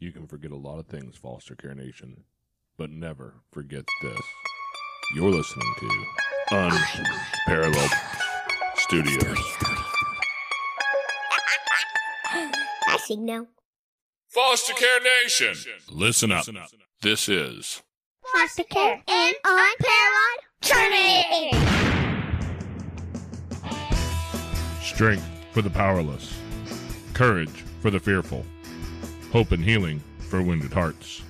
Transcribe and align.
You 0.00 0.12
can 0.12 0.26
forget 0.26 0.50
a 0.50 0.56
lot 0.56 0.78
of 0.78 0.86
things, 0.86 1.18
Foster 1.18 1.54
Care 1.54 1.74
Nation, 1.74 2.24
but 2.78 2.90
never 2.90 3.34
forget 3.52 3.84
this. 4.00 4.20
You're 5.14 5.30
listening 5.30 5.74
to 5.78 6.04
Unparalleled 6.52 7.90
Studios. 8.76 9.38
I 12.32 12.98
now. 13.18 13.46
Foster 14.28 14.72
Care 14.72 15.00
Nation, 15.22 15.54
listen 15.90 16.32
up. 16.32 16.46
This 17.02 17.28
is 17.28 17.82
Foster 18.32 18.64
care 18.64 19.02
and 19.06 19.36
unparalleled 19.44 20.40
journey. 20.62 21.50
strength 24.80 25.28
for 25.52 25.60
the 25.60 25.68
powerless, 25.70 26.34
courage 27.12 27.64
for 27.80 27.90
the 27.90 28.00
fearful, 28.00 28.46
hope 29.30 29.52
and 29.52 29.64
healing 29.64 30.02
for 30.28 30.42
wounded 30.42 30.72
hearts. 30.72 31.22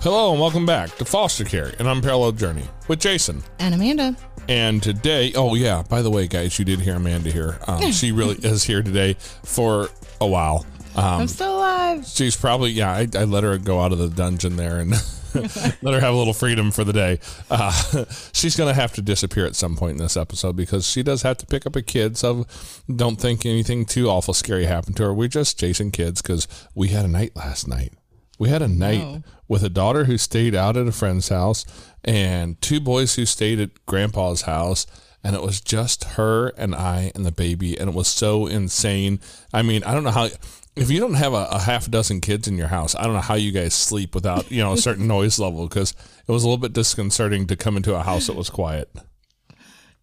Hello 0.00 0.30
and 0.30 0.40
welcome 0.40 0.64
back 0.64 0.94
to 0.96 1.04
Foster 1.04 1.44
Care, 1.44 1.72
an 1.80 1.86
unparalleled 1.86 2.38
journey 2.38 2.62
with 2.86 3.00
Jason. 3.00 3.42
And 3.58 3.74
Amanda. 3.74 4.16
And 4.48 4.80
today, 4.80 5.32
oh 5.34 5.56
yeah, 5.56 5.82
by 5.82 6.02
the 6.02 6.10
way, 6.10 6.28
guys, 6.28 6.58
you 6.60 6.64
did 6.64 6.78
hear 6.78 6.94
Amanda 6.94 7.30
here. 7.32 7.58
Um, 7.66 7.90
she 7.90 8.12
really 8.12 8.36
is 8.46 8.62
here 8.62 8.82
today 8.82 9.14
for 9.14 9.88
a 10.20 10.26
while. 10.26 10.64
Um, 10.96 11.20
I'm 11.22 11.28
still 11.28 11.56
alive. 11.56 12.06
she's 12.06 12.36
probably 12.36 12.70
yeah. 12.70 12.90
I, 12.90 13.06
I 13.14 13.24
let 13.24 13.44
her 13.44 13.58
go 13.58 13.80
out 13.80 13.92
of 13.92 13.98
the 13.98 14.08
dungeon 14.08 14.56
there 14.56 14.78
and 14.78 14.90
let 15.34 15.94
her 15.94 16.00
have 16.00 16.14
a 16.14 16.16
little 16.16 16.32
freedom 16.32 16.70
for 16.70 16.84
the 16.84 16.92
day. 16.92 17.20
Uh, 17.50 18.04
she's 18.32 18.56
gonna 18.56 18.74
have 18.74 18.92
to 18.94 19.02
disappear 19.02 19.44
at 19.46 19.54
some 19.54 19.76
point 19.76 19.92
in 19.92 19.98
this 19.98 20.16
episode 20.16 20.56
because 20.56 20.86
she 20.88 21.02
does 21.02 21.22
have 21.22 21.36
to 21.38 21.46
pick 21.46 21.66
up 21.66 21.76
a 21.76 21.82
kid. 21.82 22.16
So 22.16 22.46
don't 22.94 23.20
think 23.20 23.44
anything 23.44 23.84
too 23.84 24.08
awful 24.08 24.32
scary 24.34 24.64
happened 24.64 24.96
to 24.96 25.02
her. 25.04 25.14
We're 25.14 25.28
just 25.28 25.60
chasing 25.60 25.90
kids 25.90 26.22
because 26.22 26.48
we 26.74 26.88
had 26.88 27.04
a 27.04 27.08
night 27.08 27.36
last 27.36 27.68
night. 27.68 27.92
We 28.38 28.48
had 28.50 28.62
a 28.62 28.68
night 28.68 29.22
with 29.48 29.62
a 29.62 29.70
daughter 29.70 30.04
who 30.04 30.18
stayed 30.18 30.54
out 30.54 30.76
at 30.76 30.86
a 30.86 30.92
friend's 30.92 31.30
house 31.30 31.64
and 32.04 32.60
two 32.60 32.80
boys 32.80 33.14
who 33.16 33.24
stayed 33.24 33.60
at 33.60 33.86
grandpa's 33.86 34.42
house. 34.42 34.86
And 35.24 35.34
it 35.34 35.42
was 35.42 35.60
just 35.60 36.04
her 36.04 36.48
and 36.50 36.74
I 36.74 37.10
and 37.14 37.24
the 37.24 37.32
baby. 37.32 37.78
And 37.80 37.88
it 37.88 37.94
was 37.96 38.08
so 38.08 38.46
insane. 38.46 39.20
I 39.52 39.62
mean, 39.62 39.82
I 39.84 39.94
don't 39.94 40.04
know 40.04 40.10
how, 40.10 40.28
if 40.76 40.90
you 40.90 41.00
don't 41.00 41.14
have 41.14 41.32
a, 41.32 41.48
a 41.50 41.58
half 41.58 41.90
dozen 41.90 42.20
kids 42.20 42.46
in 42.46 42.56
your 42.58 42.68
house, 42.68 42.94
I 42.94 43.04
don't 43.04 43.14
know 43.14 43.20
how 43.20 43.34
you 43.34 43.50
guys 43.50 43.74
sleep 43.74 44.14
without, 44.14 44.50
you 44.50 44.62
know, 44.62 44.74
a 44.74 44.78
certain 44.78 45.06
noise 45.08 45.38
level 45.38 45.66
because 45.66 45.92
it 46.26 46.30
was 46.30 46.44
a 46.44 46.46
little 46.46 46.60
bit 46.60 46.74
disconcerting 46.74 47.46
to 47.46 47.56
come 47.56 47.76
into 47.76 47.94
a 47.94 48.02
house 48.02 48.26
that 48.26 48.36
was 48.36 48.50
quiet. 48.50 48.90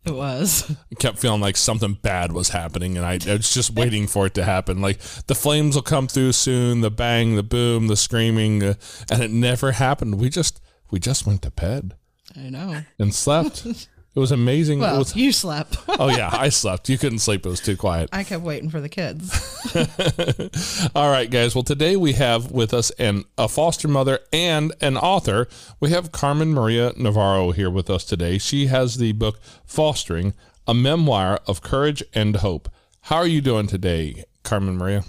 It 0.06 0.14
was. 0.14 0.70
I 0.92 0.96
kept 0.96 1.20
feeling 1.20 1.40
like 1.40 1.56
something 1.56 1.94
bad 1.94 2.34
was 2.34 2.50
happening, 2.50 2.98
and 2.98 3.06
I, 3.06 3.20
I 3.26 3.38
was 3.38 3.54
just 3.54 3.72
waiting 3.76 4.08
for 4.08 4.26
it 4.26 4.34
to 4.34 4.44
happen. 4.44 4.82
Like 4.82 5.00
the 5.28 5.36
flames 5.36 5.76
will 5.76 5.84
come 5.84 6.08
through 6.08 6.34
soon, 6.34 6.82
the 6.82 6.92
bang, 6.92 7.36
the 7.38 7.44
boom, 7.44 7.88
the 7.88 7.96
screaming, 7.96 8.62
uh, 8.64 8.74
and 9.10 9.24
it 9.24 9.32
never 9.32 9.72
happened. 9.72 10.20
We 10.20 10.30
just 10.30 10.60
we 10.92 11.00
just 11.00 11.26
went 11.26 11.42
to 11.44 11.52
bed 11.52 11.96
I 12.36 12.50
know. 12.50 12.82
and 13.00 13.16
slept. 13.16 13.66
it 14.16 14.20
was 14.20 14.32
amazing. 14.32 14.80
It 14.80 14.82
Well, 14.84 15.00
was- 15.00 15.16
you 15.16 15.32
slept. 15.32 15.78
oh 15.88 16.10
yeah, 16.10 16.30
I 16.32 16.50
slept. 16.50 16.90
You 16.90 16.98
couldn't 16.98 17.20
sleep; 17.20 17.46
it 17.46 17.50
was 17.50 17.60
too 17.60 17.76
quiet. 17.78 18.10
I 18.14 18.24
kept 18.24 18.44
waiting 18.44 18.70
for 18.70 18.80
the 18.82 18.90
kids. 18.90 19.32
All 20.96 21.10
right, 21.12 21.30
guys. 21.30 21.56
Well, 21.56 21.64
today 21.64 21.96
we 21.96 22.14
have 22.14 22.52
with 22.52 22.74
us 22.74 22.90
an 22.92 23.24
a 23.38 23.48
foster 23.48 23.88
mother 23.88 24.20
and 24.32 24.74
an 24.82 24.98
author. 24.98 25.48
We 25.80 25.90
have 25.92 26.12
Carmen 26.12 26.54
Maria 26.54 26.94
Navarro 26.98 27.52
here 27.52 27.70
with 27.70 27.90
us 27.90 28.04
today. 28.04 28.38
She 28.38 28.68
has 28.68 28.98
the 28.98 29.12
book 29.14 29.40
Fostering, 29.66 30.34
a 30.68 30.74
memoir 30.74 31.40
of 31.48 31.62
courage 31.62 32.04
and 32.14 32.38
hope. 32.38 32.70
How 33.08 33.18
are 33.18 33.28
you 33.28 33.42
doing 33.42 33.68
today, 33.68 34.24
Carmen 34.44 34.78
Maria? 34.78 35.04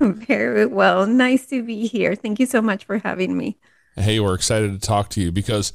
Very 0.00 0.66
well. 0.66 1.06
Nice 1.06 1.46
to 1.46 1.62
be 1.62 1.86
here. 1.86 2.14
Thank 2.16 2.40
you 2.40 2.46
so 2.46 2.60
much 2.60 2.84
for 2.84 2.98
having 2.98 3.36
me. 3.36 3.56
Hey, 3.94 4.18
we're 4.20 4.34
excited 4.34 4.72
to 4.72 4.84
talk 4.84 5.10
to 5.10 5.20
you 5.20 5.30
because 5.30 5.72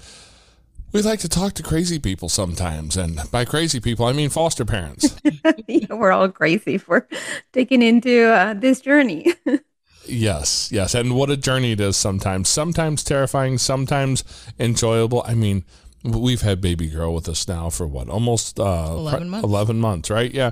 we 0.91 1.01
like 1.01 1.19
to 1.19 1.29
talk 1.29 1.53
to 1.53 1.63
crazy 1.63 1.99
people 1.99 2.29
sometimes, 2.29 2.97
and 2.97 3.19
by 3.31 3.45
crazy 3.45 3.79
people, 3.79 4.05
I 4.05 4.13
mean 4.13 4.29
foster 4.29 4.65
parents. 4.65 5.15
Yeah, 5.67 5.93
We're 5.93 6.11
all 6.13 6.29
crazy 6.29 6.77
for 6.77 7.07
taking 7.51 7.81
into 7.81 8.25
uh, 8.25 8.53
this 8.53 8.79
journey. 8.81 9.33
Yes, 10.09 10.71
yes. 10.71 10.95
And 10.95 11.15
what 11.15 11.29
a 11.29 11.35
journey 11.35 11.73
it 11.73 11.81
is 11.81 11.97
sometimes. 11.97 12.47
Sometimes 12.47 13.03
terrifying, 13.03 13.57
sometimes 13.57 14.23
enjoyable. 14.57 15.21
I 15.25 15.33
mean, 15.33 15.65
we've 16.03 16.41
had 16.41 16.61
baby 16.61 16.87
girl 16.87 17.13
with 17.13 17.27
us 17.27 17.45
now 17.45 17.69
for 17.69 17.85
what? 17.85 18.07
Almost 18.07 18.57
uh 18.57 18.87
11 18.91 19.29
months. 19.29 19.43
11 19.43 19.79
months, 19.81 20.09
right? 20.09 20.31
Yeah. 20.33 20.51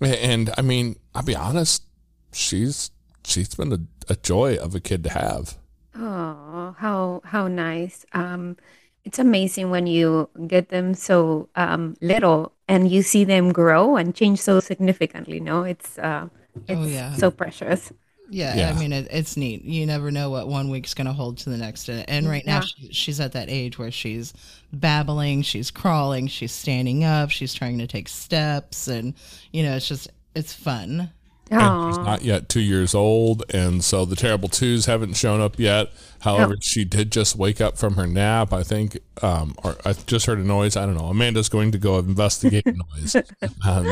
And 0.00 0.50
I 0.58 0.62
mean, 0.62 0.96
I'll 1.14 1.22
be 1.22 1.36
honest, 1.36 1.84
she's 2.32 2.90
she's 3.24 3.54
been 3.54 3.72
a, 3.72 3.78
a 4.08 4.16
joy 4.16 4.56
of 4.56 4.74
a 4.74 4.80
kid 4.80 5.04
to 5.04 5.10
have. 5.10 5.56
Oh, 5.94 6.74
how 6.78 7.20
how 7.24 7.46
nice. 7.46 8.04
Um, 8.12 8.56
it's 9.06 9.18
amazing 9.18 9.70
when 9.70 9.86
you 9.86 10.28
get 10.46 10.68
them 10.68 10.92
so 10.94 11.48
um, 11.54 11.96
little 12.02 12.52
and 12.68 12.90
you 12.90 13.02
see 13.02 13.24
them 13.24 13.52
grow 13.52 13.96
and 13.96 14.14
change 14.14 14.40
so 14.40 14.60
significantly. 14.60 15.38
No, 15.40 15.62
it's 15.62 15.96
uh, 15.98 16.28
it's 16.68 16.80
Oh, 16.80 16.84
yeah. 16.84 17.14
so 17.14 17.30
precious. 17.30 17.92
Yeah, 18.28 18.56
Yeah. 18.56 18.70
I 18.74 18.78
mean, 18.80 18.92
it, 18.92 19.06
it's 19.10 19.36
neat. 19.36 19.62
You 19.64 19.86
never 19.86 20.10
know 20.10 20.30
what 20.30 20.48
one 20.48 20.68
week's 20.68 20.94
going 20.94 21.06
to 21.06 21.12
hold 21.12 21.38
to 21.38 21.50
the 21.50 21.56
next. 21.56 21.88
And- 21.88 22.04
And 22.10 22.28
right 22.28 22.44
now, 22.44 22.56
Yeah. 22.56 22.60
she, 22.62 22.88
she's 22.92 23.20
at 23.20 23.32
that 23.32 23.48
age 23.48 23.78
where 23.78 23.92
she's 23.92 24.34
babbling, 24.72 25.42
she's 25.42 25.70
crawling, 25.70 26.26
she's 26.26 26.50
standing 26.50 27.04
up, 27.04 27.30
she's 27.30 27.54
trying 27.54 27.78
to 27.78 27.86
take 27.86 28.08
steps. 28.08 28.88
And, 28.88 29.14
you 29.52 29.62
know, 29.62 29.76
it's 29.76 29.86
just, 29.86 30.08
it's 30.34 30.52
fun. 30.52 31.12
And 31.50 31.60
she's 31.94 31.98
Oh, 31.98 32.02
not 32.02 32.22
yet 32.22 32.48
two 32.48 32.60
years 32.60 32.94
old, 32.94 33.44
and 33.54 33.84
so 33.84 34.04
the 34.04 34.16
terrible 34.16 34.48
twos 34.48 34.86
haven't 34.86 35.14
shown 35.14 35.40
up 35.40 35.58
yet. 35.58 35.92
However, 36.20 36.56
she 36.60 36.84
did 36.84 37.12
just 37.12 37.36
wake 37.36 37.60
up 37.60 37.78
from 37.78 37.94
her 37.94 38.06
nap, 38.06 38.52
I 38.52 38.64
think, 38.64 38.98
um, 39.22 39.54
or 39.62 39.76
I 39.84 39.92
just 39.92 40.26
heard 40.26 40.38
a 40.38 40.44
noise. 40.44 40.76
I 40.76 40.86
don't 40.86 40.96
know. 40.96 41.06
Amanda's 41.06 41.48
going 41.48 41.70
to 41.72 41.78
go 41.78 41.98
investigate 42.00 42.64
the 42.64 42.72
noise. 42.72 43.16
Um, 43.64 43.86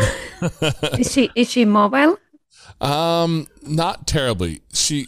is 0.99 1.13
she 1.13 1.31
is 1.37 1.51
she 1.51 1.65
mobile? 1.65 2.19
um, 2.81 3.47
not 3.63 4.07
terribly. 4.07 4.63
She, 4.73 5.07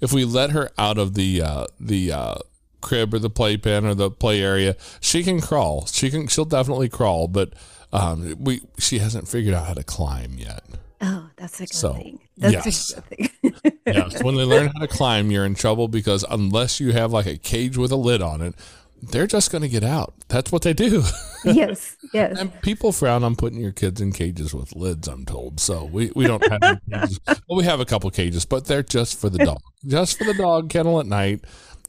if 0.00 0.12
we 0.12 0.24
let 0.24 0.50
her 0.50 0.70
out 0.76 0.98
of 0.98 1.14
the 1.14 1.40
uh, 1.42 1.66
the 1.80 2.12
uh, 2.12 2.34
crib 2.80 3.14
or 3.14 3.18
the 3.18 3.30
playpen 3.30 3.86
or 3.86 3.94
the 3.94 4.10
play 4.10 4.42
area, 4.42 4.76
she 5.00 5.22
can 5.22 5.40
crawl. 5.40 5.86
She 5.86 6.10
can. 6.10 6.26
She'll 6.28 6.44
definitely 6.44 6.88
crawl, 6.88 7.28
but 7.28 7.54
um, 7.92 8.34
we 8.38 8.60
she 8.78 8.98
hasn't 8.98 9.26
figured 9.28 9.54
out 9.54 9.66
how 9.66 9.74
to 9.74 9.84
climb 9.84 10.34
yet. 10.38 10.62
That's 11.48 11.60
a 11.60 11.64
good 11.64 11.74
So, 11.74 11.92
thing. 11.94 12.20
That's 12.36 12.52
yes. 12.66 12.92
a 12.92 12.94
good 13.00 13.04
thing. 13.04 13.28
Yes, 13.86 14.22
when 14.22 14.34
they 14.34 14.44
learn 14.44 14.66
how 14.66 14.80
to 14.80 14.86
climb, 14.88 15.30
you're 15.30 15.46
in 15.46 15.54
trouble 15.54 15.88
because 15.88 16.22
unless 16.28 16.78
you 16.78 16.92
have 16.92 17.10
like 17.10 17.24
a 17.24 17.38
cage 17.38 17.78
with 17.78 17.90
a 17.90 17.96
lid 17.96 18.20
on 18.20 18.42
it, 18.42 18.54
they're 19.00 19.26
just 19.26 19.50
going 19.50 19.62
to 19.62 19.68
get 19.68 19.82
out. 19.82 20.12
That's 20.28 20.52
what 20.52 20.60
they 20.60 20.74
do. 20.74 21.04
yes, 21.44 21.96
yes. 22.12 22.38
and 22.38 22.52
people 22.60 22.92
frown 22.92 23.24
on 23.24 23.34
putting 23.34 23.60
your 23.60 23.72
kids 23.72 24.00
in 24.02 24.12
cages 24.12 24.52
with 24.52 24.76
lids, 24.76 25.08
I'm 25.08 25.24
told. 25.24 25.58
So 25.58 25.84
we, 25.86 26.12
we 26.14 26.26
don't 26.26 26.46
have 26.50 26.62
any 26.62 26.80
cages. 26.92 27.18
Well, 27.48 27.56
we 27.56 27.64
have 27.64 27.80
a 27.80 27.86
couple 27.86 28.10
cages, 28.10 28.44
but 28.44 28.66
they're 28.66 28.82
just 28.82 29.18
for 29.18 29.30
the 29.30 29.38
dog. 29.38 29.60
Just 29.86 30.18
for 30.18 30.24
the 30.24 30.34
dog 30.34 30.68
kennel 30.68 31.00
at 31.00 31.06
night. 31.06 31.40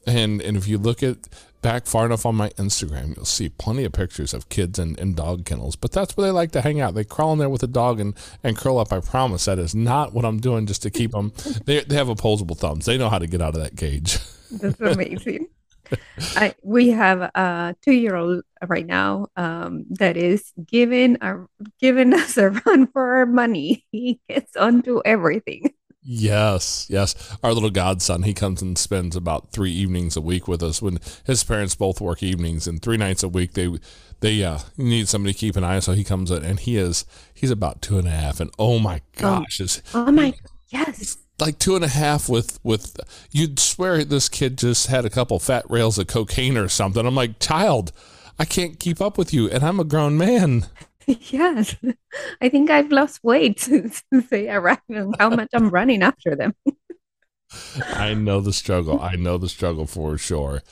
And 0.06 0.40
and 0.40 0.56
if 0.56 0.66
you 0.66 0.78
look 0.78 1.02
at 1.02 1.28
back 1.62 1.86
far 1.86 2.06
enough 2.06 2.24
on 2.24 2.34
my 2.34 2.50
Instagram, 2.50 3.16
you'll 3.16 3.24
see 3.24 3.48
plenty 3.48 3.84
of 3.84 3.92
pictures 3.92 4.32
of 4.32 4.48
kids 4.48 4.78
and, 4.78 4.98
in 4.98 5.14
dog 5.14 5.44
kennels. 5.44 5.76
But 5.76 5.92
that's 5.92 6.16
where 6.16 6.26
they 6.26 6.32
like 6.32 6.52
to 6.52 6.60
hang 6.60 6.80
out. 6.80 6.94
They 6.94 7.04
crawl 7.04 7.32
in 7.32 7.38
there 7.38 7.48
with 7.48 7.62
a 7.62 7.68
dog 7.68 8.00
and, 8.00 8.14
and 8.42 8.56
curl 8.56 8.78
up. 8.78 8.92
I 8.92 9.00
promise 9.00 9.44
that 9.44 9.58
is 9.58 9.74
not 9.74 10.12
what 10.12 10.24
I'm 10.24 10.40
doing 10.40 10.66
just 10.66 10.82
to 10.82 10.90
keep 10.90 11.12
them. 11.12 11.32
They, 11.64 11.80
they 11.80 11.94
have 11.96 12.08
opposable 12.08 12.56
thumbs. 12.56 12.86
They 12.86 12.96
know 12.96 13.10
how 13.10 13.18
to 13.18 13.26
get 13.26 13.42
out 13.42 13.54
of 13.54 13.62
that 13.62 13.76
cage. 13.76 14.18
That's 14.50 14.80
amazing. 14.80 15.48
I, 16.36 16.54
we 16.62 16.90
have 16.90 17.20
a 17.20 17.76
two-year-old 17.82 18.44
right 18.66 18.86
now 18.86 19.28
um, 19.36 19.84
that 19.90 20.16
is 20.16 20.52
giving 20.66 21.18
a, 21.20 21.44
giving 21.80 22.14
us 22.14 22.36
a 22.36 22.50
run 22.50 22.86
for 22.86 23.16
our 23.16 23.26
money. 23.26 23.84
He 23.92 24.20
gets 24.28 24.56
onto 24.56 25.00
everything. 25.04 25.72
Yes, 26.02 26.86
yes. 26.88 27.36
Our 27.42 27.52
little 27.52 27.70
godson, 27.70 28.22
he 28.22 28.32
comes 28.32 28.62
and 28.62 28.78
spends 28.78 29.16
about 29.16 29.52
three 29.52 29.70
evenings 29.70 30.16
a 30.16 30.20
week 30.22 30.48
with 30.48 30.62
us. 30.62 30.80
When 30.80 30.98
his 31.24 31.44
parents 31.44 31.74
both 31.74 32.00
work 32.00 32.22
evenings, 32.22 32.66
and 32.66 32.80
three 32.80 32.96
nights 32.96 33.22
a 33.22 33.28
week, 33.28 33.52
they 33.52 33.78
they 34.20 34.42
uh, 34.42 34.60
need 34.78 35.08
somebody 35.08 35.34
to 35.34 35.38
keep 35.38 35.56
an 35.56 35.64
eye 35.64 35.76
on. 35.76 35.82
So 35.82 35.92
he 35.92 36.04
comes 36.04 36.30
in, 36.30 36.42
and 36.42 36.58
he 36.58 36.76
is 36.78 37.04
he's 37.34 37.50
about 37.50 37.82
two 37.82 37.98
and 37.98 38.08
a 38.08 38.12
half, 38.12 38.40
and 38.40 38.50
oh 38.58 38.78
my 38.78 39.02
gosh, 39.16 39.60
is 39.60 39.82
Oh 39.92 40.10
my, 40.10 40.32
yes. 40.68 41.18
like 41.38 41.58
two 41.58 41.76
and 41.76 41.84
a 41.84 41.88
half 41.88 42.30
with 42.30 42.58
with 42.62 42.98
you'd 43.30 43.58
swear 43.58 44.02
this 44.02 44.30
kid 44.30 44.56
just 44.56 44.86
had 44.86 45.04
a 45.04 45.10
couple 45.10 45.38
fat 45.38 45.64
rails 45.68 45.98
of 45.98 46.06
cocaine 46.06 46.56
or 46.56 46.68
something. 46.68 47.06
I'm 47.06 47.14
like, 47.14 47.40
child, 47.40 47.92
I 48.38 48.46
can't 48.46 48.80
keep 48.80 49.02
up 49.02 49.18
with 49.18 49.34
you, 49.34 49.50
and 49.50 49.62
I'm 49.62 49.78
a 49.78 49.84
grown 49.84 50.16
man. 50.16 50.66
Yes. 51.30 51.76
I 52.40 52.48
think 52.48 52.70
I've 52.70 52.92
lost 52.92 53.20
weight 53.22 53.60
since 53.60 54.02
they 54.30 54.48
arrived 54.50 54.82
and 54.88 55.14
how 55.18 55.30
much 55.30 55.48
I'm 55.52 55.70
running 55.70 56.02
after 56.02 56.36
them. 56.36 56.54
I 57.92 58.14
know 58.14 58.40
the 58.40 58.52
struggle. 58.52 59.00
I 59.00 59.16
know 59.16 59.36
the 59.38 59.48
struggle 59.48 59.86
for 59.86 60.16
sure. 60.18 60.62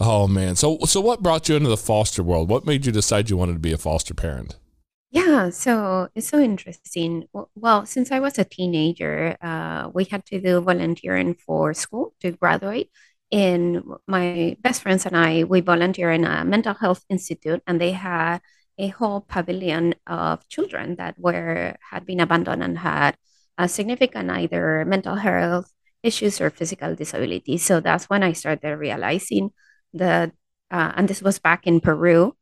Oh 0.00 0.26
man. 0.28 0.56
So 0.56 0.78
so 0.86 1.00
what 1.00 1.22
brought 1.22 1.48
you 1.48 1.56
into 1.56 1.68
the 1.68 1.76
foster 1.76 2.22
world? 2.22 2.48
What 2.48 2.66
made 2.66 2.86
you 2.86 2.92
decide 2.92 3.30
you 3.30 3.36
wanted 3.36 3.54
to 3.54 3.58
be 3.58 3.72
a 3.72 3.78
foster 3.78 4.14
parent? 4.14 4.56
Yeah, 5.10 5.50
so 5.50 6.08
it's 6.14 6.28
so 6.28 6.38
interesting. 6.38 7.26
Well, 7.56 7.84
since 7.86 8.12
I 8.12 8.20
was 8.20 8.38
a 8.38 8.44
teenager, 8.44 9.36
uh, 9.42 9.90
we 9.92 10.04
had 10.04 10.24
to 10.26 10.40
do 10.40 10.60
volunteering 10.60 11.34
for 11.34 11.74
school 11.74 12.14
to 12.20 12.30
graduate. 12.32 12.90
And 13.32 13.82
my 14.06 14.56
best 14.60 14.82
friends 14.82 15.06
and 15.06 15.16
I, 15.16 15.44
we 15.44 15.60
volunteer 15.60 16.10
in 16.12 16.24
a 16.24 16.44
mental 16.44 16.74
health 16.74 17.04
institute, 17.08 17.62
and 17.66 17.80
they 17.80 17.92
had 17.92 18.40
a 18.80 18.88
whole 18.88 19.20
pavilion 19.20 19.94
of 20.06 20.48
children 20.48 20.96
that 20.96 21.14
were 21.18 21.76
had 21.90 22.06
been 22.06 22.20
abandoned 22.20 22.62
and 22.62 22.78
had 22.78 23.16
a 23.58 23.68
significant 23.68 24.30
either 24.30 24.84
mental 24.86 25.16
health 25.16 25.70
issues 26.02 26.40
or 26.40 26.48
physical 26.48 26.94
disability. 26.94 27.58
So 27.58 27.80
that's 27.80 28.08
when 28.08 28.22
I 28.22 28.32
started 28.32 28.76
realizing 28.76 29.50
that, 29.92 30.32
uh, 30.70 30.92
and 30.96 31.08
this 31.08 31.20
was 31.20 31.38
back 31.38 31.66
in 31.66 31.80
Peru 31.80 32.34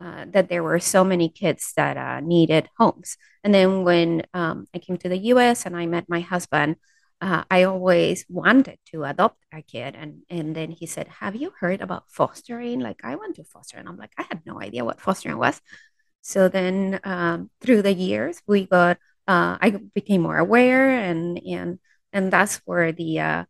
uh, 0.00 0.26
that 0.30 0.48
there 0.48 0.62
were 0.62 0.80
so 0.80 1.04
many 1.04 1.28
kids 1.28 1.72
that 1.76 1.96
uh, 1.96 2.20
needed 2.20 2.68
homes. 2.76 3.16
And 3.44 3.54
then 3.54 3.84
when 3.84 4.22
um, 4.34 4.66
I 4.74 4.78
came 4.78 4.96
to 4.98 5.08
the 5.08 5.30
US 5.30 5.64
and 5.64 5.76
I 5.76 5.86
met 5.86 6.08
my 6.08 6.20
husband, 6.20 6.76
uh, 7.20 7.44
I 7.50 7.64
always 7.64 8.24
wanted 8.28 8.78
to 8.92 9.04
adopt 9.04 9.38
a 9.52 9.62
kid. 9.62 9.94
And, 9.96 10.22
and 10.28 10.54
then 10.54 10.70
he 10.70 10.86
said, 10.86 11.08
Have 11.20 11.36
you 11.36 11.52
heard 11.60 11.80
about 11.80 12.04
fostering? 12.10 12.80
Like, 12.80 13.00
I 13.04 13.16
want 13.16 13.36
to 13.36 13.44
foster. 13.44 13.78
And 13.78 13.88
I'm 13.88 13.96
like, 13.96 14.12
I 14.18 14.24
had 14.28 14.42
no 14.46 14.60
idea 14.60 14.84
what 14.84 15.00
fostering 15.00 15.38
was. 15.38 15.60
So 16.22 16.48
then 16.48 17.00
um, 17.04 17.50
through 17.60 17.82
the 17.82 17.92
years, 17.92 18.40
we 18.46 18.66
got, 18.66 18.98
uh, 19.28 19.58
I 19.60 19.70
became 19.94 20.22
more 20.22 20.38
aware 20.38 20.90
and, 20.90 21.38
and, 21.46 21.78
and 22.12 22.32
that's 22.32 22.56
where 22.64 22.92
the, 22.92 23.20
uh, 23.20 23.44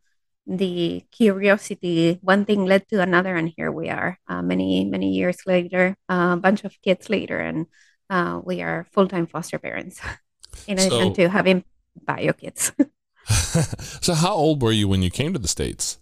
the 0.46 1.04
curiosity, 1.10 2.18
one 2.22 2.44
thing 2.44 2.66
led 2.66 2.86
to 2.88 3.00
another, 3.00 3.34
and 3.34 3.52
here 3.56 3.72
we 3.72 3.88
are, 3.88 4.18
uh, 4.28 4.42
many 4.42 4.84
many 4.84 5.12
years 5.14 5.38
later, 5.46 5.96
uh, 6.08 6.34
a 6.34 6.36
bunch 6.36 6.64
of 6.64 6.76
kids 6.82 7.08
later, 7.08 7.38
and 7.38 7.66
uh, 8.10 8.40
we 8.44 8.60
are 8.60 8.86
full 8.92 9.08
time 9.08 9.26
foster 9.26 9.58
parents, 9.58 10.00
in 10.66 10.78
addition 10.78 11.10
So 11.10 11.14
to 11.14 11.28
having 11.30 11.64
bio 12.04 12.32
kids. 12.32 12.72
so 14.00 14.14
how 14.14 14.34
old 14.34 14.62
were 14.62 14.72
you 14.72 14.88
when 14.88 15.02
you 15.02 15.10
came 15.10 15.32
to 15.32 15.38
the 15.38 15.48
States? 15.48 15.98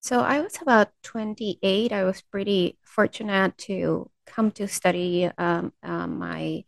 so 0.00 0.20
I 0.20 0.40
was 0.40 0.56
about 0.62 0.88
twenty 1.02 1.58
eight. 1.62 1.92
I 1.92 2.04
was 2.04 2.22
pretty 2.22 2.78
fortunate 2.82 3.58
to 3.68 4.10
come 4.26 4.50
to 4.52 4.68
study 4.68 5.30
um, 5.38 5.72
uh, 5.82 6.06
my 6.06 6.64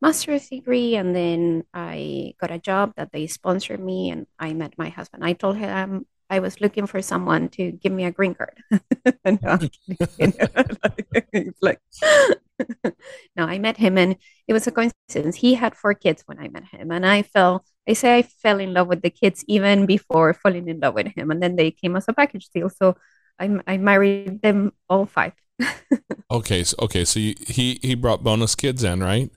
master's 0.00 0.48
degree, 0.48 0.96
and 0.96 1.14
then 1.14 1.64
I 1.74 2.34
got 2.40 2.50
a 2.50 2.58
job 2.58 2.94
that 2.96 3.12
they 3.12 3.26
sponsored 3.26 3.80
me, 3.80 4.10
and 4.10 4.26
I 4.38 4.54
met 4.54 4.74
my 4.78 4.88
husband. 4.88 5.24
I 5.24 5.34
told 5.34 5.56
him 5.56 6.06
I 6.28 6.38
was 6.40 6.60
looking 6.60 6.86
for 6.86 7.02
someone 7.02 7.48
to 7.50 7.72
give 7.72 7.92
me 7.92 8.04
a 8.04 8.12
green 8.12 8.34
card. 8.34 8.58
no. 9.24 9.58
Like, 11.62 11.80
no, 13.36 13.44
I 13.44 13.58
met 13.58 13.76
him, 13.76 13.98
and 13.98 14.16
it 14.48 14.52
was 14.52 14.66
a 14.66 14.70
coincidence. 14.70 15.36
He 15.36 15.54
had 15.54 15.74
four 15.74 15.94
kids 15.94 16.22
when 16.26 16.38
I 16.38 16.48
met 16.48 16.64
him, 16.64 16.90
and 16.90 17.06
I 17.06 17.22
fell. 17.22 17.64
I 17.88 17.94
say 17.94 18.18
I 18.18 18.22
fell 18.22 18.60
in 18.60 18.72
love 18.74 18.88
with 18.88 19.02
the 19.02 19.10
kids 19.10 19.44
even 19.48 19.86
before 19.86 20.32
falling 20.34 20.68
in 20.68 20.80
love 20.80 20.94
with 20.94 21.08
him, 21.08 21.30
and 21.30 21.42
then 21.42 21.56
they 21.56 21.70
came 21.70 21.96
as 21.96 22.06
a 22.08 22.12
package 22.12 22.48
deal. 22.54 22.68
So 22.70 22.96
I, 23.38 23.50
I 23.66 23.76
married 23.78 24.42
them 24.42 24.72
all 24.88 25.06
five. 25.06 25.32
Okay, 26.30 26.62
so 26.62 26.76
okay, 26.82 27.04
so 27.04 27.18
you, 27.18 27.34
he 27.46 27.78
he 27.82 27.94
brought 27.96 28.22
bonus 28.22 28.54
kids 28.54 28.84
in, 28.84 29.00
right? 29.00 29.30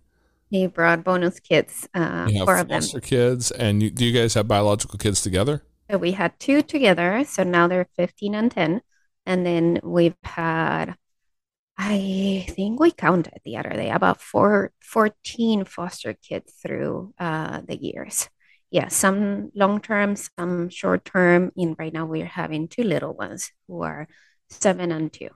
He 0.49 0.67
brought 0.67 1.03
bonus 1.03 1.39
kids, 1.39 1.87
uh, 1.95 2.27
You 2.29 2.45
four 2.45 2.57
of 2.57 2.67
them. 2.67 2.83
kids, 3.01 3.49
and 3.49 3.81
you, 3.81 3.89
do 3.89 4.05
you 4.05 4.13
guys 4.13 4.35
have 4.35 4.47
biological 4.47 4.99
kids 4.99 5.21
together? 5.21 5.63
So 5.89 5.97
we 5.97 6.11
had 6.11 6.39
two 6.39 6.61
together, 6.61 7.23
so 7.25 7.43
now 7.43 7.67
they're 7.67 7.87
15 7.95 8.35
and 8.35 8.51
10. 8.51 8.81
And 9.25 9.45
then 9.45 9.79
we've 9.83 10.15
had, 10.23 10.95
I 11.77 12.45
think 12.49 12.79
we 12.79 12.91
counted 12.91 13.39
the 13.43 13.57
other 13.57 13.71
day, 13.71 13.89
about 13.89 14.21
four, 14.21 14.71
14 14.81 15.65
foster 15.65 16.13
kids 16.13 16.53
through 16.61 17.13
uh, 17.19 17.61
the 17.67 17.75
years. 17.75 18.29
Yeah, 18.71 18.87
some 18.87 19.51
long 19.55 19.81
term, 19.81 20.15
some 20.15 20.69
short 20.69 21.05
term. 21.05 21.51
And 21.57 21.75
right 21.77 21.93
now 21.93 22.05
we're 22.05 22.25
having 22.25 22.67
two 22.67 22.83
little 22.83 23.13
ones 23.13 23.51
who 23.67 23.81
are 23.83 24.07
seven 24.49 24.91
and 24.91 25.11
two. 25.11 25.29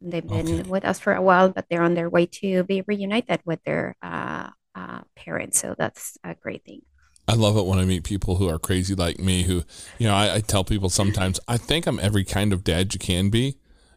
They've 0.00 0.28
been 0.28 0.60
Okay. 0.60 0.70
with 0.70 0.84
us 0.84 1.00
for 1.00 1.14
a 1.14 1.22
while, 1.22 1.50
but 1.50 1.66
they're 1.70 1.82
on 1.82 1.94
their 1.94 2.10
way 2.10 2.26
to 2.42 2.64
be 2.64 2.82
reunited 2.86 3.40
with 3.44 3.62
their 3.64 3.96
uh, 4.02 4.50
uh, 4.74 5.02
parents. 5.16 5.60
So 5.60 5.74
that's 5.78 6.18
a 6.24 6.34
great 6.34 6.64
thing. 6.64 6.82
I 7.28 7.34
love 7.34 7.56
it 7.56 7.64
when 7.66 7.78
I 7.78 7.84
meet 7.84 8.02
people 8.04 8.36
who 8.36 8.48
are 8.48 8.58
crazy 8.58 8.94
like 8.94 9.18
me. 9.20 9.44
Who, 9.44 9.62
you 9.98 10.06
know, 10.08 10.14
I, 10.14 10.36
I 10.36 10.40
tell 10.40 10.64
people 10.64 10.90
sometimes 10.90 11.38
I 11.46 11.56
think 11.56 11.86
I'm 11.86 12.00
every 12.00 12.24
kind 12.24 12.52
of 12.52 12.64
dad 12.64 12.92
you 12.92 12.98
can 12.98 13.30
be. 13.30 13.56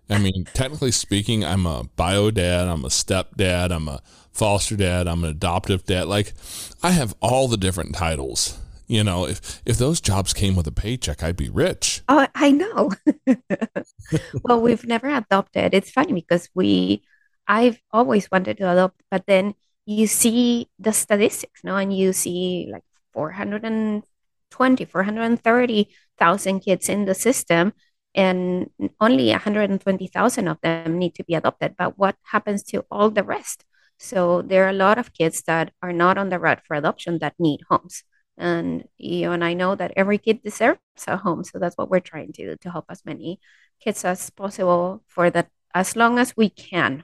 I 0.10 0.18
mean, 0.18 0.46
technically 0.54 0.92
speaking, 0.92 1.44
I'm 1.44 1.66
a 1.66 1.86
bio 1.96 2.30
dad, 2.30 2.68
I'm 2.68 2.84
a 2.86 2.90
stepdad, 2.90 3.72
I'm 3.72 3.88
a 3.88 4.02
foster 4.32 4.76
dad, 4.76 5.08
I'm 5.08 5.24
an 5.24 5.30
adoptive 5.32 5.86
dad. 5.86 6.08
Like, 6.08 6.34
I 6.82 6.92
have 6.92 7.16
all 7.22 7.48
the 7.48 7.58
different 7.58 7.96
titles. 7.96 8.60
You 8.88 9.04
know, 9.04 9.26
if 9.26 9.62
if 9.66 9.78
those 9.78 10.02
jobs 10.02 10.34
came 10.34 10.56
with 10.56 10.68
a 10.68 10.72
paycheck, 10.72 11.24
I'd 11.24 11.38
be 11.38 11.50
rich. 11.50 12.02
Oh, 12.10 12.28
I 12.36 12.52
know. 12.52 12.92
well, 14.44 14.62
we've 14.62 14.86
never 14.86 15.08
adopted. 15.08 15.74
It's 15.74 15.90
funny 15.90 16.14
because 16.14 16.50
we, 16.54 17.04
I've 17.48 17.82
always 17.92 18.30
wanted 18.30 18.58
to 18.58 18.70
adopt, 18.70 19.02
but 19.10 19.26
then 19.26 19.56
you 19.86 20.08
see 20.08 20.70
the 20.80 20.92
statistics, 20.92 21.64
no, 21.64 21.78
and 21.78 21.96
you 21.96 22.14
see 22.14 22.70
like 22.72 22.84
420, 23.14 24.86
430,000 24.86 26.60
kids 26.60 26.90
in 26.90 27.06
the 27.06 27.16
system, 27.16 27.74
and 28.16 28.70
only 29.00 29.30
120,000 29.30 30.48
of 30.48 30.62
them 30.62 30.98
need 30.98 31.16
to 31.16 31.24
be 31.24 31.36
adopted. 31.36 31.76
But 31.78 31.98
what 31.98 32.16
happens 32.24 32.64
to 32.64 32.86
all 32.92 33.10
the 33.10 33.24
rest? 33.24 33.66
So 33.98 34.42
there 34.42 34.66
are 34.66 34.70
a 34.70 34.74
lot 34.74 34.98
of 34.98 35.14
kids 35.14 35.44
that 35.48 35.72
are 35.82 35.94
not 35.94 36.18
on 36.18 36.30
the 36.30 36.40
route 36.40 36.62
for 36.66 36.76
adoption 36.76 37.20
that 37.20 37.36
need 37.40 37.62
homes 37.70 38.04
and 38.38 38.88
you 38.98 39.32
and 39.32 39.44
I 39.44 39.54
know 39.54 39.76
that 39.76 39.94
every 39.96 40.18
kid 40.18 40.42
deserves 40.44 40.80
a 41.08 41.18
home. 41.18 41.44
So 41.44 41.60
that's 41.60 41.78
what 41.78 41.90
we're 41.90 42.00
trying 42.00 42.34
to 42.34 42.46
do 42.46 42.56
to 42.62 42.72
help 42.72 42.86
as 42.90 43.06
many 43.06 43.40
kids 43.80 44.04
as 44.06 44.30
possible 44.30 45.04
for 45.08 45.30
that 45.30 45.50
as 45.74 45.96
long 45.96 46.20
as 46.20 46.36
we 46.36 46.50
can. 46.50 47.04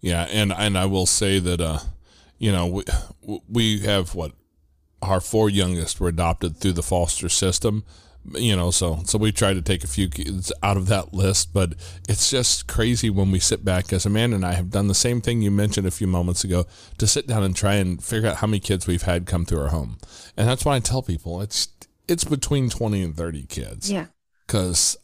Yeah, 0.00 0.26
and 0.30 0.52
and 0.52 0.76
I 0.76 0.86
will 0.86 1.06
say 1.06 1.38
that 1.38 1.60
uh, 1.60 1.78
you 2.38 2.52
know, 2.52 2.66
we 2.66 2.84
we 3.48 3.78
have 3.80 4.14
what 4.14 4.32
our 5.00 5.20
four 5.20 5.48
youngest 5.48 6.00
were 6.00 6.08
adopted 6.08 6.56
through 6.56 6.72
the 6.72 6.82
foster 6.82 7.28
system. 7.28 7.84
You 8.34 8.56
know, 8.56 8.70
so 8.70 9.00
so 9.04 9.18
we 9.18 9.32
try 9.32 9.52
to 9.54 9.62
take 9.62 9.84
a 9.84 9.88
few 9.88 10.08
kids 10.08 10.52
out 10.62 10.76
of 10.76 10.86
that 10.88 11.14
list, 11.14 11.52
but 11.52 11.74
it's 12.08 12.30
just 12.30 12.66
crazy 12.66 13.10
when 13.10 13.30
we 13.30 13.38
sit 13.38 13.64
back 13.64 13.92
as 13.92 14.04
Amanda 14.06 14.36
and 14.36 14.44
I 14.44 14.52
have 14.54 14.70
done 14.70 14.88
the 14.88 14.94
same 14.94 15.20
thing 15.20 15.40
you 15.42 15.50
mentioned 15.50 15.86
a 15.86 15.90
few 15.90 16.06
moments 16.06 16.44
ago 16.44 16.66
to 16.98 17.06
sit 17.06 17.26
down 17.26 17.42
and 17.42 17.54
try 17.56 17.74
and 17.74 18.02
figure 18.02 18.28
out 18.28 18.36
how 18.36 18.46
many 18.46 18.60
kids 18.60 18.86
we've 18.86 19.02
had 19.02 19.26
come 19.26 19.44
through 19.44 19.60
our 19.60 19.68
home. 19.68 19.98
And 20.36 20.48
that's 20.48 20.64
why 20.64 20.76
I 20.76 20.80
tell 20.80 21.02
people 21.02 21.40
it's 21.40 21.68
it's 22.08 22.24
between 22.24 22.70
20 22.70 23.02
and 23.02 23.16
30 23.16 23.44
kids 23.46 23.90
Yeah. 23.90 24.06
because 24.46 24.96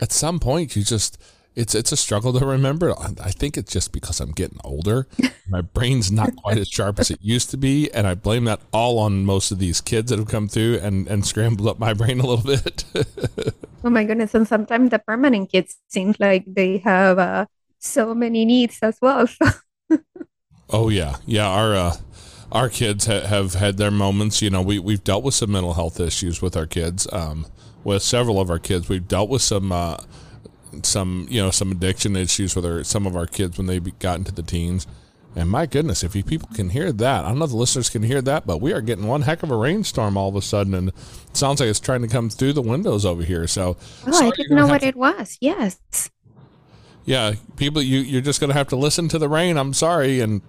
at 0.00 0.12
some 0.12 0.38
point 0.38 0.76
you 0.76 0.82
just 0.84 1.18
it's 1.58 1.74
it's 1.74 1.90
a 1.90 1.96
struggle 1.96 2.32
to 2.38 2.46
remember. 2.46 2.94
I, 2.98 3.32
think 3.32 3.56
it's 3.58 3.72
just 3.72 3.92
because 3.92 4.20
I'm 4.20 4.30
getting 4.30 4.60
older. 4.62 5.08
My 5.48 5.60
brain's 5.60 6.12
not 6.12 6.36
quite 6.36 6.56
as 6.56 6.68
sharp 6.68 7.00
as 7.00 7.10
it 7.10 7.18
used 7.20 7.50
to 7.50 7.56
be, 7.56 7.90
and 7.92 8.06
I 8.06 8.14
blame 8.14 8.44
that 8.44 8.60
all 8.72 9.00
on 9.00 9.24
most 9.24 9.50
of 9.50 9.58
these 9.58 9.80
kids 9.80 10.10
that 10.10 10.20
have 10.20 10.28
come 10.28 10.46
through 10.46 10.78
and 10.78 11.08
and 11.08 11.26
scrambled 11.26 11.66
up 11.66 11.78
my 11.80 11.94
brain 11.94 12.20
a 12.20 12.26
little 12.26 12.44
bit. 12.44 12.84
Oh 13.84 13.90
my 13.90 14.02
goodness. 14.02 14.34
And 14.34 14.46
sometimes 14.46 14.90
the 14.90 14.98
permanent 14.98 15.52
kids 15.52 15.76
seems 15.86 16.18
like 16.18 16.44
they 16.46 16.78
have 16.78 17.16
uh, 17.16 17.46
so 17.78 18.12
many 18.12 18.44
needs 18.44 18.80
as 18.82 18.98
well. 19.00 19.28
oh 20.70 20.88
yeah, 20.88 21.16
yeah. 21.26 21.46
Our 21.46 21.76
uh, 21.76 21.96
our 22.50 22.68
kids 22.68 23.06
ha- 23.06 23.26
have 23.26 23.54
had 23.54 23.76
their 23.76 23.92
moments. 23.92 24.42
You 24.42 24.50
know, 24.50 24.62
we 24.62 24.80
we've 24.80 25.04
dealt 25.04 25.22
with 25.22 25.34
some 25.34 25.52
mental 25.52 25.74
health 25.74 26.00
issues 26.00 26.42
with 26.42 26.56
our 26.56 26.66
kids. 26.66 27.06
Um, 27.12 27.46
with 27.84 28.02
several 28.02 28.40
of 28.40 28.50
our 28.50 28.58
kids, 28.58 28.88
we've 28.88 29.06
dealt 29.06 29.30
with 29.30 29.42
some. 29.42 29.70
Uh, 29.70 29.98
some 30.82 31.26
you 31.30 31.40
know 31.40 31.50
some 31.50 31.72
addiction 31.72 32.16
issues 32.16 32.54
with 32.56 32.64
our, 32.66 32.84
some 32.84 33.06
of 33.06 33.16
our 33.16 33.26
kids 33.26 33.56
when 33.58 33.66
they 33.66 33.78
got 33.80 34.18
into 34.18 34.32
the 34.32 34.42
teens 34.42 34.86
and 35.36 35.48
my 35.50 35.66
goodness 35.66 36.02
if 36.02 36.14
you 36.16 36.22
people 36.24 36.48
can 36.54 36.70
hear 36.70 36.90
that 36.92 37.24
i 37.24 37.28
don't 37.28 37.38
know 37.38 37.44
if 37.44 37.50
the 37.50 37.56
listeners 37.56 37.88
can 37.90 38.02
hear 38.02 38.20
that 38.22 38.46
but 38.46 38.60
we 38.60 38.72
are 38.72 38.80
getting 38.80 39.06
one 39.06 39.22
heck 39.22 39.42
of 39.42 39.50
a 39.50 39.56
rainstorm 39.56 40.16
all 40.16 40.28
of 40.28 40.36
a 40.36 40.42
sudden 40.42 40.74
and 40.74 40.88
it 40.88 40.94
sounds 41.36 41.60
like 41.60 41.68
it's 41.68 41.80
trying 41.80 42.02
to 42.02 42.08
come 42.08 42.28
through 42.30 42.52
the 42.52 42.62
windows 42.62 43.04
over 43.04 43.22
here 43.22 43.46
so 43.46 43.76
Oh, 44.06 44.26
I 44.26 44.30
didn't 44.30 44.56
know 44.56 44.66
what 44.66 44.80
to- 44.80 44.86
it 44.88 44.96
was. 44.96 45.36
Yes. 45.40 46.10
yeah 47.04 47.34
people 47.56 47.80
you 47.82 48.00
you're 48.00 48.20
just 48.22 48.40
gonna 48.40 48.54
have 48.54 48.68
to 48.68 48.76
listen 48.76 49.08
to 49.08 49.18
the 49.18 49.28
rain 49.28 49.56
i'm 49.56 49.72
sorry 49.74 50.20
and 50.20 50.42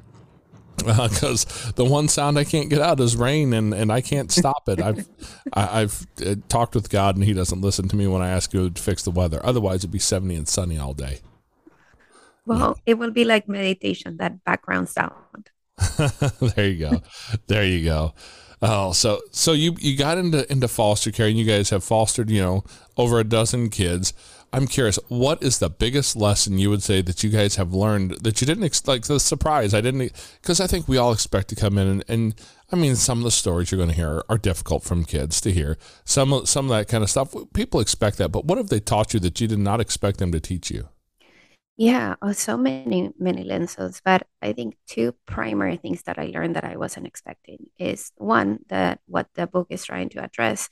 because 1.10 1.46
the 1.74 1.86
one 1.86 2.08
sound 2.08 2.38
I 2.38 2.44
can't 2.44 2.70
get 2.70 2.82
out 2.82 3.00
is 3.00 3.16
rain, 3.16 3.54
and, 3.54 3.74
and 3.74 3.92
I 3.92 4.02
can't 4.02 4.32
stop 4.32 4.68
it. 4.68 4.82
I've 4.82 5.08
I, 5.54 5.82
I've 5.82 6.08
uh, 6.26 6.36
talked 6.48 6.76
with 6.76 6.90
God, 6.90 7.16
and 7.16 7.24
He 7.24 7.34
doesn't 7.34 7.62
listen 7.62 7.88
to 7.90 7.96
me 7.96 8.08
when 8.08 8.22
I 8.22 8.30
ask 8.30 8.54
you 8.54 8.70
to 8.70 8.82
fix 8.82 9.04
the 9.04 9.12
weather. 9.12 9.40
Otherwise, 9.44 9.82
it'd 9.82 9.92
be 9.92 10.00
seventy 10.00 10.36
and 10.36 10.48
sunny 10.48 10.78
all 10.78 10.94
day. 10.94 11.20
Well, 12.46 12.80
it 12.86 12.96
will 12.98 13.12
be 13.12 13.26
like 13.26 13.48
meditation, 13.48 14.18
that 14.18 14.44
background 14.44 14.90
sound. 14.90 15.52
there 16.56 16.68
you 16.68 16.90
go. 16.90 17.02
There 17.48 17.64
you 17.64 17.86
go. 17.86 18.14
Oh, 18.62 18.92
so 18.92 19.22
so 19.32 19.54
you 19.54 19.76
you 19.80 19.98
got 19.98 20.18
into 20.18 20.50
into 20.52 20.68
foster 20.68 21.12
care, 21.12 21.28
and 21.28 21.38
you 21.38 21.46
guys 21.46 21.70
have 21.70 21.84
fostered, 21.84 22.30
you 22.30 22.42
know, 22.42 22.64
over 22.98 23.20
a 23.20 23.24
dozen 23.24 23.70
kids. 23.70 24.14
I'm 24.52 24.68
curious, 24.68 24.98
what 25.10 25.44
is 25.44 25.60
the 25.60 25.70
biggest 25.70 26.16
lesson 26.16 26.58
you 26.58 26.70
would 26.70 26.82
say 26.82 27.02
that 27.02 27.24
you 27.24 27.30
guys 27.30 27.58
have 27.58 27.74
learned 27.74 28.12
that 28.24 28.42
you 28.42 28.48
didn't 28.48 28.64
ex- 28.64 28.88
like 28.88 29.04
the 29.04 29.20
surprise? 29.20 29.74
I 29.74 29.82
didn't 29.82 30.12
because 30.42 30.60
I 30.60 30.68
think 30.68 30.88
we 30.88 30.98
all 30.98 31.12
expect 31.12 31.50
to 31.50 31.56
come 31.56 31.78
in 31.78 31.88
and, 31.88 32.04
and 32.08 32.36
I 32.72 32.76
mean 32.76 32.96
some 32.96 33.20
of 33.20 33.24
the 33.24 33.32
stories 33.32 33.72
you're 33.72 33.78
going 33.78 33.90
to 33.90 33.96
hear 33.96 34.10
are, 34.10 34.26
are 34.30 34.38
difficult 34.38 34.84
from 34.84 35.06
kids 35.06 35.40
to 35.42 35.52
hear. 35.52 35.78
Some 36.04 36.46
some 36.46 36.66
of 36.66 36.78
that 36.78 36.88
kind 36.88 37.04
of 37.04 37.10
stuff 37.10 37.36
people 37.54 37.80
expect 37.80 38.18
that, 38.18 38.30
but 38.30 38.46
what 38.46 38.58
have 38.58 38.70
they 38.70 38.80
taught 38.80 39.14
you 39.14 39.20
that 39.22 39.40
you 39.40 39.48
did 39.48 39.60
not 39.60 39.80
expect 39.80 40.18
them 40.18 40.32
to 40.32 40.40
teach 40.40 40.72
you? 40.72 40.90
Yeah, 41.78 42.16
oh, 42.22 42.34
so 42.34 42.58
many, 42.58 43.14
many 43.18 43.46
lenses. 43.46 44.02
But 44.04 44.28
I 44.42 44.52
think 44.52 44.76
two 44.86 45.16
primary 45.26 45.78
things 45.78 46.04
that 46.04 46.20
I 46.20 46.26
learned 46.26 46.58
that 46.58 46.66
I 46.66 46.76
wasn't 46.76 47.08
expecting 47.08 47.68
is 47.78 48.12
one, 48.18 48.60
that 48.68 49.00
what 49.06 49.28
the 49.36 49.48
book 49.48 49.68
is 49.70 49.86
trying 49.86 50.10
to 50.10 50.22
address, 50.22 50.68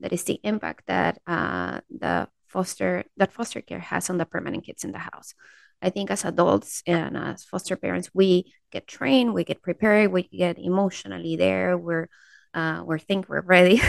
that 0.00 0.12
is 0.12 0.24
the 0.24 0.38
impact 0.44 0.86
that 0.88 1.18
uh, 1.26 1.80
the 1.88 2.28
foster 2.50 3.04
that 3.16 3.32
foster 3.32 3.60
care 3.60 3.80
has 3.80 4.10
on 4.10 4.18
the 4.18 4.26
permanent 4.26 4.64
kids 4.64 4.84
in 4.84 4.92
the 4.92 4.98
house. 4.98 5.34
I 5.82 5.90
think 5.90 6.10
as 6.10 6.24
adults 6.24 6.82
and 6.86 7.16
as 7.16 7.44
foster 7.44 7.76
parents, 7.76 8.10
we 8.12 8.52
get 8.70 8.86
trained, 8.86 9.32
we 9.32 9.44
get 9.44 9.62
prepared, 9.62 10.12
we 10.12 10.24
get 10.24 10.58
emotionally 10.58 11.36
there, 11.36 11.78
we're 11.78 12.08
uh, 12.52 12.82
we 12.84 12.98
think 12.98 13.28
we're 13.28 13.40
ready. 13.42 13.80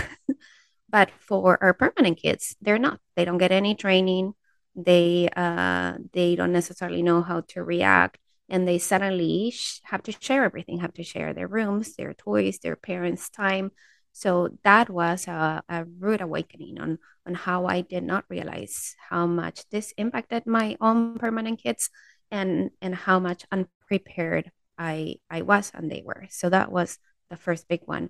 but 0.89 1.10
for 1.12 1.62
our 1.63 1.74
permanent 1.74 2.18
kids, 2.18 2.56
they're 2.62 2.80
not. 2.80 3.00
They 3.15 3.25
don't 3.25 3.38
get 3.38 3.51
any 3.51 3.75
training. 3.75 4.34
They 4.75 5.30
uh, 5.36 5.98
they 6.13 6.36
don't 6.36 6.53
necessarily 6.53 7.03
know 7.03 7.22
how 7.22 7.41
to 7.50 7.63
react, 7.63 8.18
and 8.50 8.68
they 8.68 8.77
suddenly 8.77 9.51
sh- 9.51 9.82
have 9.84 10.03
to 10.03 10.13
share 10.13 10.46
everything. 10.46 10.80
Have 10.80 10.94
to 10.94 11.03
share 11.03 11.34
their 11.34 11.48
rooms, 11.48 11.96
their 11.96 12.13
toys, 12.13 12.60
their 12.60 12.75
parents' 12.75 13.30
time. 13.30 13.72
So 14.13 14.50
that 14.63 14.89
was 14.89 15.27
a, 15.27 15.63
a 15.70 15.86
rude 15.86 16.22
awakening 16.22 16.80
on 16.80 17.00
on 17.25 17.36
how 17.36 17.65
I 17.65 17.82
did 17.82 18.03
not 18.03 18.25
realize 18.30 18.96
how 19.10 19.27
much 19.27 19.70
this 19.70 19.94
impacted 19.98 20.46
my 20.46 20.75
own 20.82 21.18
permanent 21.18 21.62
kids 21.62 21.89
and 22.32 22.72
and 22.82 22.96
how 22.96 23.20
much 23.20 23.46
unprepared 23.51 24.51
I 24.77 25.18
I 25.30 25.41
was 25.44 25.72
and 25.74 25.91
they 25.91 26.01
were. 26.06 26.25
So 26.30 26.50
that 26.50 26.72
was 26.72 27.00
the 27.30 27.38
first 27.38 27.68
big 27.68 27.82
one. 27.86 28.10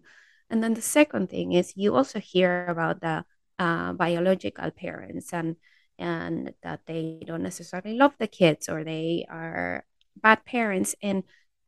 And 0.50 0.63
then 0.63 0.74
the 0.74 0.81
second 0.81 1.29
thing 1.29 1.53
is 1.53 1.74
you 1.75 1.96
also 1.96 2.20
hear 2.20 2.65
about 2.67 3.01
the 3.01 3.25
uh, 3.60 3.93
biological 3.93 4.72
parents 4.72 5.34
and 5.34 5.55
and 6.00 6.53
that 6.63 6.81
they 6.88 7.22
don't 7.25 7.43
necessarily 7.43 7.96
love 7.98 8.15
the 8.17 8.27
kids 8.27 8.67
or 8.70 8.84
they 8.84 9.25
are 9.29 9.86
bad 10.22 10.43
parents 10.46 10.96
and 11.01 11.24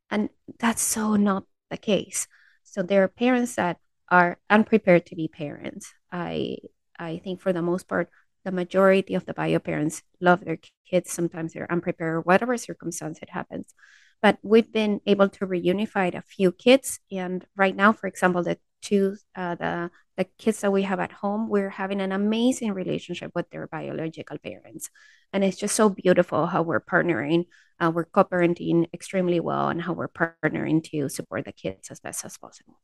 and 0.10 0.30
that's 0.60 0.82
so 0.82 1.16
not 1.16 1.46
the 1.70 1.78
case. 1.78 2.28
So 2.64 2.82
there 2.84 3.04
are 3.04 3.08
parents 3.08 3.56
that 3.56 3.78
are 4.10 4.38
unprepared 4.50 5.06
to 5.08 5.16
be 5.16 5.28
parents. 5.28 5.94
I 6.12 6.58
I 7.00 7.20
think 7.24 7.42
for 7.42 7.54
the 7.54 7.62
most 7.62 7.88
part, 7.88 8.10
the 8.46 8.52
majority 8.52 9.16
of 9.16 9.26
the 9.26 9.34
bio 9.34 9.60
parents 9.60 10.04
love 10.22 10.44
their 10.46 10.60
kids. 10.90 11.12
Sometimes 11.12 11.54
they're 11.54 11.72
unprepared, 11.72 12.26
whatever 12.26 12.58
circumstance 12.58 13.20
it 13.22 13.30
happens. 13.30 13.74
But 14.22 14.38
we've 14.44 14.72
been 14.72 15.02
able 15.06 15.30
to 15.30 15.48
reunify 15.48 16.14
a 16.16 16.22
few 16.22 16.52
kids, 16.52 17.00
and 17.12 17.46
right 17.56 17.76
now, 17.76 17.92
for 17.94 18.08
example, 18.08 18.44
the 18.44 18.58
two 18.82 19.16
uh, 19.36 19.56
the 19.56 19.92
the 20.18 20.26
kids 20.38 20.62
that 20.62 20.72
we 20.72 20.84
have 20.84 21.00
at 21.00 21.12
home, 21.12 21.50
we're 21.50 21.70
having 21.72 22.00
an 22.00 22.12
amazing 22.12 22.74
relationship 22.74 23.32
with 23.36 23.50
their 23.50 23.68
biological 23.68 24.38
parents, 24.38 24.90
and 25.34 25.44
it's 25.44 25.58
just 25.58 25.76
so 25.76 25.90
beautiful 25.90 26.46
how 26.46 26.62
we're 26.62 26.80
partnering, 26.80 27.46
uh, 27.80 27.92
we're 27.94 28.06
co-parenting 28.06 28.88
extremely 28.94 29.40
well, 29.40 29.70
and 29.70 29.82
how 29.82 29.94
we're 29.94 30.08
partnering 30.08 30.84
to 30.84 31.10
support 31.10 31.46
the 31.46 31.52
kids 31.52 31.90
as 31.92 32.00
best 32.00 32.24
as 32.26 32.38
possible 32.38 32.80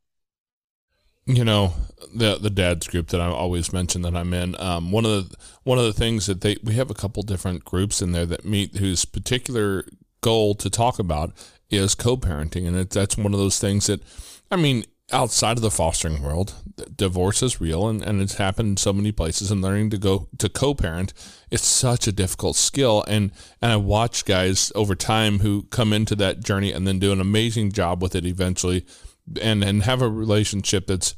you 1.30 1.46
know 1.46 1.74
the 2.14 2.38
the 2.38 2.50
dads 2.50 2.88
group 2.88 3.08
that 3.10 3.22
I 3.22 3.28
always 3.28 3.72
mention 3.72 4.02
that 4.02 4.16
I'm 4.16 4.34
in. 4.34 4.60
Um, 4.60 4.92
one 4.92 5.06
of 5.06 5.30
the 5.30 5.38
one 5.64 5.78
of 5.78 5.86
the 5.86 5.94
things 5.94 6.26
that 6.26 6.42
they 6.42 6.58
we 6.64 6.74
have 6.74 6.90
a 6.90 6.96
couple 6.96 7.22
different 7.24 7.64
groups 7.64 8.02
in 8.02 8.12
there 8.12 8.26
that 8.26 8.46
meet 8.46 8.78
whose 8.78 9.06
particular 9.06 9.86
goal 10.22 10.56
to 10.56 10.70
talk 10.70 10.98
about 10.98 11.32
is 11.70 11.94
co-parenting, 11.94 12.68
and 12.68 12.76
it, 12.76 12.90
that's 12.90 13.16
one 13.16 13.34
of 13.34 13.40
those 13.40 13.60
things 13.60 13.88
that 13.88 14.02
I 14.50 14.56
mean 14.56 14.86
outside 15.12 15.58
of 15.58 15.62
the 15.62 15.72
fostering 15.72 16.22
world, 16.22 16.54
divorce 16.96 17.42
is 17.42 17.60
real, 17.60 17.88
and, 17.88 18.02
and 18.04 18.22
it's 18.22 18.36
happened 18.36 18.70
in 18.70 18.78
so 18.78 18.94
many 18.94 19.12
places. 19.12 19.50
And 19.50 19.62
learning 19.62 19.90
to 19.92 19.98
go 19.98 20.30
to 20.38 20.50
co-parent, 20.50 21.14
it's 21.50 21.66
such 21.66 22.08
a 22.08 22.12
difficult 22.12 22.56
skill. 22.56 23.04
And 23.08 23.32
and 23.62 23.72
I 23.72 23.76
watch 23.76 24.26
guys 24.26 24.72
over 24.74 24.96
time 24.96 25.40
who 25.40 25.64
come 25.70 25.94
into 25.94 26.16
that 26.16 26.44
journey 26.44 26.72
and 26.72 26.88
then 26.88 26.98
do 26.98 27.12
an 27.12 27.22
amazing 27.22 27.72
job 27.72 28.02
with 28.02 28.16
it 28.16 28.26
eventually 28.26 28.84
and 29.42 29.64
and 29.64 29.84
have 29.84 30.02
a 30.02 30.10
relationship 30.10 30.88
that's 30.88 31.16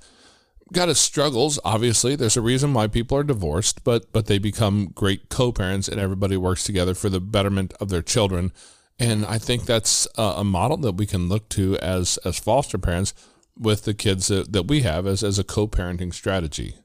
got 0.73 0.89
its 0.89 0.99
struggles 0.99 1.59
obviously. 1.63 2.15
There's 2.15 2.37
a 2.37 2.41
reason 2.41 2.73
why 2.73 2.87
people 2.87 3.17
are 3.17 3.23
divorced 3.23 3.83
but 3.83 4.11
but 4.11 4.27
they 4.27 4.39
become 4.39 4.91
great 4.93 5.29
co-parents 5.29 5.87
and 5.87 5.99
everybody 5.99 6.37
works 6.37 6.63
together 6.63 6.93
for 6.93 7.09
the 7.09 7.19
betterment 7.19 7.73
of 7.79 7.89
their 7.89 8.01
children. 8.01 8.51
And 8.99 9.25
i 9.25 9.37
think 9.37 9.65
that's 9.65 10.07
a, 10.17 10.21
a 10.37 10.43
model 10.43 10.77
that 10.77 10.95
we 10.95 11.05
can 11.05 11.27
look 11.29 11.49
to 11.49 11.77
as 11.77 12.17
as 12.25 12.39
foster 12.39 12.77
parents 12.77 13.13
with 13.57 13.83
the 13.83 13.93
kids 13.93 14.27
that, 14.27 14.53
that 14.53 14.67
we 14.67 14.81
have 14.81 15.05
as 15.05 15.23
as 15.23 15.37
a 15.39 15.43
co-parenting 15.43 16.13
strategy. 16.13 16.75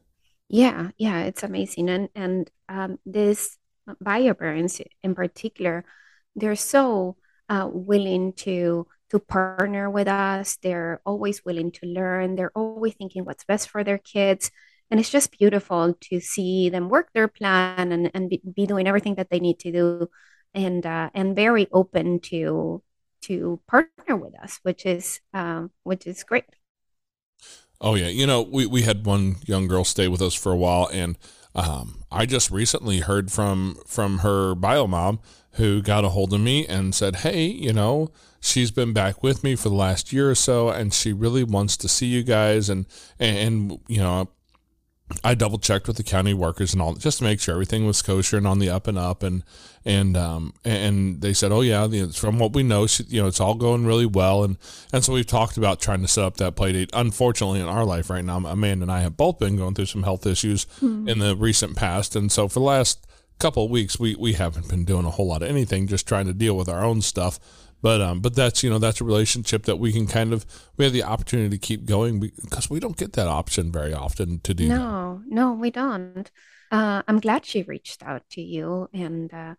Yeah 0.49 0.91
yeah 0.99 1.23
it's 1.23 1.43
amazing. 1.43 1.89
And 1.89 2.09
and 2.15 2.51
um, 2.69 2.99
this 3.07 3.57
bio 4.01 4.35
parents 4.35 4.81
in 5.03 5.15
particular 5.15 5.85
they're 6.35 6.57
so 6.57 7.17
uh, 7.49 7.69
willing 7.73 8.33
to 8.33 8.87
to 9.11 9.19
partner 9.19 9.91
with 9.91 10.09
us. 10.09 10.57
They're 10.63 11.01
always 11.07 11.45
willing 11.45 11.71
to 11.73 11.87
learn. 11.87 12.37
They're 12.37 12.53
always 12.55 12.95
thinking 12.95 13.25
what's 13.25 13.45
best 13.45 13.69
for 13.69 13.85
their 13.85 13.99
kids. 13.99 14.51
And 14.91 15.01
it's 15.01 15.11
just 15.11 15.37
beautiful 15.37 15.95
to 16.11 16.21
see 16.21 16.69
them 16.71 16.89
work 16.89 17.09
their 17.13 17.29
plan 17.29 17.93
and, 17.93 18.11
and 18.15 18.31
be, 18.31 18.67
doing 18.67 18.87
everything 18.87 19.17
that 19.17 19.31
they 19.31 19.41
need 19.41 19.59
to 19.61 19.73
do 19.73 20.11
and 20.55 20.87
uh, 20.87 21.11
and 21.15 21.37
very 21.37 21.67
open 21.73 22.21
to 22.21 22.83
to 23.23 23.61
partner 23.67 24.17
with 24.17 24.39
us, 24.41 24.61
which 24.63 24.87
is 24.87 25.21
um, 25.35 25.71
which 25.83 26.07
is 26.07 26.23
great. 26.23 26.45
Oh 27.81 27.95
yeah, 27.95 28.09
you 28.09 28.27
know 28.27 28.43
we, 28.43 28.67
we 28.67 28.83
had 28.83 29.05
one 29.05 29.37
young 29.45 29.67
girl 29.67 29.85
stay 29.85 30.09
with 30.09 30.23
us 30.23 30.35
for 30.35 30.53
a 30.53 30.57
while, 30.57 30.89
and 30.93 31.19
um, 31.57 32.03
I 32.13 32.27
just 32.27 32.51
recently 32.51 33.01
heard 33.01 33.33
from 33.33 33.79
from 33.87 34.19
her 34.19 34.55
bio 34.55 34.87
mom 34.87 35.21
who 35.53 35.81
got 35.81 36.05
a 36.05 36.11
hold 36.11 36.35
of 36.35 36.41
me 36.41 36.67
and 36.67 36.95
said, 36.95 37.17
"Hey, 37.17 37.47
you 37.47 37.73
know, 37.73 38.11
she's 38.41 38.71
been 38.71 38.93
back 38.93 39.23
with 39.23 39.43
me 39.43 39.57
for 39.57 39.71
the 39.71 39.75
last 39.75 40.13
year 40.13 40.31
or 40.31 40.35
so, 40.35 40.69
and 40.69 40.93
she 40.93 41.15
really 41.15 41.43
wants 41.43 41.79
to 41.79 41.89
see 41.89 42.07
you 42.07 42.23
guys." 42.23 42.69
And 42.69 42.85
and, 43.19 43.39
and 43.39 43.81
you 43.89 44.01
know, 44.01 44.29
I 45.23 45.35
double 45.35 45.59
checked 45.59 45.87
with 45.87 45.97
the 45.97 46.03
county 46.03 46.35
workers 46.35 46.73
and 46.73 46.83
all 46.83 46.95
just 46.95 47.19
to 47.19 47.25
make 47.25 47.41
sure 47.41 47.55
everything 47.55 47.87
was 47.87 48.03
kosher 48.03 48.39
and 48.39 48.47
on 48.47 48.59
the 48.59 48.71
up 48.71 48.89
and 48.89 48.99
up. 48.99 49.23
And 49.23 49.45
and 49.85 50.17
um 50.17 50.53
and 50.65 51.21
they 51.21 51.33
said, 51.33 51.53
"Oh 51.53 51.61
yeah, 51.61 51.87
from 52.09 52.41
what 52.41 52.55
we 52.55 52.65
know, 52.65 52.89
you 53.07 53.23
know, 53.23 53.29
it's 53.29 53.41
all 53.41 53.55
going 53.55 53.87
really 53.87 54.07
well." 54.07 54.43
And 54.43 54.59
and 54.93 55.05
so 55.05 55.13
we've 55.13 55.27
talked 55.27 55.57
about 55.57 55.81
trying 55.81 56.03
to 56.03 56.09
set 56.09 56.25
up 56.25 56.39
that 56.39 56.57
play 56.57 56.73
date. 56.73 56.91
Unfortunately, 56.93 57.61
in 57.61 57.67
our 57.67 57.85
life 57.85 58.11
right 58.11 58.25
now, 58.25 58.39
Amanda 58.39 58.83
and 58.83 58.93
I 58.93 59.01
have 59.01 59.17
both 59.17 59.39
been 59.39 59.57
going 59.57 59.75
through 59.75 59.87
some 59.87 60.03
health 60.03 60.27
issues 60.27 60.65
mm-hmm. 60.81 61.09
in 61.09 61.21
the 61.21 61.37
recent 61.37 61.77
past, 61.77 62.17
and 62.17 62.33
so 62.33 62.49
for 62.49 62.59
the 62.59 62.67
last 62.67 63.07
couple 63.39 63.65
of 63.65 63.71
weeks 63.71 64.01
we 64.01 64.17
we 64.17 64.33
haven't 64.33 64.69
been 64.69 64.85
doing 64.85 65.05
a 65.05 65.11
whole 65.11 65.29
lot 65.29 65.43
of 65.43 65.49
anything 65.49 65.87
just 65.87 66.09
trying 66.09 66.27
to 66.27 66.33
deal 66.33 66.57
with 66.57 66.71
our 66.71 66.83
own 66.83 67.03
stuff 67.03 67.39
but 67.83 68.01
um 68.01 68.21
but 68.21 68.35
that's 68.35 68.63
you 68.63 68.71
know 68.71 68.79
that's 68.79 69.01
a 69.01 69.05
relationship 69.05 69.65
that 69.65 69.77
we 69.77 69.93
can 69.93 70.07
kind 70.07 70.33
of 70.33 70.47
we 70.77 70.85
have 70.85 70.93
the 70.93 71.03
opportunity 71.03 71.51
to 71.51 71.59
keep 71.59 71.85
going 71.85 72.21
because 72.21 72.71
we 72.71 72.81
don't 72.81 72.97
get 72.97 73.13
that 73.15 73.29
option 73.29 73.71
very 73.71 73.93
often 73.93 74.41
to 74.41 74.55
do 74.55 74.69
no 74.69 75.21
that. 75.25 75.35
no 75.35 75.53
we 75.53 75.71
don't. 75.71 76.31
Uh, 76.71 77.01
i'm 77.07 77.21
glad 77.21 77.45
she 77.45 77.63
reached 77.63 78.03
out 78.03 78.23
to 78.29 78.41
you 78.41 78.89
and 78.93 79.33
uh, 79.33 79.55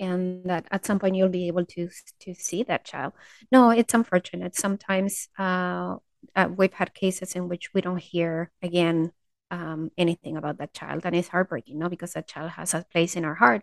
and 0.00 0.44
that 0.46 0.66
at 0.70 0.86
some 0.86 0.98
point 0.98 1.14
you'll 1.14 1.28
be 1.28 1.46
able 1.46 1.64
to 1.66 1.88
to 2.20 2.34
see 2.34 2.62
that 2.64 2.84
child. 2.84 3.12
No 3.52 3.70
it's 3.70 3.94
unfortunate. 3.94 4.56
Sometimes 4.56 5.28
uh, 5.38 5.96
uh 6.34 6.48
we've 6.56 6.72
had 6.72 6.94
cases 6.94 7.36
in 7.36 7.48
which 7.48 7.72
we 7.74 7.80
don't 7.82 8.02
hear 8.02 8.50
again 8.62 9.12
um, 9.50 9.90
anything 9.98 10.36
about 10.36 10.58
that 10.58 10.72
child 10.72 11.02
and 11.04 11.14
it's 11.16 11.28
heartbreaking 11.28 11.78
no 11.78 11.88
because 11.88 12.12
that 12.12 12.28
child 12.28 12.50
has 12.52 12.72
a 12.74 12.84
place 12.90 13.14
in 13.14 13.24
our 13.24 13.34
heart. 13.34 13.62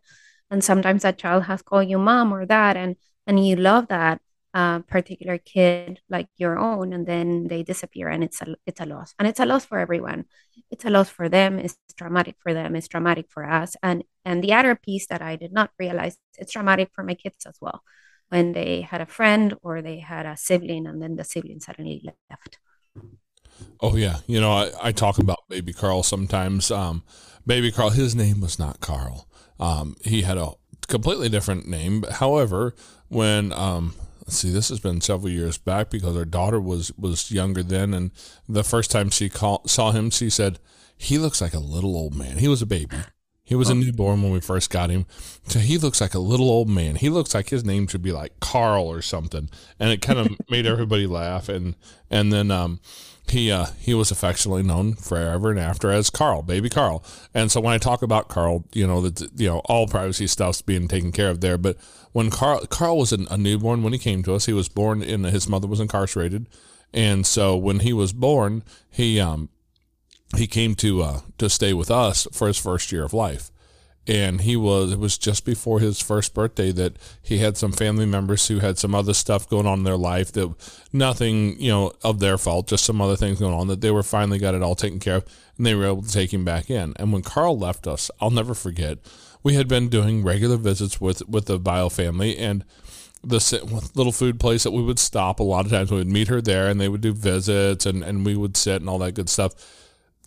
And 0.50 0.64
sometimes 0.64 1.02
that 1.02 1.18
child 1.18 1.44
has 1.44 1.62
called 1.62 1.90
you 1.90 1.98
mom 1.98 2.34
or 2.34 2.46
dad 2.46 2.78
and 2.78 2.96
and 3.28 3.46
you 3.46 3.56
love 3.58 3.90
that 3.90 4.22
uh, 4.54 4.80
particular 4.80 5.38
kid 5.38 6.00
like 6.10 6.28
your 6.38 6.58
own 6.58 6.92
and 6.94 7.06
then 7.06 7.48
they 7.48 7.62
disappear 7.62 8.08
and 8.08 8.24
it's 8.24 8.42
a 8.42 8.56
it's 8.66 8.82
a 8.82 8.86
loss. 8.86 9.14
And 9.20 9.28
it's 9.28 9.40
a 9.40 9.46
loss 9.46 9.66
for 9.66 9.78
everyone. 9.78 10.26
It's 10.72 10.86
a 10.86 10.90
loss 10.90 11.10
for 11.10 11.30
them. 11.30 11.60
It's 11.60 11.78
traumatic 11.96 12.36
for 12.40 12.54
them. 12.54 12.76
It's 12.76 12.88
traumatic 12.88 13.28
for 13.30 13.48
us. 13.48 13.76
And 13.84 14.04
and 14.26 14.44
the 14.44 14.54
other 14.54 14.74
piece 14.76 15.06
that 15.08 15.22
i 15.22 15.36
did 15.36 15.54
not 15.54 15.70
realize 15.78 16.18
it's 16.40 16.54
traumatic 16.54 16.90
for 16.96 17.04
my 17.04 17.14
kids 17.14 17.46
as 17.46 17.58
well. 17.62 17.84
When 18.30 18.54
they 18.54 18.82
had 18.82 19.02
a 19.02 19.06
friend 19.06 19.54
or 19.62 19.82
they 19.82 20.00
had 20.00 20.26
a 20.26 20.36
sibling 20.36 20.88
and 20.88 21.02
then 21.02 21.18
the 21.18 21.24
sibling 21.24 21.60
suddenly 21.60 22.02
left. 22.30 22.58
Oh 23.80 23.96
yeah, 23.96 24.18
you 24.26 24.42
know 24.42 24.54
I, 24.54 24.72
I 24.82 24.92
talk 24.92 25.20
about 25.20 25.40
Baby 25.50 25.74
Carl 25.74 26.04
sometimes. 26.04 26.72
Um, 26.72 27.04
Baby 27.46 27.72
Carl, 27.72 27.92
his 27.92 28.16
name 28.16 28.42
was 28.42 28.58
not 28.58 28.80
Carl. 28.80 29.28
Um, 29.60 29.96
he 30.04 30.24
had 30.24 30.38
a 30.38 30.54
completely 30.88 31.30
different 31.30 31.68
name. 31.68 32.02
but 32.02 32.14
However, 32.14 32.76
when 33.10 33.54
um, 33.54 33.94
let's 34.22 34.38
see, 34.38 34.50
this 34.50 34.70
has 34.70 34.80
been 34.80 35.02
several 35.02 35.30
years 35.30 35.58
back 35.58 35.90
because 35.90 36.16
our 36.16 36.26
daughter 36.26 36.60
was 36.60 36.92
was 36.98 37.32
younger 37.32 37.64
then, 37.64 37.94
and 37.94 38.12
the 38.48 38.64
first 38.64 38.92
time 38.92 39.10
she 39.10 39.30
call, 39.30 39.62
saw 39.66 39.92
him, 39.92 40.10
she 40.10 40.30
said, 40.30 40.60
"He 40.98 41.18
looks 41.18 41.42
like 41.42 41.54
a 41.54 41.60
little 41.60 41.96
old 41.96 42.16
man." 42.16 42.38
He 42.38 42.48
was 42.48 42.62
a 42.62 42.68
baby. 42.68 42.98
He 43.48 43.56
was 43.56 43.70
a 43.70 43.76
newborn 43.76 44.22
when 44.22 44.34
we 44.34 44.42
first 44.42 44.70
got 44.70 44.90
him. 44.90 45.06
So 45.46 45.60
he 45.60 45.78
looks 45.78 46.02
like 46.02 46.14
a 46.14 46.20
little 46.20 46.50
old 46.50 46.68
man. 46.68 46.98
He 46.98 47.08
looks 47.08 47.34
like 47.34 47.48
his 47.48 47.64
name 47.64 47.88
should 47.88 48.02
be 48.02 48.12
like 48.12 48.38
Carl 48.42 48.84
or 48.88 49.02
something. 49.02 49.50
And 49.80 49.90
it 49.90 50.02
kind 50.02 50.20
of 50.20 50.36
made 50.50 50.66
everybody 50.66 51.08
laugh. 51.08 51.48
And 51.48 51.76
and 52.12 52.34
then 52.34 52.52
um, 52.52 52.82
he 53.30 53.50
uh, 53.50 53.68
he 53.80 53.94
was 53.94 54.12
affectionately 54.12 54.64
known 54.64 54.96
forever 54.96 55.50
and 55.50 55.62
after 55.62 55.92
as 55.92 56.10
Carl, 56.10 56.42
baby 56.42 56.70
Carl. 56.70 57.06
And 57.34 57.50
so 57.50 57.62
when 57.62 57.74
I 57.74 57.78
talk 57.78 58.02
about 58.02 58.28
Carl, 58.28 58.66
you 58.74 58.86
know 58.86 59.00
that 59.00 59.32
you 59.40 59.48
know 59.48 59.60
all 59.64 59.88
privacy 59.88 60.28
stuff's 60.28 60.62
being 60.62 60.90
taken 60.90 61.14
care 61.14 61.30
of 61.30 61.40
there. 61.40 61.58
But 61.58 61.78
when 62.12 62.30
Carl 62.30 62.66
Carl 62.68 62.98
was 62.98 63.12
a 63.12 63.38
newborn 63.38 63.84
when 63.84 63.94
he 63.94 64.00
came 64.00 64.24
to 64.24 64.34
us, 64.34 64.46
he 64.46 64.54
was 64.54 64.70
born 64.70 65.02
in 65.02 65.24
his 65.24 65.48
mother 65.48 65.68
was 65.68 65.80
incarcerated, 65.80 66.48
and 66.94 67.26
so 67.26 67.56
when 67.56 67.80
he 67.80 67.94
was 67.94 68.14
born, 68.14 68.64
he 68.90 69.20
um 69.20 69.50
he 70.36 70.48
came 70.48 70.76
to 70.76 71.02
uh, 71.04 71.22
to 71.38 71.50
stay 71.50 71.74
with 71.74 71.92
us 71.92 72.28
for 72.32 72.48
his 72.48 72.58
first 72.58 72.92
year 72.92 73.04
of 73.04 73.14
life 73.14 73.52
and 74.08 74.42
he 74.42 74.56
was 74.56 74.94
it 74.94 75.00
was 75.00 75.18
just 75.18 75.46
before 75.46 75.80
his 75.80 76.02
first 76.02 76.34
birthday 76.34 76.72
that 76.72 76.96
he 77.22 77.40
had 77.40 77.58
some 77.58 77.72
family 77.72 78.06
members 78.06 78.48
who 78.48 78.60
had 78.60 78.78
some 78.78 78.96
other 78.96 79.14
stuff 79.14 79.50
going 79.50 79.68
on 79.68 79.80
in 79.80 79.84
their 79.84 79.98
life 79.98 80.32
that 80.32 80.54
nothing 80.94 81.60
you 81.60 81.70
know 81.70 81.92
of 82.04 82.20
their 82.20 82.38
fault 82.38 82.68
just 82.68 82.86
some 82.86 83.02
other 83.02 83.16
things 83.16 83.40
going 83.40 83.54
on 83.54 83.68
that 83.68 83.82
they 83.82 83.92
were 83.92 84.04
finally 84.04 84.40
got 84.40 84.56
it 84.56 84.64
all 84.64 84.76
taken 84.76 85.00
care 85.00 85.18
of 85.18 85.26
and 85.58 85.66
they 85.66 85.76
were 85.76 85.86
able 85.86 86.02
to 86.02 86.12
take 86.12 86.32
him 86.34 86.46
back 86.46 86.70
in. 86.70 86.94
And 86.98 87.12
when 87.12 87.22
carl 87.22 87.58
left 87.58 87.86
us 87.86 88.10
i'll 88.22 88.32
never 88.32 88.54
forget 88.54 89.00
we 89.44 89.54
had 89.54 89.68
been 89.68 89.90
doing 89.90 90.24
regular 90.24 90.58
visits 90.58 91.02
with 91.02 91.28
with 91.28 91.46
the 91.46 91.60
bio 91.60 91.90
family 91.90 92.38
and 92.38 92.64
the 93.24 93.90
little 93.96 94.12
food 94.12 94.40
place 94.40 94.64
that 94.64 94.72
we 94.72 94.82
would 94.82 95.00
stop 95.00 95.40
a 95.40 95.44
lot 95.44 95.66
of 95.66 95.72
times 95.72 95.92
we 95.92 95.98
would 95.98 96.08
meet 96.08 96.28
her 96.30 96.40
there 96.40 96.70
and 96.70 96.80
they 96.80 96.88
would 96.88 97.02
do 97.02 97.14
visits 97.14 97.86
and 97.86 98.04
and 98.04 98.26
we 98.26 98.38
would 98.38 98.56
sit 98.56 98.80
and 98.80 98.90
all 98.90 99.00
that 99.00 99.16
good 99.16 99.28
stuff 99.28 99.54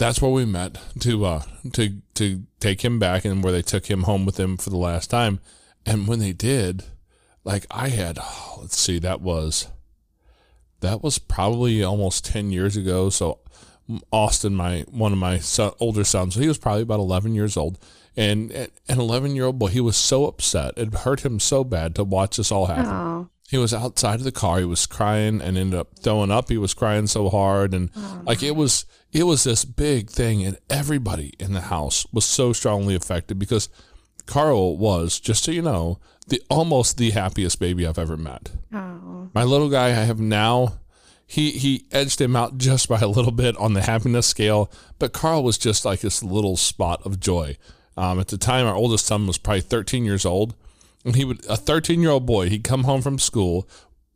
that's 0.01 0.23
where 0.23 0.31
we 0.31 0.47
met 0.47 0.79
to 0.99 1.27
uh 1.27 1.43
to 1.75 2.01
to 2.15 2.43
take 2.59 2.83
him 2.83 2.99
back 2.99 3.25
and 3.25 3.45
where 3.45 3.53
they 3.53 3.61
took 3.61 3.91
him 3.91 4.05
home 4.05 4.25
with 4.25 4.37
them 4.37 4.57
for 4.57 4.71
the 4.71 4.79
last 4.79 5.11
time. 5.11 5.41
And 5.85 6.09
when 6.09 6.19
they 6.19 6.33
did 6.33 6.85
like 7.45 7.67
i 7.71 7.89
had 7.89 8.19
oh, 8.21 8.59
let's 8.63 8.79
see 8.79 8.99
that 8.99 9.21
was 9.21 9.69
that 10.81 11.03
was 11.03 11.19
probably 11.19 11.85
almost 11.85 12.25
10 12.25 12.51
years 12.51 12.77
ago. 12.77 13.11
So 13.11 13.41
austin 14.11 14.55
my 14.55 14.87
one 14.91 15.13
of 15.13 15.19
my 15.19 15.39
son, 15.39 15.73
older 15.81 16.05
sons 16.05 16.35
he 16.35 16.49
was 16.49 16.59
probably 16.59 16.83
about 16.83 17.01
11 17.01 17.35
years 17.35 17.57
old. 17.57 17.79
And 18.17 18.51
an 18.53 18.71
11 18.89 19.37
year 19.37 19.45
old 19.45 19.59
boy 19.59 19.69
he 19.69 19.81
was 19.81 19.99
so 19.99 20.25
upset. 20.27 20.79
It 20.79 20.95
hurt 20.95 21.27
him 21.27 21.39
so 21.39 21.63
bad 21.63 21.95
to 21.97 22.05
watch 22.05 22.39
this 22.39 22.51
all 22.51 22.67
happen. 22.67 22.91
Oh, 22.91 23.29
he 23.51 23.59
was 23.59 23.75
outside 23.75 24.21
of 24.21 24.25
the 24.25 24.31
car 24.31 24.61
he 24.61 24.65
was 24.65 24.87
crying 24.87 25.41
and 25.41 25.59
ended 25.59 25.79
up 25.79 25.99
throwing 25.99 26.31
up. 26.31 26.49
He 26.49 26.57
was 26.57 26.73
crying 26.73 27.09
so 27.09 27.29
hard 27.29 27.75
and 27.75 27.91
like 28.25 28.45
it 28.45 28.55
was 28.55 28.85
it 29.13 29.25
was 29.25 29.43
this 29.43 29.65
big 29.65 30.09
thing 30.09 30.45
and 30.45 30.57
everybody 30.71 31.35
in 31.41 31.53
the 31.53 31.63
house 31.63 32.07
was 32.13 32.25
so 32.25 32.53
strongly 32.53 32.95
affected 32.95 33.41
because 33.41 33.69
carl 34.25 34.77
was 34.79 35.19
just 35.19 35.43
so 35.43 35.51
you 35.51 35.63
know 35.63 35.99
the 36.29 36.41
almost 36.49 36.97
the 36.97 37.11
happiest 37.11 37.59
baby 37.59 37.85
i've 37.85 37.99
ever 37.99 38.17
met. 38.17 38.53
Oh, 38.73 39.29
my 39.35 39.43
little 39.43 39.69
guy 39.69 39.87
i 39.87 40.05
have 40.11 40.21
now 40.21 40.79
he 41.27 41.51
he 41.51 41.87
edged 41.91 42.21
him 42.21 42.37
out 42.37 42.57
just 42.57 42.89
by 42.89 43.01
a 43.01 43.09
little 43.09 43.33
bit 43.33 43.57
on 43.57 43.75
the 43.75 43.83
happiness 43.83 44.29
scale 44.29 44.71
but 45.01 45.13
carl 45.13 45.43
was 45.43 45.59
just 45.59 45.85
like 45.85 46.01
this 46.01 46.23
little 46.23 46.57
spot 46.57 47.03
of 47.05 47.19
joy. 47.19 47.57
Um, 47.97 48.21
at 48.21 48.29
the 48.29 48.39
time 48.39 48.65
our 48.67 48.77
oldest 48.77 49.07
son 49.07 49.27
was 49.27 49.39
probably 49.39 49.63
13 49.63 50.05
years 50.05 50.25
old 50.25 50.55
and 51.05 51.17
he 51.17 51.25
would 51.25 51.45
a 51.47 51.57
13 51.57 52.01
year 52.01 52.11
old 52.11 52.27
boy 52.27 52.49
he'd 52.49 52.65
come 52.65 52.85
home 52.85 53.03
from 53.03 53.19
school 53.19 53.69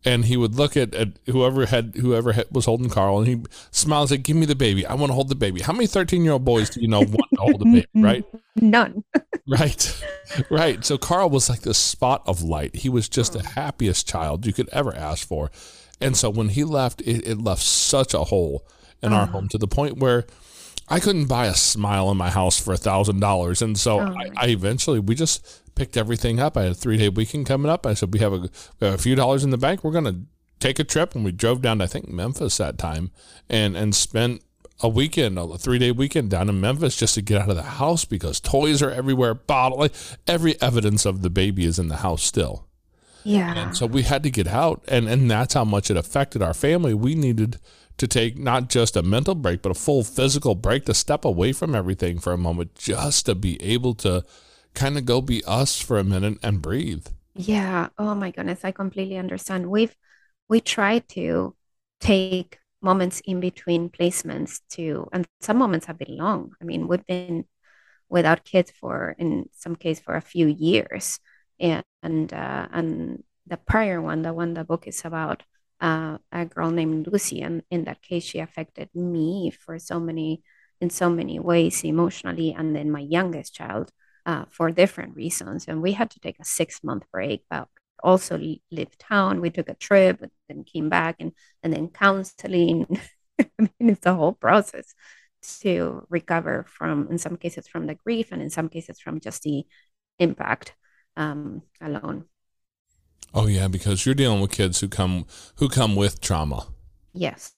and 0.05 0.27
he 0.27 0.37
would 0.37 0.55
look 0.55 0.77
at, 0.77 0.95
at 0.95 1.09
whoever 1.27 1.67
had 1.67 1.95
whoever 1.97 2.33
had, 2.33 2.47
was 2.51 2.67
holding 2.67 2.91
Carl 2.91 3.19
and 3.19 3.27
he 3.27 3.43
smiled 3.71 4.03
and 4.03 4.09
said, 4.11 4.23
"Give 4.23 4.37
me 4.37 4.47
the 4.47 4.55
baby. 4.55 4.85
I 4.85 4.95
want 4.95 5.11
to 5.11 5.15
hold 5.15 5.29
the 5.29 5.35
baby." 5.35 5.63
How 5.63 5.73
many 5.73 5.87
13 5.87 6.23
year 6.25 6.35
old 6.35 6.45
boys 6.45 6.71
do 6.71 6.81
you 6.81 6.89
know 6.89 7.01
want 7.01 7.31
to 7.35 7.41
hold 7.41 7.63
a 7.63 7.65
baby, 7.65 7.87
right? 7.95 8.25
none. 8.57 9.05
Right. 9.47 10.03
Right. 10.49 10.83
So 10.87 10.97
Carl 10.97 11.29
was 11.29 11.51
like 11.51 11.61
the 11.61 11.75
spot 11.75 12.23
of 12.27 12.43
light. 12.43 12.77
He 12.77 12.89
was 12.89 13.11
just 13.11 13.35
the 13.35 13.41
hmm. 13.41 13.61
happiest 13.61 14.09
child 14.09 14.47
you 14.47 14.55
could 14.55 14.71
ever 14.71 14.95
ask 14.97 15.29
for. 15.29 15.51
And 16.01 16.17
so 16.17 16.31
when 16.31 16.49
he 16.49 16.65
left, 16.65 17.03
it, 17.03 17.29
it 17.29 17.43
left 17.43 17.61
such 17.61 18.15
a 18.15 18.25
hole 18.25 18.67
in 19.03 19.13
our 19.13 19.25
ah. 19.25 19.27
home 19.27 19.49
to 19.51 19.59
the 19.59 19.67
point 19.67 19.99
where 19.99 20.25
I 20.89 21.01
couldn't 21.01 21.27
buy 21.27 21.47
a 21.47 21.55
smile 21.55 22.11
in 22.11 22.17
my 22.17 22.31
house 22.31 22.61
for 22.61 22.75
a 22.75 22.77
thousand 22.77 23.21
dollars. 23.21 23.63
And 23.63 23.79
so 23.79 24.01
Oh. 24.01 24.15
I, 24.17 24.31
I 24.37 24.47
eventually 24.49 25.01
we 25.01 25.15
just 25.15 25.63
picked 25.75 25.97
everything 25.97 26.41
up. 26.41 26.57
I 26.57 26.63
had 26.65 26.73
a 26.73 26.75
three 26.75 26.97
day 26.99 27.09
weekend 27.09 27.47
coming 27.47 27.71
up. 27.71 27.87
I 27.87 27.95
said 27.95 28.13
we 28.13 28.21
have 28.21 28.33
a, 28.33 28.39
we 28.39 28.87
have 28.87 28.95
a 28.95 28.99
few 28.99 29.15
dollars 29.15 29.45
in 29.45 29.51
the 29.51 29.59
bank. 29.59 29.83
We're 29.83 29.93
gonna 29.93 30.23
take 30.61 30.79
a 30.79 30.85
trip 30.85 31.15
and 31.15 31.25
we 31.25 31.33
drove 31.33 31.63
down 31.63 31.79
to 31.79 31.85
I 31.85 31.87
think 31.87 32.09
Memphis 32.09 32.57
that 32.59 32.79
time 32.79 33.11
and 33.49 33.77
and 33.77 33.95
spent 33.95 34.43
a 34.81 34.89
weekend, 34.89 35.39
a 35.39 35.57
three 35.57 35.79
day 35.79 35.91
weekend 35.93 36.31
down 36.31 36.49
in 36.49 36.61
Memphis 36.61 36.97
just 36.97 37.15
to 37.15 37.23
get 37.23 37.41
out 37.41 37.49
of 37.49 37.57
the 37.57 37.63
house 37.63 38.05
because 38.05 38.41
toys 38.41 38.83
are 38.83 38.91
everywhere, 38.91 39.33
bottle 39.35 39.79
like 39.79 39.95
every 40.27 40.61
evidence 40.61 41.07
of 41.07 41.23
the 41.23 41.31
baby 41.31 41.65
is 41.65 41.79
in 41.79 41.89
the 41.89 41.99
house 41.99 42.23
still. 42.23 42.67
Yeah. 43.23 43.55
And 43.57 43.77
so 43.77 43.87
we 43.87 44.03
had 44.03 44.23
to 44.25 44.31
get 44.31 44.47
out 44.49 44.85
and, 44.87 45.09
and 45.09 45.31
that's 45.31 45.55
how 45.55 45.65
much 45.65 45.91
it 45.91 45.97
affected 45.97 46.43
our 46.43 46.53
family. 46.55 46.93
We 46.93 47.15
needed 47.15 47.59
to 47.99 48.07
take 48.07 48.39
not 48.39 48.69
just 48.69 48.97
a 48.97 49.03
mental 49.03 49.35
break, 49.35 49.63
but 49.63 49.71
a 49.71 49.75
full 49.75 50.05
physical 50.05 50.55
break 50.55 50.85
to 50.87 50.95
step 50.95 51.25
away 51.25 51.53
from 51.53 51.75
everything 51.75 52.19
for 52.19 52.33
a 52.33 52.39
moment 52.39 52.75
just 52.75 53.27
to 53.27 53.35
be 53.35 53.61
able 53.63 53.95
to 53.95 54.25
kind 54.75 54.99
of 54.99 55.05
go 55.05 55.21
be 55.21 55.43
us 55.45 55.81
for 55.81 55.99
a 55.99 56.05
minute 56.05 56.39
and 56.43 56.61
breathe. 56.63 57.07
Yeah. 57.35 57.89
Oh 57.99 58.15
my 58.15 58.31
goodness. 58.31 58.65
I 58.65 58.73
completely 58.73 59.17
understand. 59.17 59.71
We've 59.71 59.95
we 60.49 60.61
try 60.61 61.01
to 61.01 61.57
take 62.01 62.59
moments 62.83 63.21
in 63.25 63.41
between 63.41 63.89
placements 63.91 64.61
to, 64.71 65.09
and 65.13 65.27
some 65.41 65.59
moments 65.59 65.87
have 65.87 65.99
been 65.99 66.17
long. 66.17 66.53
I 66.61 66.65
mean, 66.65 66.87
we've 66.89 67.07
been 67.07 67.47
without 68.09 68.45
kids 68.45 68.71
for, 68.73 69.17
in 69.19 69.49
some 69.55 69.77
case, 69.77 70.01
for 70.01 70.17
a 70.17 70.21
few 70.21 70.47
years, 70.47 71.19
and 71.61 71.85
and 72.03 72.33
uh, 72.33 72.69
and 72.73 73.25
the 73.47 73.57
prior 73.59 74.01
one, 74.03 74.23
the 74.23 74.33
one 74.35 74.55
the 74.55 74.65
book 74.65 74.87
is 74.87 75.05
about, 75.05 75.43
uh, 75.81 76.19
a 76.33 76.47
girl 76.47 76.71
named 76.71 77.07
Lucy, 77.07 77.41
and 77.43 77.63
in 77.71 77.85
that 77.85 78.03
case, 78.03 78.25
she 78.25 78.39
affected 78.39 78.89
me 78.95 79.51
for 79.51 79.79
so 79.79 80.01
many, 80.01 80.43
in 80.81 80.91
so 80.91 81.11
many 81.11 81.39
ways, 81.39 81.85
emotionally, 81.85 82.55
and 82.57 82.75
then 82.75 82.91
my 82.91 83.01
youngest 83.01 83.55
child 83.55 83.91
uh, 84.27 84.45
for 84.51 84.71
different 84.71 85.17
reasons. 85.17 85.67
And 85.69 85.83
we 85.83 85.93
had 85.93 86.11
to 86.11 86.21
take 86.21 86.39
a 86.41 86.45
six 86.45 86.83
month 86.83 87.05
break, 87.13 87.45
but 87.51 87.69
also 88.03 88.39
leave 88.39 88.99
town. 88.99 89.41
We 89.41 89.51
took 89.51 89.69
a 89.69 89.75
trip 89.75 90.21
and 90.23 90.31
then 90.49 90.65
came 90.65 90.89
back 90.89 91.17
and, 91.21 91.33
and 91.63 91.73
then 91.73 91.89
counseling. 91.89 93.01
I 93.41 93.47
mean, 93.59 93.91
it's 93.91 94.07
a 94.07 94.15
whole 94.15 94.33
process 94.33 94.95
to 95.61 96.07
recover 96.09 96.65
from, 96.69 97.09
in 97.11 97.19
some 97.19 97.37
cases, 97.37 97.69
from 97.69 97.87
the 97.87 97.95
grief, 97.95 98.33
and 98.33 98.41
in 98.41 98.51
some 98.51 98.69
cases, 98.69 99.01
from 99.01 99.21
just 99.21 99.43
the 99.43 99.65
impact 100.19 100.75
um, 101.17 101.63
alone. 101.81 102.25
Oh 103.33 103.47
yeah, 103.47 103.69
because 103.69 104.05
you're 104.07 104.15
dealing 104.15 104.41
with 104.41 104.53
kids 104.53 104.81
who 104.81 104.89
come 104.89 105.27
who 105.57 105.69
come 105.69 105.97
with 105.97 106.21
trauma. 106.21 106.67
Yes. 107.13 107.55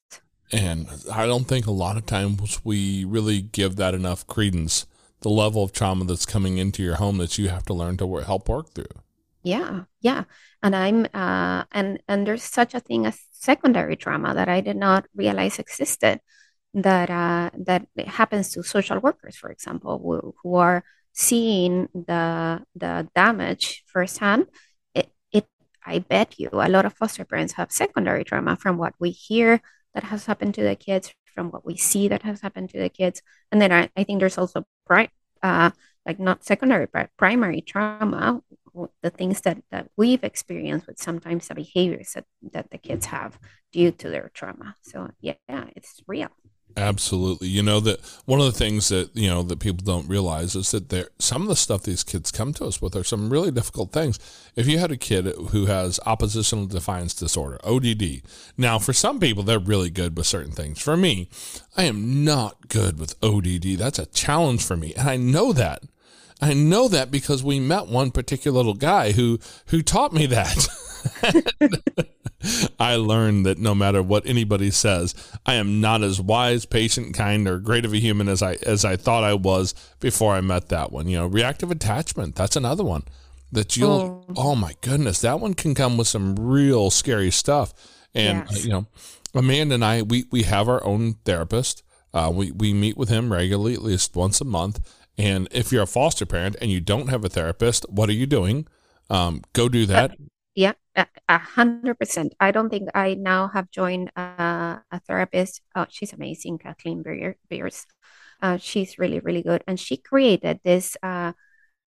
And 0.53 0.89
I 1.13 1.27
don't 1.27 1.45
think 1.45 1.67
a 1.67 1.73
lot 1.73 1.97
of 1.97 2.07
times 2.07 2.61
we 2.65 3.05
really 3.05 3.43
give 3.43 3.77
that 3.77 3.95
enough 3.95 4.27
credence. 4.27 4.87
The 5.21 5.29
level 5.29 5.63
of 5.65 5.73
trauma 5.73 6.05
that's 6.05 6.27
coming 6.27 6.59
into 6.59 6.83
your 6.83 6.97
home 6.97 7.19
that 7.19 7.37
you 7.37 7.49
have 7.49 7.65
to 7.65 7.75
learn 7.75 7.97
to 7.97 8.07
wor- 8.07 8.23
help 8.23 8.49
work 8.49 8.71
through. 8.71 8.85
Yeah, 9.43 9.85
yeah. 10.01 10.25
And 10.63 10.75
I'm 10.75 11.07
uh 11.15 11.65
and 11.73 12.01
and 12.09 12.27
there's 12.27 12.43
such 12.43 12.75
a 12.75 12.81
thing 12.81 13.07
as 13.07 13.19
secondary 13.33 13.97
trauma 13.97 14.35
that 14.35 14.49
I 14.49 14.61
did 14.61 14.77
not 14.77 15.07
realize 15.15 15.59
existed 15.59 16.21
that 16.75 17.11
uh 17.11 17.51
that 17.67 17.87
happens 18.07 18.51
to 18.53 18.63
social 18.63 18.99
workers, 18.99 19.37
for 19.37 19.51
example, 19.51 19.99
who, 20.03 20.35
who 20.43 20.55
are 20.57 20.85
seeing 21.13 21.89
the 21.95 22.63
the 22.75 23.09
damage 23.15 23.85
firsthand. 23.87 24.47
I 25.87 26.01
bet 26.01 26.39
you 26.39 26.51
a 26.53 26.69
lot 26.69 26.85
of 26.85 26.95
foster 26.95 27.25
parents 27.25 27.55
have 27.55 27.73
secondary 27.73 28.25
trauma 28.25 28.57
from 28.57 28.77
what 28.77 28.95
we 28.99 29.11
hear 29.11 29.61
that 29.95 30.05
has 30.05 30.27
happened 30.27 30.55
to 30.55 30.63
the 30.63 30.77
kids, 30.77 31.15
from 31.35 31.51
what 31.51 31.65
we 31.65 31.77
see 31.77 32.09
that 32.09 32.23
has 32.23 32.41
happened 32.41 32.71
to 32.71 32.79
the 32.79 32.89
kids. 32.89 33.23
And 33.53 33.61
then 33.63 33.73
I, 33.73 33.91
I 33.97 34.05
think 34.05 34.21
there's 34.21 34.39
also 34.39 34.65
pri 34.87 35.09
uh 35.43 35.71
like 36.07 36.19
not 36.21 36.45
secondary 36.45 36.87
but 36.93 37.11
primary 37.17 37.61
trauma 37.61 38.41
the 39.03 39.11
things 39.11 39.41
that, 39.43 39.59
that 39.71 39.89
we've 39.97 40.23
experienced 40.23 40.87
with 40.87 40.99
sometimes 40.99 41.49
the 41.49 41.55
behaviors 41.55 42.13
that, 42.13 42.25
that 42.53 42.71
the 42.71 42.79
kids 42.79 43.07
have 43.07 43.39
due 43.73 43.91
to 43.91 44.09
their 44.11 44.31
trauma 44.35 44.75
so 44.83 45.11
yeah, 45.21 45.35
yeah 45.49 45.65
it's 45.75 46.01
real 46.07 46.29
Absolutely. 46.79 47.49
You 47.49 47.63
know 47.63 47.81
that 47.81 48.01
one 48.27 48.39
of 48.39 48.47
the 48.47 48.53
things 48.53 48.89
that 48.91 49.17
you 49.17 49.29
know 49.29 49.43
that 49.45 49.61
people 49.61 49.83
don't 49.83 50.09
realize 50.09 50.55
is 50.55 50.71
that 50.73 50.91
there 50.91 51.09
some 51.19 51.43
of 51.43 51.49
the 51.49 51.57
stuff 51.57 51.85
these 51.85 52.05
kids 52.05 52.31
come 52.31 52.53
to 52.55 52.67
us 52.67 52.83
with 52.83 52.95
are 52.95 53.05
some 53.05 53.31
really 53.31 53.51
difficult 53.51 53.93
things. 53.93 54.19
If 54.57 54.67
you 54.67 54.79
had 54.79 54.93
a 54.93 54.99
kid 54.99 55.25
who 55.51 55.67
has 55.67 55.99
oppositional 56.05 56.67
defiance 56.67 57.15
disorder, 57.15 57.59
ODD. 57.65 58.23
Now, 58.59 58.79
for 58.79 58.93
some 58.93 59.19
people 59.19 59.43
they're 59.43 59.59
really 59.59 59.89
good 59.89 60.19
with 60.19 60.27
certain 60.27 60.53
things. 60.53 60.81
For 60.81 60.99
me, 60.99 61.31
I 61.79 61.85
am 61.85 62.25
not 62.25 62.69
good 62.69 62.99
with 62.99 63.15
ODD. 63.23 63.79
That's 63.79 63.99
a 63.99 64.07
challenge 64.07 64.63
for 64.63 64.77
me, 64.77 64.93
and 64.95 65.09
I 65.09 65.17
know 65.17 65.55
that. 65.55 65.83
I 66.41 66.53
know 66.53 66.89
that 66.89 67.11
because 67.11 67.43
we 67.43 67.61
met 67.61 67.87
one 67.87 68.11
particular 68.11 68.57
little 68.57 68.75
guy 68.75 69.13
who 69.13 69.39
who 69.67 69.83
taught 69.83 70.13
me 70.13 70.27
that. 70.27 70.69
I 72.79 72.97
learned 72.97 73.47
that 73.47 73.59
no 73.59 73.75
matter 73.75 74.03
what 74.03 74.27
anybody 74.27 74.71
says, 74.71 75.15
I 75.47 75.55
am 75.55 75.81
not 75.81 76.03
as 76.03 76.21
wise, 76.21 76.67
patient, 76.67 77.15
kind, 77.15 77.49
or 77.49 77.59
great 77.59 77.85
of 77.85 77.93
a 77.93 77.99
human 77.99 78.29
as 78.29 78.43
I 78.43 78.55
as 78.63 78.85
I 78.85 78.97
thought 78.97 79.25
I 79.25 79.35
was 79.35 79.75
before 80.01 80.35
I 80.35 80.41
met 80.41 80.69
that 80.69 80.93
one. 80.93 81.09
You 81.09 81.19
know, 81.19 81.27
reactive 81.27 81.71
attachment. 81.71 82.35
That's 82.35 82.57
another 82.57 82.85
one 82.85 83.05
that 83.53 83.77
you'll. 83.77 84.25
Oh, 84.29 84.35
oh 84.37 84.57
my 84.57 84.75
goodness, 84.83 85.21
that 85.23 85.41
one 85.41 85.55
can 85.55 85.75
come 85.75 85.97
with 85.97 86.09
some 86.09 86.37
real 86.37 86.91
scary 86.91 87.31
stuff. 87.31 87.73
And 88.15 88.47
Yes. 88.51 88.65
you 88.65 88.71
know, 88.71 88.87
Amanda 89.35 89.75
and 89.75 89.85
I, 89.85 90.03
we 90.03 90.25
we 90.31 90.43
have 90.45 90.69
our 90.69 90.85
own 90.85 91.15
therapist. 91.25 91.83
Uh, 92.13 92.31
we 92.33 92.51
we 92.51 92.73
meet 92.73 92.97
with 92.97 93.09
him 93.09 93.33
regularly, 93.33 93.75
at 93.75 93.83
least 93.83 94.15
once 94.15 94.41
a 94.41 94.45
month. 94.45 94.81
And 95.19 95.49
if 95.51 95.73
you're 95.73 95.83
a 95.83 95.87
foster 95.87 96.27
parent 96.27 96.57
and 96.61 96.71
you 96.71 96.81
don't 96.81 97.09
have 97.09 97.25
a 97.25 97.29
therapist, 97.29 97.87
what 97.89 98.09
are 98.09 98.13
you 98.15 98.27
doing? 98.27 98.67
Um, 99.09 99.43
go 99.53 99.69
do 99.69 99.87
that. 99.87 100.17
Yeah, 100.55 100.73
a 101.29 101.39
hundred 101.39 101.99
percent. 101.99 102.35
I 102.41 102.51
don't 102.51 102.71
think 102.71 102.89
I 102.95 103.15
now 103.15 103.49
have 103.49 103.71
joined 103.71 104.11
uh, 104.17 104.79
a 104.91 105.01
therapist. 105.07 105.61
Oh, 105.75 105.87
she's 105.89 106.13
amazing, 106.13 106.59
Kathleen 106.59 107.03
Beer- 107.03 107.37
Beers. 107.49 107.87
Uh, 108.41 108.57
she's 108.57 108.99
really, 108.99 109.21
really 109.21 109.43
good, 109.43 109.65
and 109.67 109.79
she 109.79 109.97
created 109.97 110.61
this 110.65 110.97
uh, 111.03 111.33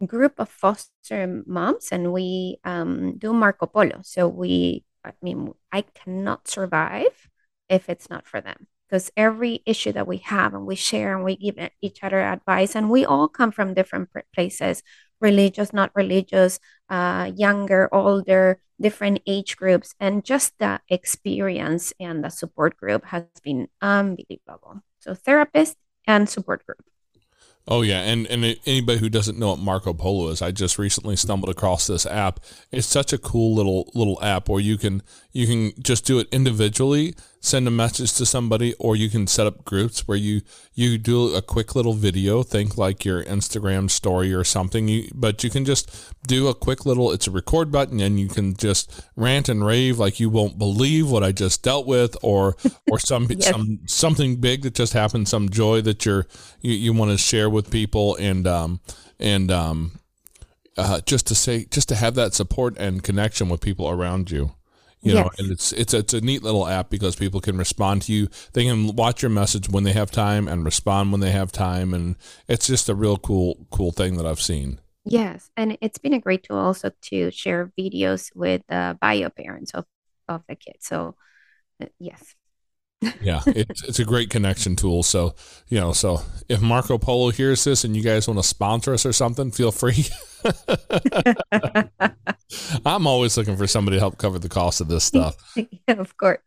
group 0.05 0.39
of 0.39 0.49
foster 0.49 1.43
moms, 1.45 1.89
and 1.91 2.13
we 2.13 2.59
um, 2.63 3.17
do 3.17 3.33
Marco 3.33 3.65
Polo. 3.67 4.01
So 4.03 4.27
we, 4.27 4.85
I 5.03 5.13
mean, 5.21 5.53
I 5.71 5.81
cannot 5.81 6.47
survive 6.47 7.29
if 7.69 7.89
it's 7.89 8.09
not 8.09 8.27
for 8.27 8.41
them. 8.41 8.67
Because 8.89 9.11
every 9.15 9.61
issue 9.67 9.91
that 9.91 10.07
we 10.07 10.17
have, 10.17 10.53
and 10.55 10.65
we 10.65 10.75
share, 10.75 11.15
and 11.15 11.23
we 11.23 11.35
give 11.35 11.57
each 11.81 12.03
other 12.03 12.21
advice, 12.21 12.75
and 12.75 12.89
we 12.89 13.05
all 13.05 13.27
come 13.27 13.51
from 13.51 13.75
different 13.75 14.09
places, 14.33 14.81
religious, 15.21 15.71
not 15.71 15.91
religious, 15.93 16.59
uh, 16.89 17.31
younger, 17.35 17.87
older, 17.93 18.59
different 18.81 19.21
age 19.27 19.57
groups, 19.57 19.93
and 19.99 20.25
just 20.25 20.57
the 20.57 20.79
experience 20.89 21.93
and 21.99 22.23
the 22.23 22.29
support 22.29 22.77
group 22.77 23.05
has 23.05 23.25
been 23.43 23.67
unbelievable. 23.81 24.81
So, 24.99 25.13
therapist 25.13 25.77
and 26.07 26.27
support 26.27 26.65
group. 26.65 26.83
Oh 27.71 27.83
yeah, 27.83 28.01
and 28.01 28.25
and 28.27 28.43
anybody 28.65 28.97
who 28.97 29.09
doesn't 29.09 29.37
know 29.37 29.49
what 29.49 29.59
Marco 29.59 29.93
Polo 29.93 30.29
is, 30.29 30.41
I 30.41 30.49
just 30.51 30.79
recently 30.79 31.15
stumbled 31.15 31.51
across 31.51 31.85
this 31.85 32.07
app. 32.07 32.39
It's 32.71 32.87
such 32.87 33.13
a 33.13 33.19
cool 33.19 33.53
little 33.53 33.91
little 33.93 34.17
app 34.23 34.49
where 34.49 34.59
you 34.59 34.75
can 34.75 35.03
you 35.33 35.45
can 35.45 35.73
just 35.79 36.03
do 36.03 36.17
it 36.17 36.27
individually, 36.31 37.13
send 37.41 37.67
a 37.67 37.71
message 37.71 38.13
to 38.13 38.25
somebody, 38.25 38.73
or 38.79 38.95
you 38.95 39.09
can 39.09 39.27
set 39.27 39.47
up 39.47 39.63
groups 39.65 40.07
where 40.07 40.17
you 40.17 40.41
you 40.73 40.97
do 40.97 41.35
a 41.35 41.41
quick 41.41 41.75
little 41.75 41.93
video, 41.93 42.43
think 42.43 42.77
like 42.77 43.05
your 43.05 43.23
Instagram 43.23 43.89
story 43.89 44.33
or 44.33 44.43
something. 44.43 44.87
You 44.87 45.09
but 45.13 45.43
you 45.43 45.49
can 45.49 45.65
just 45.65 45.89
do 46.27 46.47
a 46.47 46.53
quick 46.53 46.85
little. 46.85 47.11
It's 47.11 47.27
a 47.27 47.31
record 47.31 47.71
button, 47.71 47.99
and 47.99 48.19
you 48.19 48.27
can 48.27 48.55
just 48.55 49.01
rant 49.15 49.49
and 49.49 49.65
rave 49.65 49.99
like 49.99 50.19
you 50.19 50.29
won't 50.29 50.57
believe 50.57 51.09
what 51.09 51.23
I 51.23 51.31
just 51.31 51.63
dealt 51.63 51.85
with, 51.87 52.17
or 52.21 52.55
or 52.89 52.99
some 52.99 53.27
Yes. 53.29 53.47
some 53.47 53.79
something 53.85 54.37
big 54.37 54.63
that 54.63 54.75
just 54.75 54.93
happened, 54.93 55.27
some 55.27 55.49
joy 55.49 55.81
that 55.81 56.05
you're 56.05 56.25
you, 56.61 56.73
you 56.73 56.93
want 56.93 57.11
to 57.11 57.17
share 57.17 57.49
with 57.49 57.71
people, 57.71 58.15
and 58.17 58.45
um 58.47 58.79
and 59.19 59.49
um 59.51 59.99
uh, 60.77 61.01
just 61.05 61.27
to 61.27 61.35
say 61.35 61.65
just 61.69 61.89
to 61.89 61.95
have 61.95 62.15
that 62.15 62.33
support 62.33 62.77
and 62.77 63.03
connection 63.03 63.49
with 63.49 63.59
people 63.61 63.89
around 63.89 64.31
you. 64.31 64.51
You 65.01 65.13
know, 65.13 65.29
Yes. 65.29 65.35
and 65.37 65.51
it's 65.51 65.71
it's 65.71 65.93
it's 65.93 66.13
a 66.13 66.19
neat 66.21 66.43
little 66.43 66.67
app 66.67 66.89
because 66.89 67.15
people 67.15 67.39
can 67.39 67.57
respond 67.57 68.01
to 68.03 68.13
you. 68.13 68.27
They 68.53 68.65
can 68.65 68.95
watch 68.95 69.21
your 69.21 69.29
message 69.31 69.69
when 69.69 69.83
they 69.85 69.93
have 69.93 70.11
time 70.11 70.47
and 70.47 70.65
respond 70.65 71.11
when 71.13 71.21
they 71.21 71.31
have 71.31 71.51
time, 71.53 71.93
and 71.93 72.17
it's 72.49 72.67
just 72.67 72.89
a 72.89 72.95
real 72.95 73.17
cool 73.17 73.65
cool 73.71 73.91
thing 73.91 74.17
that 74.17 74.25
I've 74.25 74.41
seen. 74.41 74.79
Yes, 75.05 75.49
and 75.57 75.77
it's 75.81 75.97
been 75.97 76.13
a 76.13 76.19
great 76.19 76.43
tool 76.43 76.57
also 76.57 76.91
to 77.03 77.31
share 77.31 77.71
videos 77.77 78.29
with 78.35 78.61
the 78.69 78.97
bio 79.01 79.29
parents 79.29 79.71
of, 79.73 79.85
of 80.27 80.43
the 80.47 80.55
kids. 80.55 80.85
So, 80.85 81.15
uh, 81.81 81.87
yes. 81.99 82.35
Yeah, 83.21 83.43
it's 83.47 83.83
it's 83.83 83.99
a 83.99 84.05
great 84.05 84.29
connection 84.29 84.75
tool. 84.75 85.03
So 85.03 85.35
you 85.67 85.79
know, 85.79 85.93
so 85.93 86.21
if 86.49 86.61
Marco 86.61 86.97
Polo 86.97 87.31
hears 87.31 87.63
this 87.63 87.83
and 87.83 87.95
you 87.95 88.03
guys 88.03 88.27
want 88.27 88.39
to 88.39 88.43
sponsor 88.43 88.93
us 88.93 89.05
or 89.05 89.13
something, 89.13 89.51
feel 89.51 89.71
free. 89.71 90.05
I'm 92.85 93.07
always 93.07 93.37
looking 93.37 93.57
for 93.57 93.67
somebody 93.67 93.97
to 93.97 93.99
help 93.99 94.17
cover 94.17 94.39
the 94.39 94.49
cost 94.49 94.81
of 94.81 94.87
this 94.87 95.03
stuff. 95.03 95.35
yeah, 95.55 95.95
of 95.95 96.17
course. 96.17 96.39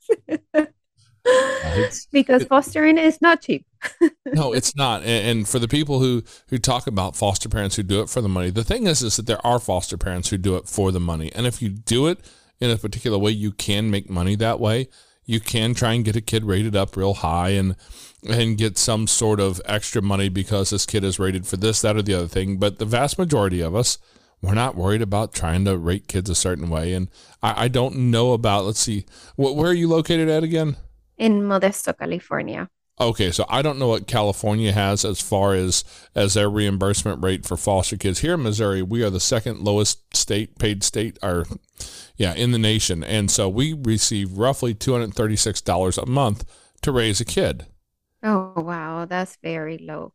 because 2.11 2.45
fostering 2.45 2.99
is 2.99 3.21
not 3.23 3.43
cheap. 3.43 3.65
no, 4.27 4.53
it's 4.53 4.75
not. 4.75 5.03
And, 5.03 5.29
and 5.29 5.49
for 5.49 5.59
the 5.59 5.69
people 5.69 6.01
who 6.01 6.23
who 6.49 6.59
talk 6.59 6.87
about 6.87 7.17
foster 7.17 7.49
parents 7.49 7.77
who 7.77 7.83
do 7.83 8.01
it 8.01 8.09
for 8.09 8.21
the 8.21 8.29
money, 8.29 8.51
the 8.51 8.65
thing 8.65 8.87
is, 8.87 9.03
is 9.03 9.17
that 9.17 9.27
there 9.27 9.45
are 9.47 9.59
foster 9.59 9.97
parents 9.97 10.31
who 10.31 10.39
do 10.39 10.57
it 10.57 10.69
for 10.69 10.91
the 10.91 11.01
money. 11.01 11.31
And 11.35 11.47
if 11.47 11.63
you 11.63 11.69
do 11.69 12.07
it 12.09 12.19
in 12.61 12.71
a 12.71 12.77
particular 12.77 13.19
way, 13.19 13.31
you 13.31 13.53
can 13.53 13.91
make 13.91 14.11
money 14.11 14.35
that 14.37 14.61
way. 14.61 14.89
You 15.25 15.39
can 15.39 15.75
try 15.75 15.93
and 15.93 16.05
get 16.05 16.17
a 16.17 16.21
kid 16.21 16.45
rated 16.45 16.75
up 16.75 16.97
real 16.97 17.15
high 17.15 17.51
and 17.51 17.77
and 18.29 18.57
get 18.57 18.79
some 18.79 19.07
sort 19.07 19.41
of 19.41 19.61
extra 19.65 20.01
money 20.01 20.29
because 20.29 20.71
this 20.71 20.87
kid 20.87 21.03
is 21.05 21.19
rated 21.19 21.47
for 21.47 21.57
this, 21.57 21.83
that, 21.83 21.97
or 21.97 22.03
the 22.03 22.15
other 22.15 22.29
thing. 22.29 22.57
But 22.57 22.79
the 22.79 22.85
vast 22.85 23.19
majority 23.19 23.61
of 23.61 23.75
us, 23.75 23.99
we're 24.43 24.55
not 24.55 24.77
worried 24.77 25.03
about 25.03 25.33
trying 25.35 25.65
to 25.67 25.79
rate 25.79 26.09
kids 26.09 26.29
a 26.31 26.35
certain 26.35 26.69
way. 26.71 26.93
And 26.93 27.09
I, 27.43 27.65
I 27.65 27.69
don't 27.69 27.97
know 28.11 28.33
about. 28.33 28.65
Let's 28.65 28.81
see, 28.81 29.07
wh- 29.37 29.57
where 29.57 29.71
are 29.71 29.75
you 29.75 29.89
located 29.89 30.29
at 30.29 30.45
again? 30.45 30.77
In 31.17 31.41
Modesto, 31.49 31.95
California. 31.97 32.69
Okay, 33.01 33.31
so 33.33 33.45
I 33.49 33.63
don't 33.63 33.79
know 33.79 33.89
what 33.89 34.07
California 34.07 34.71
has 34.73 35.05
as 35.05 35.21
far 35.21 35.55
as 35.55 35.83
as 36.15 36.35
their 36.35 36.49
reimbursement 36.49 37.23
rate 37.23 37.45
for 37.45 37.57
foster 37.57 37.97
kids. 37.97 38.21
Here 38.21 38.35
in 38.35 38.43
Missouri, 38.43 38.83
we 38.83 39.03
are 39.03 39.11
the 39.11 39.19
second 39.21 39.61
lowest 39.61 40.15
state 40.17 40.59
paid 40.59 40.83
state 40.85 41.19
or 41.23 41.47
yeah, 42.17 42.35
in 42.35 42.53
the 42.53 42.59
nation. 42.59 43.05
And 43.05 43.31
so 43.31 43.49
we 43.49 43.73
receive 43.75 44.39
roughly 44.39 44.75
$236 44.75 45.99
a 45.99 46.07
month 46.07 46.45
to 46.83 46.93
raise 46.93 47.21
a 47.21 47.25
kid. 47.27 47.67
Oh, 48.23 48.55
wow, 48.57 49.05
that's 49.07 49.37
very 49.43 49.79
low. 49.79 50.15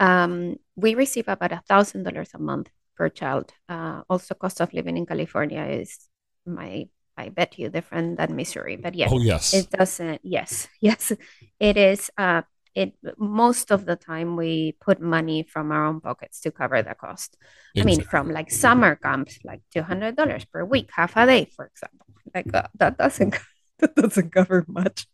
Um, 0.00 0.56
we 0.76 0.94
receive 0.94 1.28
about 1.28 1.52
a 1.52 1.62
thousand 1.68 2.02
dollars 2.04 2.30
a 2.34 2.38
month 2.38 2.70
per 2.96 3.08
child. 3.08 3.52
Uh, 3.68 4.02
also, 4.08 4.34
cost 4.34 4.60
of 4.60 4.72
living 4.72 4.96
in 4.96 5.06
California 5.06 5.64
is 5.64 6.08
my, 6.46 6.88
I 7.16 7.28
bet 7.28 7.58
you, 7.58 7.68
different 7.68 8.18
than 8.18 8.36
Missouri. 8.36 8.76
But 8.76 8.94
yes, 8.94 9.12
Oh 9.12 9.20
yes. 9.20 9.54
it 9.54 9.70
doesn't. 9.70 10.20
Yes, 10.22 10.68
yes, 10.80 11.12
it 11.60 11.76
is. 11.76 12.10
Uh, 12.16 12.42
it 12.74 12.92
most 13.16 13.70
of 13.70 13.86
the 13.86 13.96
time 13.96 14.36
we 14.36 14.76
put 14.80 15.00
money 15.00 15.42
from 15.44 15.72
our 15.72 15.86
own 15.86 16.00
pockets 16.00 16.40
to 16.40 16.50
cover 16.50 16.82
the 16.82 16.94
cost. 16.94 17.36
I 17.80 17.84
mean, 17.84 18.00
from 18.02 18.30
like 18.30 18.50
summer 18.50 18.96
camps, 18.96 19.38
like 19.44 19.62
two 19.72 19.82
hundred 19.82 20.16
dollars 20.16 20.44
per 20.44 20.64
week, 20.64 20.90
half 20.92 21.16
a 21.16 21.24
day, 21.26 21.46
for 21.56 21.66
example. 21.66 22.06
Like 22.34 22.52
uh, 22.52 22.68
that 22.78 22.98
doesn't 22.98 23.38
that 23.78 23.94
doesn't 23.94 24.30
cover 24.32 24.64
much. 24.68 25.06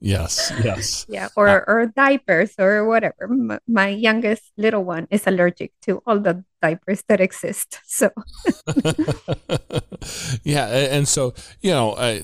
Yes, 0.00 0.50
yes. 0.64 1.04
Yeah, 1.12 1.28
or 1.36 1.68
or 1.68 1.86
diapers 1.86 2.54
or 2.58 2.86
whatever. 2.86 3.24
M- 3.24 3.60
my 3.68 3.88
youngest 3.88 4.42
little 4.56 4.82
one 4.82 5.06
is 5.10 5.26
allergic 5.26 5.72
to 5.82 6.02
all 6.06 6.18
the 6.18 6.44
diapers 6.62 7.02
that 7.08 7.20
exist. 7.20 7.78
So 7.86 8.10
yeah, 10.42 10.66
and 10.66 11.06
so 11.06 11.34
you 11.60 11.70
know, 11.70 11.92
uh, 11.92 12.20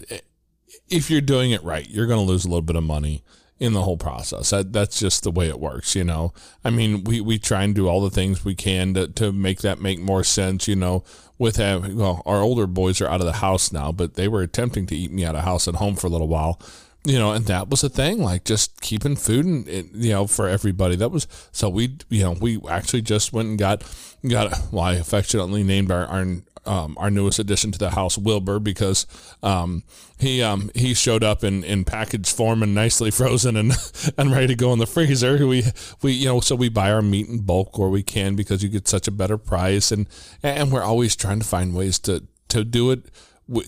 if 0.89 1.11
you're 1.11 1.21
doing 1.21 1.51
it 1.51 1.63
right, 1.63 1.89
you're 1.89 2.07
going 2.07 2.25
to 2.25 2.33
lose 2.33 2.45
a 2.45 2.49
little 2.49 2.63
bit 2.63 2.77
of 2.77 2.85
money 2.85 3.23
in 3.59 3.73
the 3.73 3.83
whole 3.83 3.97
process. 3.97 4.51
That, 4.51 4.73
that's 4.73 4.99
just 4.99 5.23
the 5.23 5.31
way 5.31 5.49
it 5.49 5.59
works, 5.59 5.95
you 5.95 6.05
know. 6.05 6.33
I 6.65 6.71
mean, 6.71 7.05
we, 7.05 7.21
we 7.21 7.39
try 7.39 7.63
and 7.63 7.75
do 7.75 7.89
all 7.89 8.03
the 8.03 8.11
things 8.11 8.45
we 8.45 8.55
can 8.55 8.95
to, 8.95 9.09
to 9.09 9.33
make 9.33 9.61
that 9.61 9.81
make 9.81 9.99
more 9.99 10.25
sense, 10.25 10.69
you 10.69 10.77
know. 10.77 11.05
With 11.39 11.57
having, 11.57 11.97
well, 11.97 12.23
our 12.25 12.41
older 12.41 12.67
boys 12.67 13.01
are 13.03 13.09
out 13.09 13.21
of 13.21 13.27
the 13.27 13.35
house 13.35 13.71
now, 13.71 13.93
but 13.93 14.15
they 14.15 14.27
were 14.29 14.41
attempting 14.41 14.87
to 14.87 14.97
eat 14.97 15.13
me 15.13 15.25
out 15.25 15.35
of 15.35 15.45
house 15.45 15.67
and 15.67 15.77
home 15.77 15.95
for 15.95 16.07
a 16.07 16.11
little 16.11 16.29
while, 16.29 16.59
you 17.07 17.19
know, 17.19 17.33
and 17.33 17.47
that 17.47 17.69
was 17.69 17.85
a 17.85 17.89
thing, 17.89 18.21
like 18.21 18.45
just 18.45 18.81
keeping 18.81 19.15
food 19.15 19.47
and, 19.47 19.69
you 19.95 20.11
know, 20.11 20.27
for 20.27 20.49
everybody. 20.49 20.97
That 20.97 21.11
was, 21.11 21.29
so 21.53 21.69
we, 21.69 21.97
you 22.09 22.25
know, 22.25 22.33
we 22.33 22.61
actually 22.69 23.03
just 23.03 23.33
went 23.33 23.49
and 23.49 23.59
got, 23.59 23.85
got, 24.29 24.53
well, 24.73 24.89
affectionately 24.89 25.63
named 25.63 25.93
our, 25.93 26.05
our, 26.07 26.27
um, 26.65 26.97
our 26.99 27.13
newest 27.13 27.39
addition 27.39 27.71
to 27.71 27.79
the 27.79 27.91
house, 27.91 28.19
Wilbur, 28.19 28.59
because 28.59 29.07
um, 29.41 29.85
he 30.19 30.43
um, 30.43 30.69
he 30.75 30.95
showed 30.95 31.23
up 31.23 31.45
in, 31.45 31.63
in 31.63 31.85
package 31.85 32.33
form 32.33 32.61
and 32.61 32.75
nicely 32.75 33.11
frozen 33.13 33.57
and 33.57 33.73
and 34.19 34.33
ready 34.33 34.49
to 34.49 34.57
go 34.57 34.73
in 34.73 34.81
the 34.81 34.87
freezer. 34.87 35.47
We 35.47 35.63
we 36.03 36.11
you 36.11 36.27
know 36.27 36.41
so 36.41 36.57
we 36.57 36.69
buy 36.69 36.91
our 36.91 37.03
meat 37.03 37.29
in 37.29 37.43
bulk 37.43 37.79
where 37.79 37.89
we 37.89 38.03
can 38.03 38.35
because 38.35 38.65
you 38.65 38.69
get 38.69 38.89
such 38.89 39.07
a 39.07 39.13
better 39.13 39.39
price 39.39 39.93
and 39.93 40.09
and 40.43 40.73
we're 40.73 40.83
always 40.83 41.15
trying 41.15 41.39
to 41.39 41.47
find 41.47 41.73
ways 41.73 42.01
to 42.01 42.25
to 42.49 42.65
do 42.65 42.91
it 42.91 43.05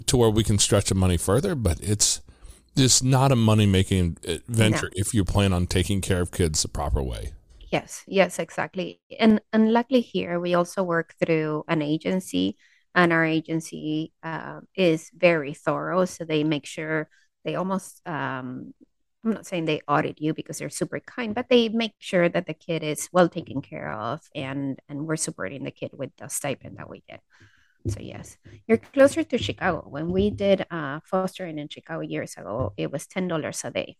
to 0.07 0.16
where 0.16 0.31
we 0.31 0.42
can 0.42 0.59
stretch 0.59 0.88
the 0.88 0.96
money 0.96 1.16
further. 1.16 1.55
But 1.55 1.79
it's 1.81 2.20
it's 2.76 3.02
not 3.02 3.33
a 3.33 3.37
money 3.37 3.66
making 3.66 4.18
venture 4.48 4.90
if 4.94 5.14
you 5.14 5.24
plan 5.24 5.52
on 5.52 5.66
taking 5.66 6.00
care 6.00 6.20
of 6.20 6.31
kids 6.31 6.62
the 6.62 6.68
proper 6.68 7.02
way. 7.02 7.33
yes, 7.72 8.04
yes, 8.07 8.38
exactly. 8.38 9.00
And 9.18 9.40
and 9.52 9.72
luckily 9.72 10.00
here 10.00 10.40
we 10.40 10.54
also 10.54 10.83
work 10.83 11.14
through 11.20 11.64
an 11.68 11.83
agency, 11.83 12.57
and 12.94 13.12
our 13.12 13.24
agency 13.24 14.12
uh, 14.22 14.61
is 14.74 15.11
very 15.14 15.54
thorough. 15.54 16.04
So 16.04 16.24
they 16.24 16.44
make 16.44 16.66
sure 16.66 17.09
they 17.44 17.54
almost 17.57 18.00
um, 18.07 18.74
I'm 19.24 19.33
not 19.33 19.46
saying 19.46 19.64
they 19.66 19.81
audit 19.88 20.20
you 20.20 20.33
because 20.35 20.59
they're 20.59 20.70
super 20.70 21.00
kind, 21.00 21.35
but 21.35 21.48
they 21.48 21.68
make 21.68 21.94
sure 21.98 22.28
that 22.28 22.46
the 22.46 22.54
kid 22.54 22.83
is 22.83 23.09
well 23.12 23.28
taken 23.28 23.61
care 23.62 23.92
of 23.92 24.20
and 24.35 24.78
and 24.88 25.07
we're 25.07 25.16
supporting 25.16 25.64
the 25.64 25.70
kid 25.70 25.90
with 25.92 26.11
the 26.18 26.28
stipend 26.28 26.78
that 26.78 26.88
we 26.90 27.02
get. 27.09 27.20
So 27.88 28.01
yes, 28.01 28.37
you're 28.66 28.79
closer 28.79 29.22
to 29.24 29.38
Chicago. 29.38 29.85
When 29.88 30.11
we 30.11 30.31
did 30.31 30.66
uh, 30.70 31.01
fostering 31.05 31.59
in 31.59 31.68
Chicago 31.68 32.01
years 32.01 32.35
ago, 32.37 32.72
it 32.77 32.92
was 32.92 33.07
ten 33.07 33.29
dollars 33.29 33.62
a 33.64 33.70
day. 33.70 33.96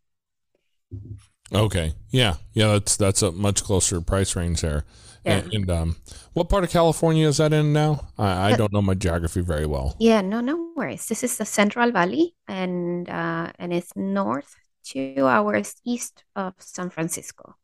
Okay. 1.53 1.95
Yeah. 2.11 2.35
Yeah. 2.53 2.73
That's 2.73 2.97
that's 2.97 3.23
a 3.23 3.33
much 3.33 3.63
closer 3.65 4.01
price 4.01 4.37
range 4.37 4.61
there. 4.61 4.85
Yeah. 5.25 5.39
And, 5.39 5.55
and 5.55 5.71
um, 5.71 5.97
what 6.33 6.49
part 6.49 6.65
of 6.65 6.71
California 6.71 7.27
is 7.27 7.39
that 7.39 7.53
in 7.53 7.73
now? 7.73 8.09
I, 8.17 8.53
I 8.53 8.57
don't 8.57 8.73
know 8.73 8.83
my 8.83 8.95
geography 8.95 9.41
very 9.41 9.67
well. 9.67 9.97
Yeah, 9.99 10.21
no, 10.21 10.41
no 10.41 10.73
worries. 10.77 11.07
This 11.07 11.25
is 11.25 11.37
the 11.37 11.45
Central 11.45 11.91
Valley, 11.91 12.35
and 12.47 13.09
uh, 13.09 13.53
and 13.59 13.73
it's 13.73 13.97
north 13.97 14.55
two 14.85 15.27
hours 15.27 15.75
east 15.85 16.25
of 16.37 16.55
San 16.59 16.91
Francisco. 16.91 17.57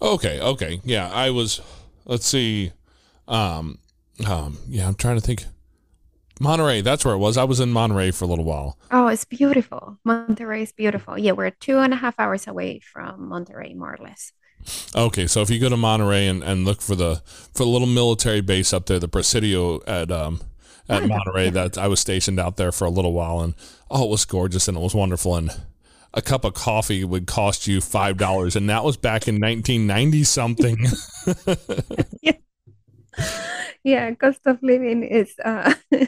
Okay. 0.00 0.40
Okay. 0.40 0.80
Yeah. 0.84 1.10
I 1.10 1.30
was. 1.30 1.60
Let's 2.04 2.26
see. 2.26 2.72
Um. 3.26 3.78
Um. 4.26 4.58
Yeah. 4.68 4.86
I'm 4.88 4.94
trying 4.94 5.16
to 5.16 5.20
think. 5.26 5.44
Monterey. 6.40 6.82
That's 6.82 7.04
where 7.04 7.14
it 7.14 7.18
was. 7.18 7.36
I 7.36 7.44
was 7.44 7.58
in 7.58 7.70
Monterey 7.70 8.12
for 8.12 8.24
a 8.24 8.28
little 8.28 8.44
while. 8.44 8.78
Oh, 8.92 9.08
it's 9.08 9.24
beautiful. 9.24 9.98
Monterey 10.04 10.62
is 10.62 10.72
beautiful. 10.72 11.18
Yeah, 11.18 11.32
we're 11.32 11.50
two 11.50 11.78
and 11.78 11.92
a 11.92 11.96
half 11.96 12.18
hours 12.20 12.46
away 12.46 12.78
from 12.80 13.28
Monterey, 13.28 13.74
more 13.74 13.94
or 13.94 14.04
less. 14.04 14.32
Okay, 14.94 15.26
so 15.26 15.40
if 15.42 15.50
you 15.50 15.58
go 15.58 15.68
to 15.68 15.76
Monterey 15.76 16.26
and, 16.28 16.42
and 16.44 16.64
look 16.64 16.80
for 16.80 16.94
the 16.94 17.22
for 17.26 17.64
the 17.64 17.70
little 17.70 17.88
military 17.88 18.40
base 18.40 18.72
up 18.72 18.86
there, 18.86 18.98
the 19.00 19.08
Presidio 19.08 19.80
at 19.86 20.10
um 20.12 20.40
at 20.88 21.02
Oh, 21.02 21.06
yeah. 21.06 21.16
Monterey, 21.16 21.50
that 21.50 21.76
I 21.76 21.88
was 21.88 21.98
stationed 22.00 22.38
out 22.38 22.56
there 22.56 22.70
for 22.70 22.84
a 22.84 22.90
little 22.90 23.12
while, 23.12 23.40
and 23.40 23.54
oh, 23.90 24.04
it 24.04 24.10
was 24.10 24.24
gorgeous 24.24 24.68
and 24.68 24.76
it 24.76 24.80
was 24.80 24.94
wonderful. 24.94 25.34
And 25.34 25.50
a 26.14 26.22
cup 26.22 26.44
of 26.44 26.54
coffee 26.54 27.02
would 27.04 27.26
cost 27.26 27.66
you 27.66 27.80
five 27.80 28.16
dollars, 28.16 28.54
and 28.54 28.70
that 28.70 28.84
was 28.84 28.96
back 28.96 29.26
in 29.26 29.40
1990 29.40 30.22
something. 30.24 30.76
Yeah, 32.22 32.32
cost 34.20 34.40
of 34.46 34.58
living 34.62 35.02
is 35.02 35.34
uh 35.44 35.72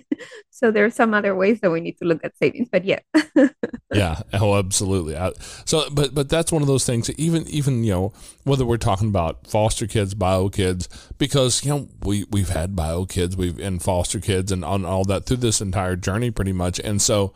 so 0.51 0.71
there's 0.71 0.95
some 0.95 1.15
other 1.15 1.35
ways 1.35 1.61
that 1.61 1.71
we 1.71 1.81
need 1.81 1.97
to 1.99 2.05
look 2.05 2.23
at 2.23 2.37
savings, 2.37 2.69
but 2.71 2.85
yeah. 2.85 2.99
yeah, 3.95 4.21
oh, 4.35 4.59
absolutely. 4.59 5.17
I, 5.17 5.33
so, 5.65 5.89
but 5.91 6.15
but 6.15 6.29
that's 6.29 6.53
one 6.53 6.63
of 6.63 6.69
those 6.69 6.85
things. 6.85 7.11
Even 7.19 7.47
even 7.49 7.83
you 7.85 7.93
know 7.93 8.13
whether 8.45 8.67
we're 8.67 8.77
talking 8.77 9.09
about 9.09 9.47
foster 9.47 9.87
kids, 9.87 10.15
bio 10.15 10.49
kids, 10.49 10.89
because 11.19 11.65
you 11.65 11.71
know 11.71 11.89
we 12.03 12.25
we've 12.31 12.51
had 12.51 12.77
bio 12.77 13.07
kids, 13.07 13.37
we've 13.37 13.59
and 13.59 13.83
foster 13.83 14.21
kids, 14.21 14.53
and 14.53 14.65
on 14.65 14.85
all 14.85 15.05
that 15.05 15.25
through 15.25 15.39
this 15.39 15.61
entire 15.61 15.97
journey, 15.97 16.31
pretty 16.31 16.53
much. 16.53 16.79
And 16.79 17.01
so, 17.01 17.33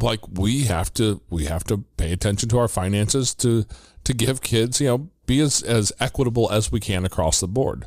like 0.00 0.20
we 0.28 0.64
have 0.64 0.92
to 0.94 1.22
we 1.30 1.46
have 1.46 1.64
to 1.64 1.78
pay 1.96 2.12
attention 2.12 2.48
to 2.50 2.58
our 2.58 2.68
finances 2.68 3.34
to 3.36 3.64
to 4.04 4.14
give 4.14 4.40
kids 4.40 4.80
you 4.80 4.88
know 4.88 5.10
be 5.24 5.40
as 5.40 5.62
as 5.62 5.92
equitable 5.98 6.50
as 6.52 6.70
we 6.70 6.80
can 6.80 7.04
across 7.04 7.40
the 7.40 7.48
board. 7.48 7.86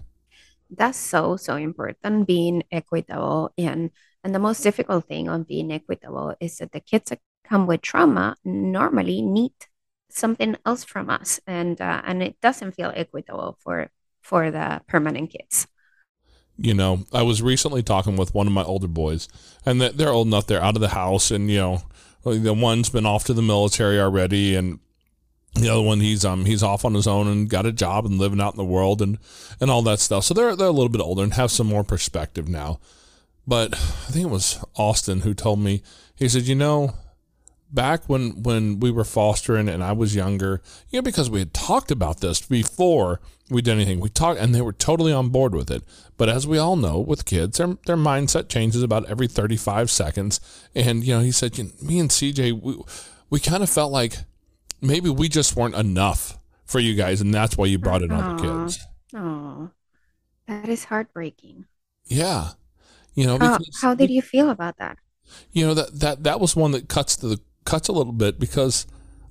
That's 0.69 0.97
so, 0.97 1.35
so 1.37 1.55
important, 1.55 2.27
being 2.27 2.63
equitable. 2.71 3.51
And 3.57 3.91
and 4.23 4.35
the 4.35 4.39
most 4.39 4.61
difficult 4.61 5.05
thing 5.07 5.29
on 5.29 5.43
being 5.43 5.71
equitable 5.71 6.35
is 6.39 6.57
that 6.57 6.71
the 6.71 6.79
kids 6.81 7.09
that 7.09 7.19
come 7.43 7.67
with 7.67 7.81
trauma 7.81 8.35
normally 8.43 9.21
need 9.21 9.53
something 10.09 10.57
else 10.65 10.83
from 10.83 11.09
us. 11.09 11.39
And 11.47 11.79
uh, 11.81 12.01
and 12.05 12.21
it 12.23 12.39
doesn't 12.41 12.73
feel 12.73 12.91
equitable 12.95 13.57
for 13.61 13.89
for 14.21 14.51
the 14.51 14.81
permanent 14.87 15.31
kids. 15.31 15.67
you 16.57 16.73
know, 16.73 17.05
I 17.13 17.21
was 17.23 17.41
recently 17.41 17.83
talking 17.83 18.17
with 18.17 18.33
one 18.33 18.47
of 18.47 18.53
my 18.53 18.63
older 18.63 18.87
boys, 18.87 19.27
and 19.65 19.79
they're 19.81 20.09
old 20.09 20.27
enough, 20.27 20.47
they're 20.47 20.63
out 20.63 20.75
of 20.75 20.81
the 20.81 20.89
house, 20.89 21.31
and 21.31 21.49
you 21.49 21.57
know, 21.57 21.81
the 22.23 22.53
one's 22.53 22.89
been 22.89 23.05
off 23.05 23.23
to 23.25 23.33
the 23.33 23.41
military 23.41 23.99
already, 23.99 24.55
and 24.55 24.79
the 25.55 25.69
other 25.69 25.81
one 25.81 25.99
he's 25.99 26.23
um 26.23 26.45
he's 26.45 26.63
off 26.63 26.85
on 26.85 26.93
his 26.93 27.07
own 27.07 27.27
and 27.27 27.49
got 27.49 27.65
a 27.65 27.71
job 27.71 28.05
and 28.05 28.17
living 28.17 28.39
out 28.39 28.53
in 28.53 28.57
the 28.57 28.63
world 28.63 29.01
and 29.01 29.17
and 29.59 29.69
all 29.69 29.81
that 29.83 29.99
stuff. 29.99 30.23
So 30.23 30.33
they're 30.33 30.55
they're 30.55 30.67
a 30.67 30.71
little 30.71 30.89
bit 30.89 31.01
older 31.01 31.23
and 31.23 31.33
have 31.33 31.51
some 31.51 31.67
more 31.67 31.83
perspective 31.83 32.47
now. 32.47 32.79
But 33.47 33.73
I 33.73 34.11
think 34.11 34.25
it 34.25 34.31
was 34.31 34.63
Austin 34.75 35.21
who 35.21 35.33
told 35.33 35.59
me 35.59 35.81
he 36.15 36.29
said, 36.29 36.43
you 36.43 36.55
know, 36.55 36.93
back 37.71 38.07
when 38.07 38.43
when 38.43 38.79
we 38.79 38.91
were 38.91 39.03
fostering 39.03 39.67
and 39.67 39.83
I 39.83 39.91
was 39.91 40.15
younger, 40.15 40.61
you 40.89 40.99
know, 40.99 41.03
because 41.03 41.29
we 41.29 41.39
had 41.39 41.53
talked 41.53 41.91
about 41.91 42.19
this 42.19 42.41
before 42.41 43.19
we 43.49 43.61
did 43.61 43.71
anything. 43.71 43.99
We 43.99 44.09
talked 44.09 44.39
and 44.39 44.53
they 44.53 44.61
were 44.61 44.73
totally 44.73 45.11
on 45.11 45.29
board 45.29 45.55
with 45.55 45.71
it. 45.71 45.83
But 46.17 46.29
as 46.29 46.45
we 46.45 46.57
all 46.57 46.75
know, 46.75 46.99
with 46.99 47.25
kids, 47.25 47.57
their 47.57 47.77
their 47.85 47.97
mindset 47.97 48.49
changes 48.49 48.83
about 48.83 49.09
every 49.09 49.27
35 49.27 49.89
seconds. 49.89 50.39
And 50.75 51.03
you 51.03 51.15
know, 51.15 51.21
he 51.21 51.31
said, 51.31 51.57
you 51.57 51.71
me 51.81 51.99
and 51.99 52.09
CJ, 52.09 52.61
we 52.61 52.77
we 53.29 53.39
kind 53.39 53.63
of 53.63 53.69
felt 53.69 53.91
like 53.91 54.17
maybe 54.81 55.09
we 55.09 55.29
just 55.29 55.55
weren't 55.55 55.75
enough 55.75 56.37
for 56.65 56.79
you 56.79 56.95
guys, 56.95 57.21
and 57.21 57.33
that's 57.33 57.57
why 57.57 57.65
you 57.65 57.77
brought 57.79 58.01
in 58.03 58.11
other 58.11 58.35
Aw. 58.35 58.37
kids. 58.65 58.79
Oh, 59.15 59.71
that 60.47 60.69
is 60.69 60.85
heartbreaking. 60.85 61.65
Yeah. 62.05 62.51
You 63.15 63.25
know, 63.27 63.37
How, 63.39 63.57
how 63.81 63.93
did 63.95 64.09
you 64.09 64.21
feel 64.21 64.49
about 64.49 64.77
that? 64.77 64.97
you 65.51 65.63
know 65.65 65.75
that 65.75 65.99
that 65.99 66.23
that 66.23 66.39
was 66.39 66.55
one 66.55 66.71
that 66.71 66.89
cuts 66.89 67.15
to 67.17 67.27
the 67.27 67.39
cuts 67.63 67.87
a 67.87 67.91
little 67.91 68.13
bit 68.13 68.39
because 68.39 68.87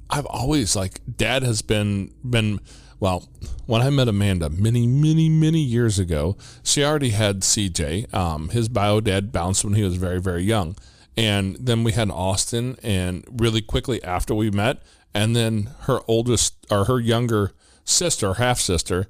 I've 0.08 0.26
always 0.26 0.76
like 0.76 1.00
dad 1.16 1.42
has 1.42 1.60
been 1.60 2.14
been 2.22 2.60
well 3.00 3.28
when 3.66 3.82
I 3.82 3.90
met 3.90 4.06
Amanda 4.06 4.48
many 4.48 4.86
many 4.86 5.28
many 5.28 5.58
years 5.58 5.98
ago 5.98 6.36
she 6.62 6.84
already 6.84 7.10
had 7.10 7.40
CJ 7.40 8.14
um 8.14 8.50
his 8.50 8.68
bio 8.68 9.00
dad 9.00 9.32
bounced 9.32 9.64
when 9.64 9.74
he 9.74 9.82
was 9.82 9.96
very 9.96 10.20
very 10.20 10.44
young 10.44 10.76
and 11.16 11.56
then 11.56 11.82
we 11.82 11.90
had 11.90 12.10
Austin 12.12 12.76
and 12.84 13.24
really 13.32 13.60
quickly 13.60 14.00
after 14.04 14.36
we 14.36 14.52
met 14.52 14.80
and 15.14 15.34
then 15.34 15.70
her 15.82 16.00
oldest 16.06 16.54
or 16.70 16.84
her 16.84 17.00
younger 17.00 17.52
sister 17.84 18.34
half 18.34 18.58
sister 18.58 19.08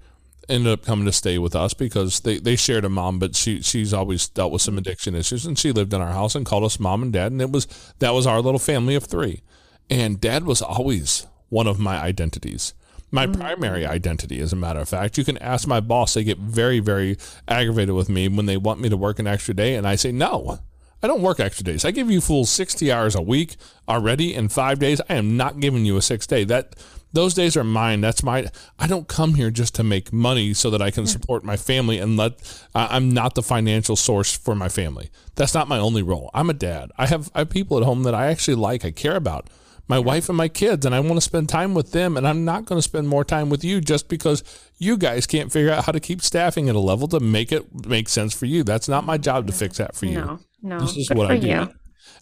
ended 0.49 0.73
up 0.73 0.85
coming 0.85 1.05
to 1.05 1.13
stay 1.13 1.39
with 1.39 1.55
us 1.55 1.75
because 1.75 2.21
they, 2.21 2.39
they 2.39 2.57
shared 2.57 2.85
a 2.85 2.89
mom, 2.89 3.19
but 3.19 3.37
she 3.37 3.61
she's 3.61 3.93
always 3.93 4.29
dealt 4.29 4.53
with 4.53 4.63
some 4.63 4.79
addiction 4.79 5.15
issues, 5.15 5.45
and 5.45 5.59
she 5.59 5.73
lived 5.73 5.93
in 5.93 6.01
our 6.01 6.13
house 6.13 6.35
and 6.35 6.47
called 6.47 6.65
us 6.65 6.81
mom 6.81 7.03
and 7.03 7.13
dad, 7.13 7.33
and 7.33 7.43
it 7.43 7.51
was 7.51 7.67
that 7.99 8.15
was 8.15 8.27
our 8.27 8.41
little 8.41 8.59
family 8.59 8.95
of 8.95 9.05
three, 9.05 9.43
and 9.91 10.21
dad 10.21 10.45
was 10.45 10.63
always 10.63 11.27
one 11.49 11.67
of 11.67 11.79
my 11.79 11.99
identities. 11.99 12.75
My 13.11 13.27
mm-hmm. 13.27 13.41
primary 13.41 13.87
identity, 13.87 14.41
as 14.41 14.53
a 14.53 14.57
matter 14.57 14.81
of 14.81 14.89
fact. 14.89 15.17
You 15.17 15.25
can 15.25 15.39
ask 15.39 15.67
my 15.67 15.81
boss; 15.81 16.15
they 16.15 16.25
get 16.25 16.39
very, 16.39 16.79
very 16.79 17.17
aggravated 17.47 17.95
with 17.95 18.09
me 18.09 18.29
when 18.29 18.47
they 18.47 18.57
want 18.57 18.81
me 18.81 18.89
to 18.89 18.97
work 18.97 19.19
an 19.19 19.27
extra 19.27 19.55
day, 19.55 19.75
and 19.75 19.87
I 19.87 19.97
say 19.97 20.13
no. 20.13 20.61
I 21.03 21.07
don't 21.07 21.23
work 21.23 21.41
extra 21.41 21.65
days. 21.65 21.85
I 21.85 21.91
give 21.91 22.11
you 22.11 22.21
full 22.21 22.45
60 22.45 22.91
hours 22.91 23.15
a 23.15 23.23
week 23.23 23.57
already 23.89 24.35
in 24.35 24.49
five 24.49 24.79
days. 24.79 25.01
I 25.09 25.15
am 25.15 25.37
not 25.37 25.61
giving 25.61 25.85
you 25.85 25.97
a 25.97 26.03
six 26.03 26.27
day. 26.27 26.45
That 26.45 26.75
those 27.13 27.35
days 27.35 27.57
are 27.57 27.65
mine. 27.65 28.01
That's 28.01 28.23
my. 28.23 28.49
I 28.79 28.87
don't 28.87 29.09
come 29.09 29.35
here 29.35 29.51
just 29.51 29.75
to 29.77 29.83
make 29.83 30.13
money 30.13 30.53
so 30.55 30.71
that 30.71 30.83
I 30.83 30.91
can 30.91 31.07
support 31.07 31.45
my 31.45 31.57
family 31.57 31.99
and 31.99 32.17
let. 32.17 32.35
I 32.75 32.97
I'm 32.97 33.11
not 33.11 33.35
the 33.35 33.43
financial 33.43 33.97
source 33.97 34.37
for 34.37 34.55
my 34.55 34.69
family. 34.69 35.11
That's 35.37 35.55
not 35.55 35.69
my 35.69 35.79
only 35.79 36.03
role. 36.03 36.31
I'm 36.35 36.51
a 36.51 36.55
dad. 36.55 36.91
I 36.99 37.07
have 37.07 37.31
I 37.35 37.41
have 37.41 37.51
people 37.51 37.79
at 37.79 37.85
home 37.85 38.03
that 38.03 38.15
I 38.15 38.27
actually 38.27 38.57
like. 38.57 38.85
I 38.85 38.91
care 38.91 39.17
about 39.17 39.49
my 39.89 39.99
wife 39.99 40.29
and 40.29 40.37
my 40.37 40.49
kids, 40.49 40.85
and 40.85 40.95
I 40.95 41.01
want 41.01 41.15
to 41.15 41.23
spend 41.23 41.49
time 41.49 41.73
with 41.73 41.93
them. 41.93 42.17
And 42.19 42.29
I'm 42.29 42.45
not 42.45 42.67
going 42.67 42.79
to 42.79 42.83
spend 42.83 43.09
more 43.09 43.25
time 43.25 43.49
with 43.49 43.65
you 43.65 43.81
just 43.81 44.09
because 44.09 44.45
you 44.77 44.99
guys 44.99 45.27
can't 45.27 45.51
figure 45.51 45.73
out 45.73 45.85
how 45.87 45.93
to 45.93 46.01
keep 46.01 46.21
staffing 46.21 46.69
at 46.69 46.77
a 46.77 46.81
level 46.81 47.09
to 47.09 47.21
make 47.21 47.53
it 47.53 47.87
make 47.87 48.09
sense 48.11 48.35
for 48.35 48.45
you. 48.45 48.65
That's 48.65 48.89
not 48.89 49.05
my 49.05 49.17
job 49.17 49.47
to 49.47 49.53
fix 49.53 49.79
that 49.79 49.97
for 49.97 50.05
you. 50.05 50.21
No, 50.21 50.41
no. 50.63 50.81
This 50.81 50.97
is 50.97 51.11
what 51.11 51.31
I 51.31 51.39
do. 51.39 51.47
you. 51.49 51.69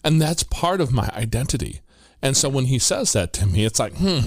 And 0.03 0.21
that's 0.21 0.43
part 0.43 0.81
of 0.81 0.91
my 0.91 1.09
identity. 1.13 1.81
And 2.21 2.35
so 2.35 2.49
when 2.49 2.65
he 2.65 2.79
says 2.79 3.13
that 3.13 3.33
to 3.33 3.45
me, 3.45 3.65
it's 3.65 3.79
like, 3.79 3.93
hmm, 3.97 4.19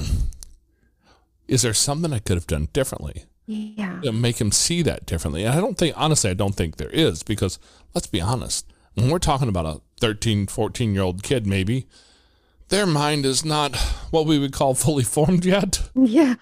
is 1.49 1.63
there 1.63 1.75
something 1.75 2.13
I 2.13 2.19
could 2.19 2.37
have 2.37 2.47
done 2.47 2.69
differently? 2.73 3.25
Yeah. 3.47 4.01
to 4.03 4.13
make 4.13 4.41
him 4.41 4.53
see 4.53 4.81
that 4.83 5.07
differently. 5.07 5.43
And 5.43 5.53
I 5.53 5.61
don't 5.61 5.77
think, 5.77 5.97
honestly, 5.99 6.31
I 6.31 6.35
don't 6.35 6.55
think 6.55 6.77
there 6.77 6.91
is 6.91 7.25
because 7.25 7.59
let's 7.95 8.07
be 8.07 8.21
honest, 8.21 8.65
when 8.95 9.11
we're 9.11 9.19
talking 9.19 9.49
about 9.49 9.67
a 9.67 9.81
13, 10.01 10.47
14 10.47 10.95
year 10.95 11.03
old 11.03 11.25
kid, 11.25 11.49
maybe 11.49 11.87
their 12.69 12.87
mind 12.87 13.27
is 13.27 13.45
not 13.45 13.75
what 14.13 14.27
we 14.27 14.39
would 14.39 14.53
call 14.53 14.75
fully 14.77 15.03
formed 15.03 15.45
yet. 15.45 15.91
Yeah. 15.97 16.37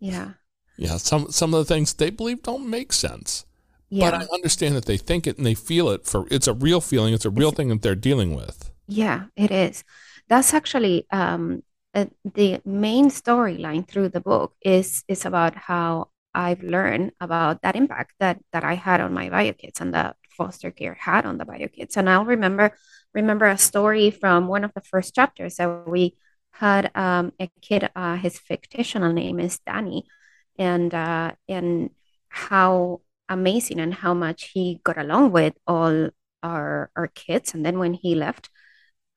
Yeah. 0.00 0.30
Yeah, 0.78 0.96
some 0.96 1.30
some 1.32 1.52
of 1.52 1.58
the 1.66 1.74
things 1.74 1.92
they 1.92 2.08
believe 2.08 2.42
don't 2.42 2.70
make 2.70 2.92
sense. 2.92 3.44
Yeah. 3.90 4.10
But 4.10 4.22
I 4.22 4.26
understand 4.34 4.76
that 4.76 4.84
they 4.84 4.98
think 4.98 5.26
it 5.26 5.38
and 5.38 5.46
they 5.46 5.54
feel 5.54 5.88
it 5.88 6.06
for 6.06 6.26
it's 6.30 6.46
a 6.46 6.52
real 6.52 6.80
feeling, 6.80 7.14
it's 7.14 7.24
a 7.24 7.30
real 7.30 7.50
thing 7.50 7.68
that 7.68 7.82
they're 7.82 7.94
dealing 7.94 8.34
with. 8.34 8.70
Yeah, 8.86 9.26
it 9.36 9.50
is. 9.50 9.84
That's 10.28 10.52
actually 10.52 11.06
um, 11.10 11.62
uh, 11.94 12.06
the 12.34 12.60
main 12.64 13.08
storyline 13.08 13.86
through 13.88 14.10
the 14.10 14.20
book 14.20 14.54
is 14.62 15.04
is 15.08 15.24
about 15.24 15.56
how 15.56 16.10
I've 16.34 16.62
learned 16.62 17.12
about 17.20 17.62
that 17.62 17.76
impact 17.76 18.14
that 18.20 18.40
that 18.52 18.64
I 18.64 18.74
had 18.74 19.00
on 19.00 19.14
my 19.14 19.30
bio 19.30 19.52
kids 19.52 19.80
and 19.80 19.94
that 19.94 20.16
foster 20.36 20.70
care 20.70 20.94
had 20.94 21.26
on 21.26 21.38
the 21.38 21.44
bio 21.44 21.68
kids. 21.68 21.96
And 21.96 22.08
I'll 22.10 22.24
remember 22.24 22.76
remember 23.14 23.46
a 23.46 23.58
story 23.58 24.10
from 24.10 24.48
one 24.48 24.64
of 24.64 24.72
the 24.74 24.82
first 24.82 25.14
chapters 25.14 25.56
that 25.56 25.88
we 25.88 26.16
had 26.52 26.90
um, 26.94 27.32
a 27.40 27.50
kid. 27.62 27.90
Uh, 27.96 28.16
his 28.16 28.38
fictional 28.38 29.12
name 29.12 29.40
is 29.40 29.58
Danny, 29.60 30.04
and 30.58 30.92
uh, 30.94 31.32
and 31.48 31.90
how 32.28 33.00
amazing 33.28 33.80
and 33.80 33.94
how 33.94 34.14
much 34.14 34.50
he 34.54 34.80
got 34.84 34.98
along 34.98 35.32
with 35.32 35.54
all 35.66 36.10
our 36.42 36.90
our 36.96 37.08
kids. 37.08 37.54
And 37.54 37.64
then 37.64 37.78
when 37.78 37.94
he 37.94 38.14
left. 38.14 38.50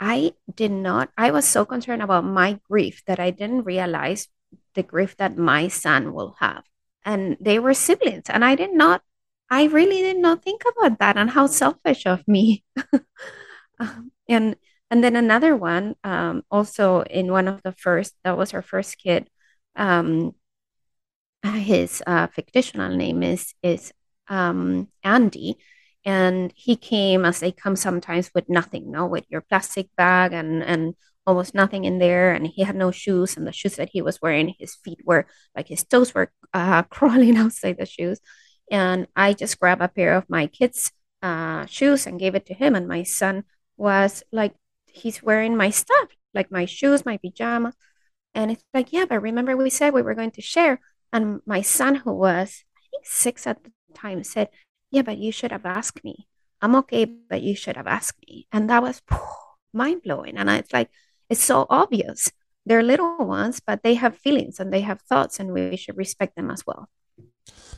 I 0.03 0.33
did 0.55 0.71
not, 0.71 1.11
I 1.15 1.29
was 1.29 1.45
so 1.47 1.63
concerned 1.63 2.01
about 2.01 2.25
my 2.25 2.59
grief 2.67 3.03
that 3.05 3.19
I 3.19 3.29
didn't 3.29 3.65
realize 3.65 4.27
the 4.73 4.81
grief 4.81 5.15
that 5.17 5.37
my 5.37 5.67
son 5.67 6.11
will 6.13 6.35
have. 6.39 6.63
And 7.05 7.37
they 7.39 7.59
were 7.59 7.75
siblings, 7.75 8.25
and 8.27 8.43
I 8.43 8.55
did 8.55 8.73
not 8.73 9.03
I 9.51 9.65
really 9.65 10.01
did 10.01 10.17
not 10.17 10.43
think 10.43 10.63
about 10.65 10.99
that 10.99 11.17
and 11.17 11.29
how 11.29 11.45
selfish 11.47 12.05
of 12.05 12.27
me. 12.27 12.63
Um, 13.79 14.11
and 14.29 14.55
and 14.91 15.03
then 15.03 15.15
another 15.15 15.55
one, 15.55 15.95
um, 16.03 16.43
also 16.51 17.01
in 17.01 17.31
one 17.31 17.47
of 17.47 17.63
the 17.63 17.71
first, 17.71 18.13
that 18.23 18.37
was 18.37 18.51
her 18.51 18.61
first 18.61 18.99
kid. 18.99 19.27
Um, 19.75 20.35
his 21.43 22.03
uh, 22.05 22.27
fictional 22.27 22.95
name 22.95 23.23
is 23.23 23.55
is 23.63 23.91
um, 24.31 24.87
Andy, 25.03 25.57
and 26.05 26.51
he 26.55 26.75
came 26.75 27.25
as 27.25 27.39
they 27.39 27.51
come 27.51 27.75
sometimes 27.75 28.31
with 28.33 28.49
nothing, 28.49 28.91
no, 28.91 29.05
with 29.05 29.25
your 29.29 29.41
plastic 29.41 29.89
bag 29.97 30.33
and 30.33 30.63
and 30.63 30.95
almost 31.27 31.53
nothing 31.53 31.85
in 31.85 31.99
there, 31.99 32.33
and 32.33 32.47
he 32.47 32.63
had 32.63 32.75
no 32.75 32.91
shoes, 32.91 33.37
and 33.37 33.45
the 33.45 33.51
shoes 33.51 33.75
that 33.75 33.89
he 33.93 34.01
was 34.01 34.21
wearing, 34.21 34.55
his 34.57 34.75
feet 34.75 34.99
were 35.05 35.27
like 35.55 35.67
his 35.67 35.83
toes 35.83 36.13
were 36.15 36.31
uh, 36.53 36.83
crawling 36.95 37.37
outside 37.37 37.77
the 37.77 37.85
shoes, 37.85 38.19
and 38.71 39.07
I 39.15 39.33
just 39.33 39.59
grabbed 39.59 39.81
a 39.81 39.87
pair 39.89 40.15
of 40.15 40.29
my 40.29 40.47
kids' 40.47 40.91
uh, 41.21 41.65
shoes 41.67 42.07
and 42.07 42.19
gave 42.19 42.35
it 42.35 42.45
to 42.47 42.53
him, 42.53 42.75
and 42.75 42.87
my 42.87 43.03
son 43.03 43.43
was 43.77 44.23
like, 44.31 44.53
he's 44.87 45.21
wearing 45.23 45.57
my 45.57 45.69
stuff, 45.71 46.09
like 46.33 46.51
my 46.51 46.65
shoes, 46.65 47.05
my 47.05 47.17
pajama, 47.17 47.73
and 48.33 48.51
it's 48.51 48.63
like, 48.73 48.93
yeah, 48.93 49.05
but 49.05 49.21
remember 49.21 49.57
we 49.57 49.69
said 49.69 49.93
we 49.93 50.01
were 50.01 50.15
going 50.15 50.31
to 50.31 50.41
share, 50.41 50.79
and 51.13 51.41
my 51.45 51.61
son, 51.61 51.95
who 51.95 52.13
was 52.13 52.63
I 52.77 52.81
think 52.91 53.05
six 53.05 53.45
at 53.47 53.63
the 53.63 53.71
time, 53.93 54.23
said, 54.23 54.49
yeah, 54.91 55.01
but 55.03 55.17
you 55.17 55.31
should 55.31 55.51
have 55.51 55.65
asked 55.65 56.03
me. 56.03 56.27
I'm 56.61 56.75
okay, 56.75 57.05
but 57.05 57.41
you 57.41 57.55
should 57.55 57.77
have 57.77 57.87
asked 57.87 58.19
me. 58.27 58.47
And 58.51 58.69
that 58.69 58.83
was 58.83 59.01
mind 59.73 60.03
blowing. 60.03 60.37
And 60.37 60.49
it's 60.49 60.73
like, 60.73 60.89
it's 61.29 61.43
so 61.43 61.65
obvious. 61.69 62.29
They're 62.65 62.83
little 62.83 63.25
ones, 63.25 63.59
but 63.59 63.83
they 63.83 63.95
have 63.95 64.17
feelings 64.17 64.59
and 64.59 64.71
they 64.71 64.81
have 64.81 65.01
thoughts, 65.01 65.39
and 65.39 65.51
we 65.51 65.75
should 65.77 65.97
respect 65.97 66.35
them 66.35 66.51
as 66.51 66.65
well. 66.67 66.89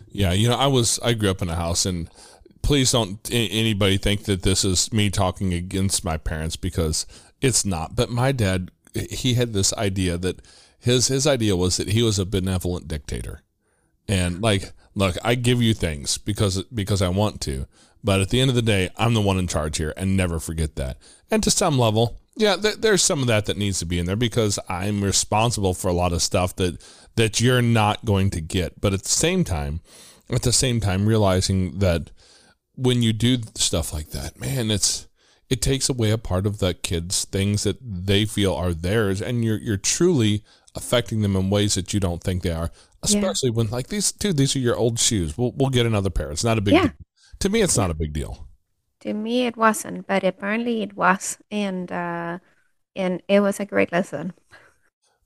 Yeah, 0.08 0.34
you 0.34 0.50
know, 0.50 0.56
I 0.56 0.68
was 0.68 1.00
I 1.00 1.14
grew 1.14 1.32
up 1.32 1.42
in 1.42 1.50
a 1.50 1.56
house, 1.56 1.86
and 1.86 2.10
please 2.62 2.92
don't 2.92 3.20
anybody 3.32 3.98
think 3.98 4.24
that 4.26 4.44
this 4.44 4.66
is 4.66 4.92
me 4.92 5.10
talking 5.10 5.54
against 5.54 6.04
my 6.04 6.18
parents 6.18 6.56
because 6.56 7.06
it's 7.42 7.66
not. 7.66 7.96
But 7.96 8.10
my 8.10 8.32
dad, 8.32 8.72
he 8.94 9.36
had 9.36 9.54
this 9.54 9.74
idea 9.74 10.18
that 10.18 10.42
his 10.80 11.08
his 11.08 11.26
idea 11.26 11.56
was 11.56 11.78
that 11.78 11.90
he 11.90 12.04
was 12.04 12.20
a 12.20 12.26
benevolent 12.26 12.88
dictator, 12.88 13.42
and 14.08 14.42
like, 14.42 14.74
look, 14.96 15.16
I 15.24 15.36
give 15.36 15.62
you 15.62 15.74
things 15.74 16.18
because 16.18 16.64
because 16.64 17.02
I 17.02 17.10
want 17.10 17.42
to, 17.42 17.68
but 18.04 18.22
at 18.22 18.30
the 18.30 18.42
end 18.42 18.50
of 18.50 18.56
the 18.56 18.62
day, 18.62 18.90
I'm 18.98 19.14
the 19.14 19.22
one 19.22 19.38
in 19.38 19.48
charge 19.48 19.78
here, 19.78 19.94
and 19.96 20.18
never 20.18 20.40
forget 20.40 20.76
that. 20.76 20.98
And 21.32 21.42
to 21.44 21.52
some 21.52 21.80
level, 21.80 22.20
yeah, 22.36 22.56
th- 22.56 22.78
there's 22.78 23.02
some 23.02 23.22
of 23.22 23.28
that 23.28 23.46
that 23.46 23.58
needs 23.58 23.80
to 23.80 23.86
be 23.86 24.00
in 24.00 24.06
there 24.06 24.16
because 24.16 24.60
I'm 24.68 25.04
responsible 25.04 25.74
for 25.74 25.88
a 25.88 25.94
lot 25.94 26.14
of 26.14 26.22
stuff 26.22 26.56
that 26.58 26.82
that 27.16 27.40
you're 27.40 27.62
not 27.62 28.06
going 28.06 28.30
to 28.32 28.42
get. 28.42 28.82
But 28.82 28.94
at 28.94 29.04
the 29.04 29.10
same 29.10 29.44
time, 29.44 29.82
at 30.30 30.42
the 30.42 30.52
same 30.52 30.80
time, 30.80 31.06
realizing 31.06 31.80
that 31.80 32.12
when 32.76 33.02
you 33.02 33.14
do 33.14 33.38
stuff 33.56 33.94
like 33.94 34.10
that, 34.10 34.40
man, 34.40 34.72
it's 34.72 35.08
it 35.50 35.62
takes 35.62 35.90
away 35.90 36.10
a 36.10 36.18
part 36.18 36.48
of 36.48 36.60
that 36.60 36.82
kid's 36.82 37.26
things 37.26 37.64
that 37.64 37.78
they 37.82 38.26
feel 38.26 38.56
are 38.56 38.74
theirs, 38.74 39.22
and 39.22 39.46
you're 39.46 39.60
you're 39.60 39.78
truly 39.78 40.44
affecting 40.76 41.22
them 41.22 41.36
in 41.36 41.50
ways 41.50 41.76
that 41.76 41.94
you 41.94 42.00
don't 42.00 42.24
think 42.24 42.44
they 42.44 42.52
are. 42.52 42.72
Especially 43.02 43.50
yeah. 43.50 43.56
when 43.56 43.70
like 43.70 43.88
these 43.88 44.12
dude, 44.12 44.38
these 44.38 44.56
are 44.56 44.60
your 44.60 44.76
old 44.76 45.00
shoes. 45.00 45.38
We'll 45.38 45.52
we'll 45.52 45.70
get 45.70 45.86
another 45.86 46.10
pair. 46.10 46.32
It's 46.32 46.44
not 46.44 46.58
a 46.58 46.62
big 46.62 46.74
yeah. 46.74 46.84
deal. 46.84 46.94
To 47.40 47.50
me 47.50 47.62
it's 47.62 47.78
not 47.78 47.92
a 47.92 47.94
big 47.94 48.14
deal. 48.14 48.48
To 49.02 49.14
me 49.14 49.46
it 49.46 49.58
wasn't, 49.58 50.08
but 50.08 50.24
apparently 50.24 50.82
it 50.82 50.96
was 50.96 51.38
and 51.52 51.92
uh 51.92 52.40
and 52.96 53.22
it 53.28 53.42
was 53.42 53.60
a 53.60 53.66
great 53.66 53.92
lesson. 53.92 54.34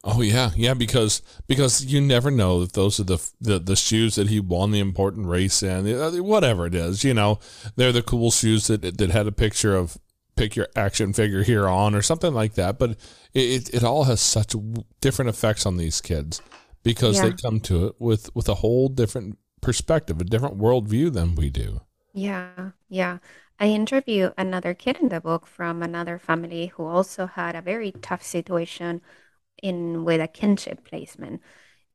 Oh 0.03 0.21
yeah, 0.21 0.51
yeah, 0.55 0.73
because 0.73 1.21
because 1.47 1.83
you 1.85 1.99
never 1.99 2.31
know 2.31 2.61
that 2.61 2.73
those 2.73 2.99
are 2.99 3.03
the 3.03 3.17
the, 3.41 3.59
the 3.59 3.75
shoes 3.75 4.15
that 4.15 4.29
he 4.29 4.39
won 4.39 4.71
the 4.71 4.79
important 4.79 5.27
race 5.27 5.61
in, 5.61 5.91
uh, 5.93 6.11
whatever 6.11 6.65
it 6.65 6.75
is. 6.75 7.03
You 7.03 7.13
know, 7.13 7.39
they're 7.75 7.91
the 7.91 8.03
cool 8.03 8.31
shoes 8.31 8.67
that 8.67 8.81
that 8.97 9.09
had 9.09 9.27
a 9.27 9.31
picture 9.31 9.75
of 9.75 9.97
pick 10.37 10.55
your 10.55 10.67
action 10.75 11.13
figure 11.13 11.43
here 11.43 11.67
on 11.67 11.95
or 11.95 12.01
something 12.01 12.33
like 12.33 12.53
that. 12.53 12.79
But 12.79 12.91
it, 13.33 13.73
it 13.73 13.83
all 13.83 14.05
has 14.05 14.21
such 14.21 14.55
different 15.01 15.29
effects 15.29 15.65
on 15.65 15.77
these 15.77 15.99
kids 15.99 16.41
because 16.83 17.17
yeah. 17.17 17.29
they 17.29 17.33
come 17.33 17.59
to 17.61 17.87
it 17.87 17.95
with, 17.99 18.33
with 18.35 18.47
a 18.47 18.55
whole 18.55 18.87
different 18.87 19.37
perspective, 19.61 20.21
a 20.21 20.23
different 20.23 20.57
worldview 20.57 21.11
than 21.11 21.35
we 21.35 21.49
do. 21.49 21.81
Yeah, 22.13 22.71
yeah. 22.87 23.17
I 23.59 23.67
interview 23.67 24.31
another 24.37 24.73
kid 24.73 24.97
in 25.01 25.09
the 25.09 25.19
book 25.19 25.47
from 25.47 25.81
another 25.81 26.19
family 26.19 26.67
who 26.67 26.85
also 26.85 27.25
had 27.25 27.55
a 27.55 27.61
very 27.61 27.91
tough 27.91 28.23
situation 28.23 29.01
in 29.61 30.05
with 30.05 30.21
a 30.21 30.27
kinship 30.27 30.85
placement. 30.85 31.41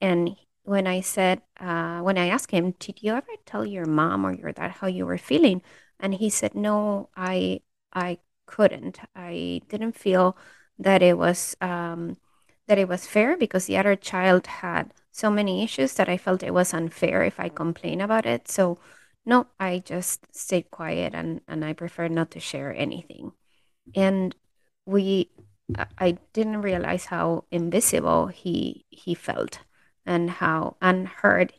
And 0.00 0.36
when 0.64 0.86
I 0.86 1.00
said, 1.00 1.42
uh, 1.60 2.00
when 2.00 2.18
I 2.18 2.28
asked 2.28 2.50
him, 2.50 2.74
did 2.78 3.02
you 3.02 3.12
ever 3.12 3.26
tell 3.46 3.64
your 3.64 3.86
mom 3.86 4.24
or 4.26 4.32
your 4.32 4.52
dad 4.52 4.72
how 4.72 4.88
you 4.88 5.06
were 5.06 5.18
feeling? 5.18 5.62
And 6.00 6.14
he 6.14 6.30
said, 6.30 6.54
no, 6.54 7.08
I, 7.16 7.60
I 7.94 8.18
couldn't. 8.52 9.00
I 9.16 9.62
didn't 9.68 9.96
feel 9.96 10.36
that 10.78 11.02
it 11.02 11.16
was 11.16 11.56
um, 11.60 12.16
that 12.68 12.78
it 12.78 12.88
was 12.88 13.06
fair 13.06 13.36
because 13.36 13.66
the 13.66 13.78
other 13.78 13.96
child 13.96 14.46
had 14.46 14.92
so 15.10 15.30
many 15.30 15.64
issues 15.64 15.94
that 15.94 16.08
I 16.08 16.16
felt 16.18 16.42
it 16.42 16.54
was 16.54 16.74
unfair 16.74 17.24
if 17.24 17.40
I 17.40 17.48
complain 17.48 18.00
about 18.00 18.26
it. 18.26 18.48
So 18.48 18.78
no, 19.24 19.46
I 19.58 19.80
just 19.84 20.26
stayed 20.34 20.70
quiet 20.70 21.14
and 21.14 21.40
and 21.48 21.64
I 21.64 21.72
preferred 21.72 22.12
not 22.12 22.30
to 22.32 22.40
share 22.40 22.74
anything. 22.74 23.32
And 23.94 24.36
we 24.86 25.30
I 25.98 26.18
didn't 26.32 26.62
realize 26.62 27.06
how 27.06 27.44
invisible 27.50 28.28
he 28.28 28.84
he 28.90 29.14
felt 29.14 29.60
and 30.04 30.30
how 30.30 30.76
unheard 30.82 31.54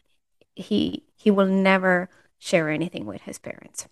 he 0.55 1.03
he 1.15 1.31
will 1.31 1.47
never 1.47 2.09
share 2.39 2.69
anything 2.69 3.05
with 3.05 3.21
his 3.23 3.39
parents. 3.39 3.87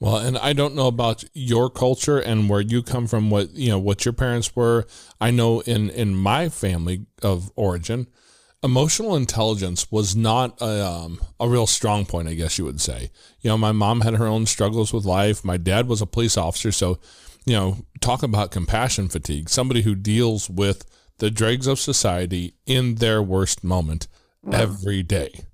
Well, 0.00 0.16
and 0.16 0.38
I 0.38 0.54
don't 0.54 0.74
know 0.74 0.86
about 0.86 1.24
your 1.34 1.68
culture 1.68 2.18
and 2.18 2.48
where 2.48 2.62
you 2.62 2.82
come 2.82 3.06
from, 3.06 3.28
what 3.28 3.52
you 3.52 3.68
know, 3.68 3.78
what 3.78 4.06
your 4.06 4.14
parents 4.14 4.56
were. 4.56 4.86
I 5.20 5.30
know 5.30 5.60
in 5.60 5.90
in 5.90 6.16
my 6.16 6.48
family 6.48 7.04
of 7.22 7.52
origin, 7.54 8.06
emotional 8.62 9.14
intelligence 9.14 9.92
was 9.92 10.16
not 10.16 10.58
a, 10.62 10.86
um, 10.86 11.20
a 11.38 11.46
real 11.46 11.66
strong 11.66 12.06
point, 12.06 12.28
I 12.28 12.34
guess 12.34 12.56
you 12.56 12.64
would 12.64 12.80
say. 12.80 13.10
You 13.42 13.50
know, 13.50 13.58
my 13.58 13.72
mom 13.72 14.00
had 14.00 14.14
her 14.14 14.26
own 14.26 14.46
struggles 14.46 14.90
with 14.90 15.04
life. 15.04 15.44
My 15.44 15.58
dad 15.58 15.86
was 15.86 16.00
a 16.00 16.06
police 16.06 16.38
officer, 16.38 16.72
so 16.72 16.98
you 17.44 17.52
know, 17.52 17.76
talk 18.00 18.22
about 18.22 18.50
compassion 18.50 19.08
fatigue. 19.08 19.50
Somebody 19.50 19.82
who 19.82 19.94
deals 19.94 20.48
with 20.48 20.86
the 21.18 21.30
dregs 21.30 21.66
of 21.66 21.78
society 21.78 22.54
in 22.64 22.94
their 22.94 23.22
worst 23.22 23.62
moment 23.62 24.08
every 24.50 25.02
day 25.02 25.44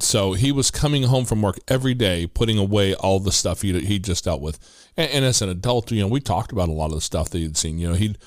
so 0.00 0.32
he 0.32 0.52
was 0.52 0.70
coming 0.70 1.04
home 1.04 1.24
from 1.24 1.42
work 1.42 1.58
every 1.68 1.94
day, 1.94 2.26
putting 2.26 2.58
away 2.58 2.94
all 2.94 3.20
the 3.20 3.32
stuff 3.32 3.62
he 3.62 3.78
he 3.80 3.98
just 3.98 4.24
dealt 4.24 4.40
with. 4.40 4.58
And, 4.96 5.10
and, 5.10 5.24
as 5.24 5.42
an 5.42 5.48
adult, 5.48 5.90
you 5.90 6.00
know, 6.00 6.08
we 6.08 6.20
talked 6.20 6.52
about 6.52 6.68
a 6.68 6.72
lot 6.72 6.86
of 6.86 6.94
the 6.94 7.00
stuff 7.00 7.30
that 7.30 7.38
he'd 7.38 7.56
seen. 7.56 7.78
You 7.78 7.88
know, 7.88 7.94
he'd 7.94 8.18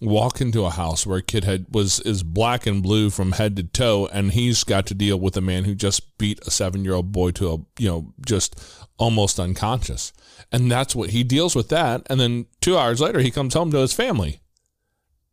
walk 0.00 0.40
into 0.40 0.64
a 0.64 0.70
house 0.70 1.06
where 1.06 1.18
a 1.18 1.22
kid 1.22 1.44
had 1.44 1.66
was 1.70 2.00
is 2.00 2.22
black 2.22 2.66
and 2.66 2.82
blue 2.82 3.10
from 3.10 3.32
head 3.32 3.56
to 3.56 3.62
toe, 3.64 4.08
and 4.12 4.32
he's 4.32 4.64
got 4.64 4.86
to 4.86 4.94
deal 4.94 5.18
with 5.18 5.36
a 5.36 5.40
man 5.40 5.64
who 5.64 5.74
just 5.74 6.16
beat 6.18 6.40
a 6.46 6.50
seven 6.50 6.84
year 6.84 6.94
old 6.94 7.12
boy 7.12 7.30
to 7.32 7.52
a 7.52 7.82
you 7.82 7.88
know 7.88 8.12
just 8.26 8.60
almost 8.98 9.40
unconscious. 9.40 10.12
And 10.52 10.70
that's 10.70 10.94
what 10.94 11.10
he 11.10 11.24
deals 11.24 11.56
with 11.56 11.68
that. 11.70 12.02
And 12.08 12.20
then 12.20 12.46
two 12.60 12.76
hours 12.76 13.00
later, 13.00 13.20
he 13.20 13.30
comes 13.30 13.54
home 13.54 13.70
to 13.72 13.78
his 13.78 13.92
family. 13.92 14.40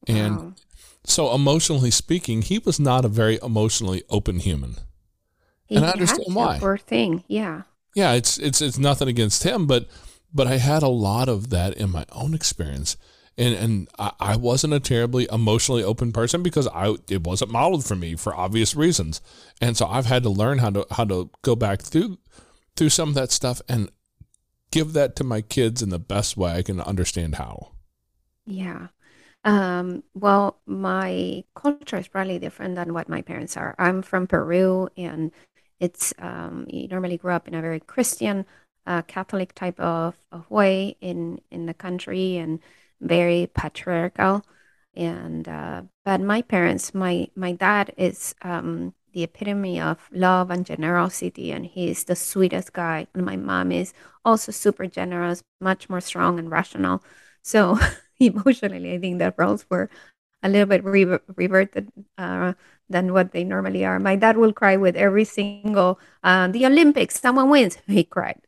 And 0.08 0.38
wow. 0.38 0.54
so, 1.04 1.34
emotionally 1.36 1.92
speaking, 1.92 2.42
he 2.42 2.58
was 2.58 2.80
not 2.80 3.06
a 3.06 3.10
very 3.10 3.38
emotionally 3.44 4.04
open 4.10 4.40
human. 4.40 4.78
He 5.72 5.78
and 5.78 5.86
I 5.86 5.92
understand 5.92 6.36
why. 6.36 6.60
Poor 6.60 6.76
thing, 6.76 7.24
yeah. 7.30 7.62
Yeah, 7.96 8.12
it's 8.12 8.38
it's 8.38 8.62
it's 8.62 8.78
nothing 8.78 9.08
against 9.08 9.44
him, 9.44 9.68
but 9.68 9.88
but 10.34 10.46
I 10.46 10.58
had 10.58 10.84
a 10.84 10.90
lot 10.90 11.30
of 11.30 11.50
that 11.52 11.76
in 11.76 11.90
my 11.90 12.06
own 12.12 12.34
experience, 12.34 12.98
and 13.38 13.56
and 13.56 13.88
I, 13.98 14.12
I 14.20 14.36
wasn't 14.36 14.74
a 14.74 14.82
terribly 14.82 15.30
emotionally 15.32 15.82
open 15.82 16.12
person 16.12 16.44
because 16.44 16.68
I 16.68 16.96
it 17.10 17.24
wasn't 17.24 17.52
modeled 17.52 17.86
for 17.86 17.96
me 17.96 18.18
for 18.18 18.36
obvious 18.36 18.76
reasons, 18.76 19.22
and 19.62 19.78
so 19.78 19.88
I've 19.88 20.08
had 20.08 20.24
to 20.24 20.30
learn 20.30 20.58
how 20.58 20.72
to 20.72 20.86
how 20.92 21.06
to 21.06 21.30
go 21.42 21.56
back 21.56 21.82
through 21.82 22.18
through 22.76 22.90
some 22.90 23.08
of 23.08 23.16
that 23.16 23.32
stuff 23.32 23.62
and 23.70 23.90
give 24.72 24.92
that 24.92 25.16
to 25.16 25.24
my 25.24 25.40
kids 25.40 25.82
in 25.82 25.88
the 25.88 26.00
best 26.00 26.36
way 26.36 26.52
I 26.52 26.64
can 26.64 26.82
understand 26.82 27.36
how. 27.36 27.72
Yeah. 28.46 28.88
Um, 29.46 30.04
well, 30.14 30.60
my 30.66 31.46
culture 31.56 31.98
is 31.98 32.10
probably 32.10 32.39
different 32.39 32.76
than 32.76 32.93
what 32.93 33.10
my 33.10 33.22
parents 33.22 33.56
are. 33.56 33.74
I'm 33.80 34.02
from 34.02 34.28
Peru, 34.28 34.89
and 34.98 35.32
it's 35.82 36.14
um, 36.20 36.68
you 36.70 36.88
normally 36.88 37.18
grew 37.18 37.34
up 37.34 37.48
in 37.50 37.56
a 37.56 37.62
very 37.62 37.82
Christian, 37.82 38.46
uh, 38.88 39.04
Catholic 39.04 39.54
type 39.56 39.80
of, 39.80 40.16
of 40.32 40.50
way 40.52 40.98
in 41.02 41.42
in 41.52 41.66
the 41.68 41.74
country 41.74 42.38
and 42.38 42.60
very 43.02 43.50
patriarchal. 43.56 44.46
And 44.96 45.48
uh, 45.48 45.84
but 46.06 46.22
my 46.22 46.42
parents, 46.44 46.94
my 46.94 47.28
my 47.36 47.54
dad 47.54 47.94
is 47.98 48.36
um, 48.44 48.94
the 49.14 49.24
epitome 49.24 49.80
of 49.82 50.10
love 50.12 50.52
and 50.52 50.66
generosity, 50.66 51.52
and 51.52 51.66
he's 51.66 52.04
the 52.06 52.16
sweetest 52.16 52.74
guy. 52.74 53.08
And 53.16 53.26
my 53.26 53.38
mom 53.38 53.72
is 53.72 53.94
also 54.26 54.52
super 54.52 54.88
generous, 54.88 55.44
much 55.62 55.90
more 55.90 56.02
strong 56.02 56.40
and 56.40 56.52
rational. 56.52 57.04
So 57.42 57.80
emotionally, 58.20 58.94
I 58.94 59.00
think 59.00 59.20
that 59.20 59.36
roles 59.38 59.66
were 59.70 59.90
a 60.44 60.50
little 60.50 60.66
bit 60.68 60.84
re- 60.84 61.20
reverted 61.36 61.92
uh, 62.18 62.54
than 62.92 63.14
what 63.14 63.32
they 63.32 63.44
normally 63.44 63.86
are. 63.86 64.00
My 64.00 64.16
dad 64.16 64.38
will 64.38 64.54
cry 64.54 64.78
with 64.78 64.96
every 64.96 65.26
single 65.26 66.00
uh, 66.24 66.48
the 66.48 66.66
Olympics. 66.66 67.20
Someone 67.20 67.50
wins, 67.50 67.78
he 67.88 68.04
cried. 68.04 68.39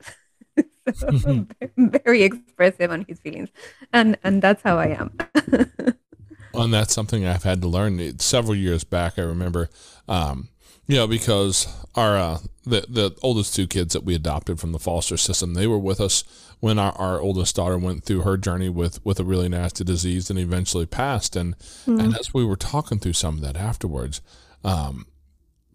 so, 0.93 1.47
very 1.77 2.23
expressive 2.23 2.91
on 2.91 3.05
his 3.07 3.19
feelings, 3.19 3.49
and 3.91 4.17
and 4.23 4.41
that's 4.41 4.61
how 4.61 4.77
I 4.77 4.87
am. 4.99 5.17
and 6.53 6.73
that's 6.73 6.93
something 6.93 7.25
I've 7.25 7.43
had 7.43 7.61
to 7.61 7.67
learn 7.67 8.19
several 8.19 8.55
years 8.55 8.83
back. 8.83 9.17
I 9.17 9.23
remember, 9.23 9.69
um, 10.07 10.49
you 10.87 10.95
know, 10.97 11.07
because 11.07 11.67
our 11.95 12.17
uh, 12.17 12.37
the 12.65 12.85
the 12.89 13.15
oldest 13.21 13.55
two 13.55 13.67
kids 13.67 13.93
that 13.93 14.03
we 14.03 14.15
adopted 14.15 14.59
from 14.59 14.71
the 14.71 14.79
foster 14.79 15.17
system, 15.17 15.53
they 15.53 15.67
were 15.67 15.79
with 15.79 16.01
us 16.01 16.23
when 16.59 16.79
our, 16.79 16.93
our 16.93 17.19
oldest 17.19 17.55
daughter 17.55 17.77
went 17.77 18.03
through 18.03 18.21
her 18.21 18.37
journey 18.37 18.69
with 18.69 19.03
with 19.05 19.19
a 19.19 19.23
really 19.23 19.49
nasty 19.49 19.83
disease 19.83 20.29
and 20.29 20.39
eventually 20.39 20.85
passed. 20.85 21.35
And 21.35 21.55
and 21.85 22.15
as 22.17 22.33
we 22.33 22.45
were 22.45 22.55
talking 22.55 22.99
through 22.99 23.13
some 23.13 23.35
of 23.35 23.41
that 23.41 23.57
afterwards, 23.57 24.21
um, 24.63 25.05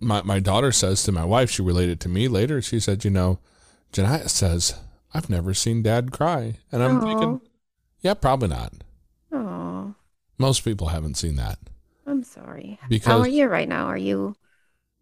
my 0.01 0.23
my 0.23 0.41
daughter 0.41 0.73
says 0.73 1.03
to 1.05 1.13
my 1.13 1.25
wife, 1.25 1.51
she 1.51 1.63
related 1.63 2.01
to 2.01 2.09
me 2.09 2.29
later. 2.29 2.61
She 2.63 2.81
said, 2.81 3.05
you 3.05 3.11
know, 3.11 3.39
Janaya 3.93 4.29
says, 4.29 4.75
I've 5.15 5.31
never 5.31 5.55
seen 5.55 5.83
Dad 5.83 6.13
cry, 6.13 6.59
and 6.73 6.83
I'm 6.83 7.01
thinking, 7.01 7.41
yeah, 8.01 8.15
probably 8.15 8.49
not. 8.49 8.73
Oh, 9.33 9.95
Most 10.39 10.65
people 10.65 10.89
haven't 10.89 11.17
seen 11.17 11.37
that. 11.37 11.59
I'm 12.07 12.23
sorry. 12.23 12.79
Because 12.89 13.13
How 13.13 13.21
are 13.21 13.29
you 13.29 13.47
right 13.47 13.69
now? 13.69 13.87
Are 13.87 13.99
you? 13.99 14.35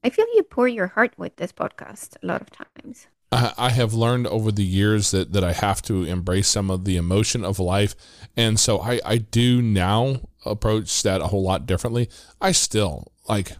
I 0.05 0.11
feel 0.11 0.27
you 0.35 0.43
pour 0.43 0.69
your 0.69 0.89
heart 0.89 1.15
with 1.17 1.37
this 1.37 1.53
podcast 1.53 2.17
a 2.23 2.27
lot 2.27 2.41
of 2.41 2.51
times. 2.51 3.07
I, 3.33 3.71
have 3.71 3.93
learned 3.93 4.29
over 4.29 4.53
the 4.53 4.65
years 4.65 5.11
that, 5.11 5.33
that 5.33 5.43
I 5.43 5.53
have 5.53 5.83
to 5.83 6.05
embrace 6.05 6.49
some 6.49 6.71
of 6.71 6.85
the 6.85 6.97
emotion 6.97 7.45
of 7.45 7.59
life. 7.59 7.95
And 8.37 8.59
so 8.59 8.81
I, 8.81 9.01
I 9.05 9.19
do 9.19 9.61
now 9.61 10.21
approach 10.45 11.03
that 11.03 11.21
a 11.21 11.27
whole 11.27 11.43
lot 11.43 11.67
differently. 11.67 12.09
I 12.41 12.53
still 12.53 13.13
like, 13.29 13.53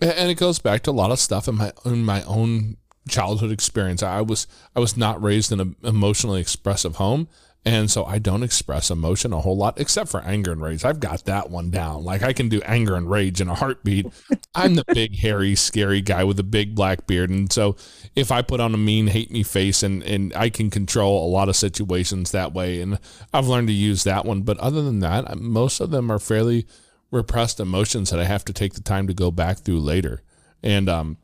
and 0.00 0.30
it 0.30 0.36
goes 0.38 0.58
back 0.58 0.82
to 0.82 0.90
a 0.90 0.92
lot 0.92 1.10
of 1.10 1.18
stuff 1.18 1.48
in 1.48 1.56
my, 1.56 1.72
in 1.84 2.04
my 2.04 2.22
own 2.24 2.76
childhood 3.08 3.50
experience. 3.50 4.02
I 4.02 4.20
was, 4.20 4.46
I 4.76 4.80
was 4.80 4.96
not 4.96 5.22
raised 5.22 5.50
in 5.50 5.60
an 5.60 5.76
emotionally 5.82 6.40
expressive 6.40 6.96
home. 6.96 7.28
And 7.64 7.90
so 7.90 8.04
I 8.04 8.18
don't 8.18 8.42
express 8.42 8.90
emotion 8.90 9.32
a 9.32 9.40
whole 9.40 9.56
lot, 9.56 9.78
except 9.80 10.08
for 10.08 10.22
anger 10.22 10.52
and 10.52 10.62
rage. 10.62 10.84
I've 10.84 11.00
got 11.00 11.24
that 11.26 11.50
one 11.50 11.70
down. 11.70 12.04
Like 12.04 12.22
I 12.22 12.32
can 12.32 12.48
do 12.48 12.62
anger 12.62 12.94
and 12.94 13.10
rage 13.10 13.40
in 13.40 13.48
a 13.48 13.54
heartbeat. 13.54 14.06
I'm 14.54 14.74
the 14.76 14.84
big, 14.94 15.18
hairy, 15.18 15.54
scary 15.54 16.00
guy 16.00 16.24
with 16.24 16.38
a 16.38 16.44
big 16.44 16.74
black 16.74 17.06
beard. 17.06 17.30
And 17.30 17.52
so 17.52 17.76
if 18.14 18.30
I 18.30 18.42
put 18.42 18.60
on 18.60 18.74
a 18.74 18.78
mean, 18.78 19.08
hate 19.08 19.30
me 19.30 19.42
face 19.42 19.82
and, 19.82 20.02
and 20.04 20.32
I 20.34 20.50
can 20.50 20.70
control 20.70 21.26
a 21.26 21.28
lot 21.28 21.48
of 21.48 21.56
situations 21.56 22.30
that 22.30 22.54
way. 22.54 22.80
And 22.80 22.98
I've 23.34 23.48
learned 23.48 23.68
to 23.68 23.74
use 23.74 24.04
that 24.04 24.24
one. 24.24 24.42
But 24.42 24.58
other 24.58 24.82
than 24.82 25.00
that, 25.00 25.38
most 25.38 25.80
of 25.80 25.90
them 25.90 26.10
are 26.10 26.18
fairly 26.18 26.66
repressed 27.10 27.60
emotions 27.60 28.10
that 28.10 28.20
I 28.20 28.24
have 28.24 28.44
to 28.46 28.52
take 28.52 28.74
the 28.74 28.82
time 28.82 29.06
to 29.08 29.14
go 29.14 29.30
back 29.30 29.58
through 29.58 29.80
later. 29.80 30.22
And, 30.62 30.88
um, 30.88 31.18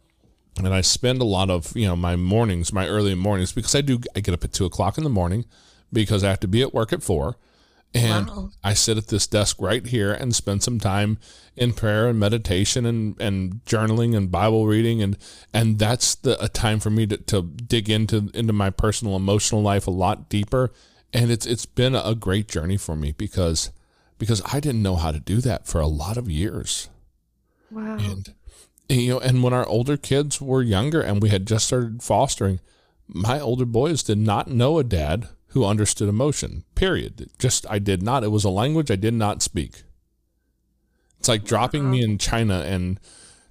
and 0.59 0.69
I 0.69 0.83
spend 0.83 1.23
a 1.23 1.25
lot 1.25 1.49
of, 1.49 1.75
you 1.77 1.87
know, 1.87 1.97
my 1.97 2.17
mornings, 2.17 2.73
my 2.73 2.87
early 2.87 3.15
mornings, 3.15 3.53
because 3.53 3.75
I 3.75 3.81
do, 3.81 4.01
I 4.15 4.21
get 4.21 4.35
up 4.35 4.45
at 4.45 4.53
two 4.53 4.67
o'clock 4.67 4.99
in 4.99 5.05
the 5.05 5.11
morning 5.11 5.47
because 5.95 6.23
I 6.23 6.29
have 6.29 6.41
to 6.41 6.49
be 6.49 6.61
at 6.61 6.75
work 6.75 6.93
at 6.93 7.03
four. 7.03 7.37
And 7.95 8.27
Wow. 8.27 8.51
I 8.65 8.75
sit 8.75 8.99
at 8.99 9.07
this 9.07 9.29
desk 9.29 9.57
right 9.61 9.87
here 9.87 10.13
and 10.13 10.35
spend 10.35 10.65
some 10.65 10.81
time 10.81 11.17
in 11.57 11.73
prayer 11.73 12.09
and 12.09 12.19
meditation 12.19 12.85
and, 12.85 13.19
and 13.21 13.65
journaling 13.67 14.17
and 14.17 14.33
Bible 14.33 14.67
reading 14.67 15.01
and 15.01 15.17
and 15.53 15.79
that's 15.79 16.17
the 16.17 16.43
a 16.43 16.49
time 16.49 16.81
for 16.81 16.91
me 16.91 17.07
to, 17.07 17.17
to 17.17 17.43
dig 17.43 17.89
into 17.89 18.31
into 18.35 18.53
my 18.53 18.71
personal 18.71 19.15
emotional 19.15 19.63
life 19.63 19.87
a 19.87 19.93
lot 19.93 20.29
deeper. 20.29 20.73
And 21.13 21.31
it's 21.31 21.47
it's 21.47 21.67
been 21.67 21.95
a 21.95 22.17
great 22.17 22.49
journey 22.49 22.77
for 22.77 22.97
me 22.97 23.13
because 23.13 23.71
because 24.19 24.43
I 24.53 24.59
didn't 24.59 24.83
know 24.83 24.97
how 24.97 25.13
to 25.13 25.21
do 25.21 25.41
that 25.43 25.69
for 25.69 25.81
a 25.81 25.87
lot 25.87 26.17
of 26.17 26.29
years. 26.29 26.89
Wow. 27.71 27.97
And 27.99 28.35
you 28.89 29.15
know, 29.15 29.21
and 29.21 29.43
when 29.45 29.53
our 29.53 29.67
older 29.69 29.97
kids 29.97 30.41
were 30.41 30.63
younger 30.63 31.01
and 31.01 31.23
we 31.23 31.29
had 31.29 31.47
just 31.47 31.67
started 31.67 32.03
fostering, 32.03 32.59
my 33.07 33.39
older 33.39 33.65
boys 33.65 34.03
did 34.03 34.19
not 34.19 34.49
know 34.49 34.79
a 34.79 34.85
dad 34.85 35.29
who 35.55 35.65
understood 35.65 36.09
emotion. 36.09 36.65
Period. 36.75 37.31
Just 37.39 37.67
I 37.71 37.79
did 37.79 38.03
not. 38.03 38.23
It 38.23 38.31
was 38.31 38.45
a 38.45 38.51
language 38.51 38.91
I 38.91 38.97
did 38.97 39.15
not 39.15 39.43
speak. 39.43 39.83
It's 41.19 41.29
like 41.29 41.45
dropping 41.45 41.91
me 41.91 42.03
in 42.03 42.19
China 42.19 42.61
and 42.61 43.01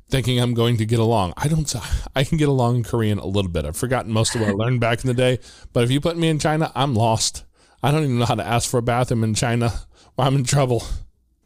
thinking 0.09 0.39
I'm 0.39 0.53
going 0.53 0.77
to 0.77 0.85
get 0.85 0.99
along. 0.99 1.33
I 1.35 1.47
don't. 1.47 1.73
I 2.15 2.23
can 2.23 2.37
get 2.37 2.49
along 2.49 2.77
in 2.77 2.83
Korean 2.83 3.17
a 3.17 3.25
little 3.25 3.49
bit. 3.49 3.65
I've 3.65 3.75
forgotten 3.75 4.11
most 4.11 4.35
of 4.35 4.41
what 4.41 4.49
I 4.51 4.53
learned 4.53 4.79
back 4.79 5.03
in 5.03 5.07
the 5.07 5.13
day. 5.13 5.39
But 5.73 5.83
if 5.83 5.91
you 5.91 5.99
put 5.99 6.17
me 6.17 6.27
in 6.27 6.37
China, 6.37 6.71
I'm 6.75 6.93
lost. 6.93 7.43
I 7.81 7.91
don't 7.91 8.03
even 8.03 8.19
know 8.19 8.25
how 8.25 8.35
to 8.35 8.45
ask 8.45 8.69
for 8.69 8.77
a 8.77 8.83
bathroom 8.83 9.23
in 9.23 9.33
China. 9.33 9.73
I'm 10.17 10.35
in 10.35 10.43
trouble 10.43 10.83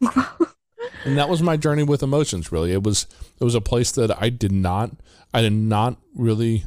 and 1.04 1.16
that 1.16 1.28
was 1.28 1.42
my 1.42 1.56
journey 1.56 1.82
with 1.82 2.02
emotions 2.02 2.52
really 2.52 2.72
it 2.72 2.82
was 2.82 3.06
it 3.40 3.44
was 3.44 3.54
a 3.54 3.60
place 3.60 3.90
that 3.92 4.10
i 4.22 4.28
did 4.28 4.52
not 4.52 4.90
i 5.32 5.40
did 5.40 5.52
not 5.52 5.96
really 6.14 6.64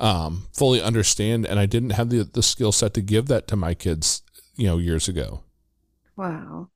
um, 0.00 0.48
fully 0.52 0.82
understand 0.82 1.46
and 1.46 1.60
i 1.60 1.66
didn't 1.66 1.90
have 1.90 2.10
the, 2.10 2.24
the 2.24 2.42
skill 2.42 2.72
set 2.72 2.94
to 2.94 3.02
give 3.02 3.28
that 3.28 3.46
to 3.48 3.56
my 3.56 3.74
kids 3.74 4.22
you 4.56 4.66
know 4.66 4.78
years 4.78 5.08
ago 5.08 5.44
Wow. 6.16 6.70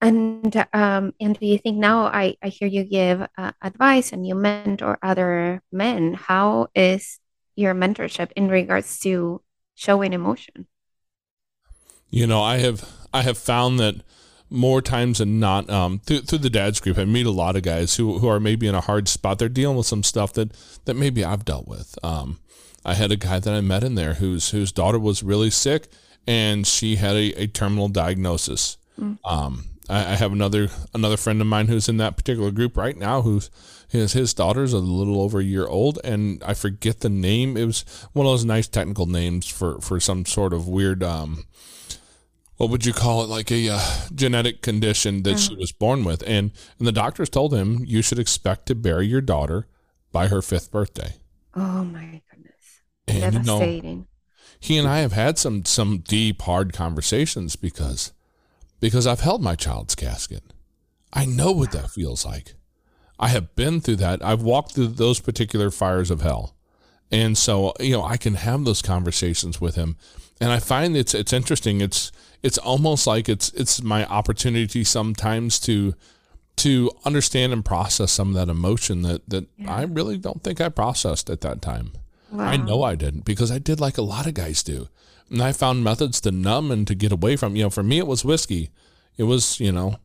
And 0.00 0.56
um, 0.72 1.14
and 1.20 1.38
do 1.38 1.46
you 1.46 1.58
think 1.58 1.78
now 1.78 2.06
I, 2.06 2.36
I 2.42 2.48
hear 2.48 2.66
you 2.66 2.82
give 2.84 3.22
uh, 3.38 3.52
advice 3.62 4.12
and 4.12 4.26
you 4.26 4.34
mentor 4.34 4.98
other 5.02 5.62
men? 5.70 6.14
How 6.14 6.68
is 6.74 7.20
your 7.54 7.74
mentorship 7.74 8.32
in 8.34 8.48
regards 8.48 8.98
to 9.00 9.42
showing 9.76 10.12
emotion? 10.12 10.66
you 12.10 12.26
know 12.26 12.42
i 12.42 12.58
have 12.58 12.88
i 13.12 13.22
have 13.22 13.38
found 13.38 13.78
that 13.80 13.96
more 14.52 14.82
times 14.82 15.18
than 15.18 15.40
not 15.40 15.68
um, 15.70 15.98
through, 16.00 16.20
through 16.20 16.38
the 16.38 16.50
dad's 16.50 16.80
group 16.80 16.98
i 16.98 17.04
meet 17.04 17.26
a 17.26 17.30
lot 17.30 17.56
of 17.56 17.62
guys 17.62 17.96
who, 17.96 18.18
who 18.18 18.28
are 18.28 18.40
maybe 18.40 18.66
in 18.66 18.74
a 18.74 18.80
hard 18.80 19.08
spot. 19.08 19.38
They're 19.38 19.48
dealing 19.48 19.76
with 19.76 19.86
some 19.86 20.02
stuff 20.02 20.32
that 20.34 20.52
that 20.84 20.94
maybe 20.94 21.24
i've 21.24 21.44
dealt 21.44 21.66
with. 21.66 21.98
Um, 22.04 22.38
i 22.84 22.94
had 22.94 23.10
a 23.12 23.16
guy 23.16 23.38
that 23.38 23.52
i 23.52 23.60
met 23.60 23.84
in 23.84 23.94
there 23.94 24.14
whose 24.14 24.50
whose 24.50 24.72
daughter 24.72 24.98
was 24.98 25.22
really 25.22 25.50
sick 25.50 25.88
and 26.26 26.66
she 26.66 26.96
had 26.96 27.16
a, 27.16 27.42
a 27.42 27.46
terminal 27.46 27.88
diagnosis. 27.88 28.76
Um, 29.24 29.64
I, 29.88 30.12
I 30.12 30.14
have 30.16 30.32
another 30.32 30.68
another 30.94 31.16
friend 31.16 31.40
of 31.40 31.46
mine 31.46 31.68
who's 31.68 31.88
in 31.88 31.96
that 31.96 32.16
particular 32.16 32.50
group 32.50 32.76
right 32.76 32.96
now 32.96 33.22
who's 33.22 33.50
his 33.88 34.12
his 34.12 34.34
daughter's 34.34 34.72
a 34.72 34.78
little 34.78 35.20
over 35.20 35.40
a 35.40 35.44
year 35.44 35.66
old 35.66 35.98
and 36.04 36.42
I 36.44 36.54
forget 36.54 37.00
the 37.00 37.08
name. 37.08 37.56
It 37.56 37.64
was 37.64 37.84
one 38.12 38.26
of 38.26 38.32
those 38.32 38.44
nice 38.44 38.68
technical 38.68 39.06
names 39.06 39.46
for 39.46 39.80
for 39.80 39.98
some 40.00 40.24
sort 40.26 40.52
of 40.52 40.68
weird 40.68 41.02
um 41.02 41.44
what 42.62 42.70
would 42.70 42.86
you 42.86 42.92
call 42.92 43.24
it 43.24 43.28
like 43.28 43.50
a 43.50 43.70
uh, 43.70 43.80
genetic 44.14 44.62
condition 44.62 45.24
that 45.24 45.40
she 45.40 45.52
was 45.56 45.72
born 45.72 46.04
with 46.04 46.22
and 46.28 46.52
and 46.78 46.86
the 46.86 46.92
doctors 46.92 47.28
told 47.28 47.52
him 47.52 47.82
you 47.84 48.02
should 48.02 48.20
expect 48.20 48.66
to 48.66 48.76
bury 48.76 49.04
your 49.04 49.20
daughter 49.20 49.66
by 50.12 50.28
her 50.28 50.40
fifth 50.40 50.70
birthday. 50.70 51.14
Oh 51.56 51.82
my 51.82 52.22
goodness. 52.30 52.82
And 53.08 53.34
you 53.34 53.40
know, 53.40 53.58
Devastating. 53.58 54.06
he 54.60 54.78
and 54.78 54.86
I 54.86 54.98
have 54.98 55.10
had 55.10 55.38
some 55.38 55.64
some 55.64 56.04
deep 56.06 56.42
hard 56.42 56.72
conversations 56.72 57.56
because 57.56 58.12
because 58.78 59.08
I've 59.08 59.22
held 59.22 59.42
my 59.42 59.56
child's 59.56 59.96
casket. 59.96 60.44
I 61.12 61.24
know 61.24 61.50
what 61.50 61.72
that 61.72 61.90
feels 61.90 62.24
like. 62.24 62.54
I 63.18 63.26
have 63.30 63.56
been 63.56 63.80
through 63.80 63.96
that. 63.96 64.24
I've 64.24 64.42
walked 64.42 64.76
through 64.76 64.88
those 64.88 65.18
particular 65.18 65.72
fires 65.72 66.12
of 66.12 66.20
hell. 66.20 66.54
And 67.10 67.36
so, 67.36 67.72
you 67.80 67.90
know, 67.90 68.04
I 68.04 68.16
can 68.16 68.34
have 68.34 68.64
those 68.64 68.82
conversations 68.82 69.60
with 69.60 69.74
him. 69.74 69.96
And 70.42 70.50
I 70.50 70.58
find 70.58 70.96
it's 70.96 71.14
it's 71.14 71.32
interesting. 71.32 71.80
It's 71.80 72.10
it's 72.42 72.58
almost 72.58 73.06
like 73.06 73.28
it's 73.28 73.50
it's 73.50 73.80
my 73.80 74.04
opportunity 74.06 74.82
sometimes 74.82 75.60
to 75.60 75.94
to 76.56 76.90
understand 77.04 77.52
and 77.52 77.64
process 77.64 78.10
some 78.10 78.30
of 78.30 78.34
that 78.34 78.48
emotion 78.50 79.02
that 79.02 79.28
that 79.28 79.46
I 79.68 79.84
really 79.84 80.18
don't 80.18 80.42
think 80.42 80.60
I 80.60 80.68
processed 80.68 81.30
at 81.30 81.42
that 81.42 81.62
time. 81.62 81.92
I 82.36 82.56
know 82.56 82.82
I 82.82 82.94
didn't 82.94 83.24
because 83.24 83.50
I 83.52 83.58
did 83.58 83.78
like 83.78 83.98
a 83.98 84.02
lot 84.02 84.26
of 84.26 84.34
guys 84.34 84.62
do. 84.62 84.88
And 85.30 85.42
I 85.42 85.52
found 85.52 85.84
methods 85.84 86.20
to 86.22 86.30
numb 86.30 86.70
and 86.70 86.86
to 86.86 86.94
get 86.94 87.12
away 87.12 87.36
from, 87.36 87.56
you 87.56 87.62
know, 87.62 87.70
for 87.70 87.82
me, 87.82 87.98
it 87.98 88.06
was 88.06 88.24
whiskey. 88.24 88.70
It 89.16 89.24
was, 89.24 89.60
you 89.60 89.72
know, 89.72 89.96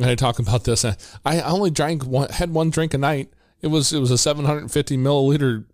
and 0.00 0.10
I 0.10 0.14
talk 0.14 0.38
about 0.38 0.64
this. 0.64 0.84
I, 0.84 0.96
I 1.24 1.40
only 1.42 1.70
drank 1.70 2.04
one, 2.04 2.30
had 2.30 2.52
one 2.52 2.70
drink 2.70 2.94
a 2.94 2.98
night. 2.98 3.30
It 3.60 3.68
was, 3.68 3.92
it 3.92 4.00
was 4.00 4.10
a 4.10 4.18
750 4.18 4.96
milliliter 4.96 5.64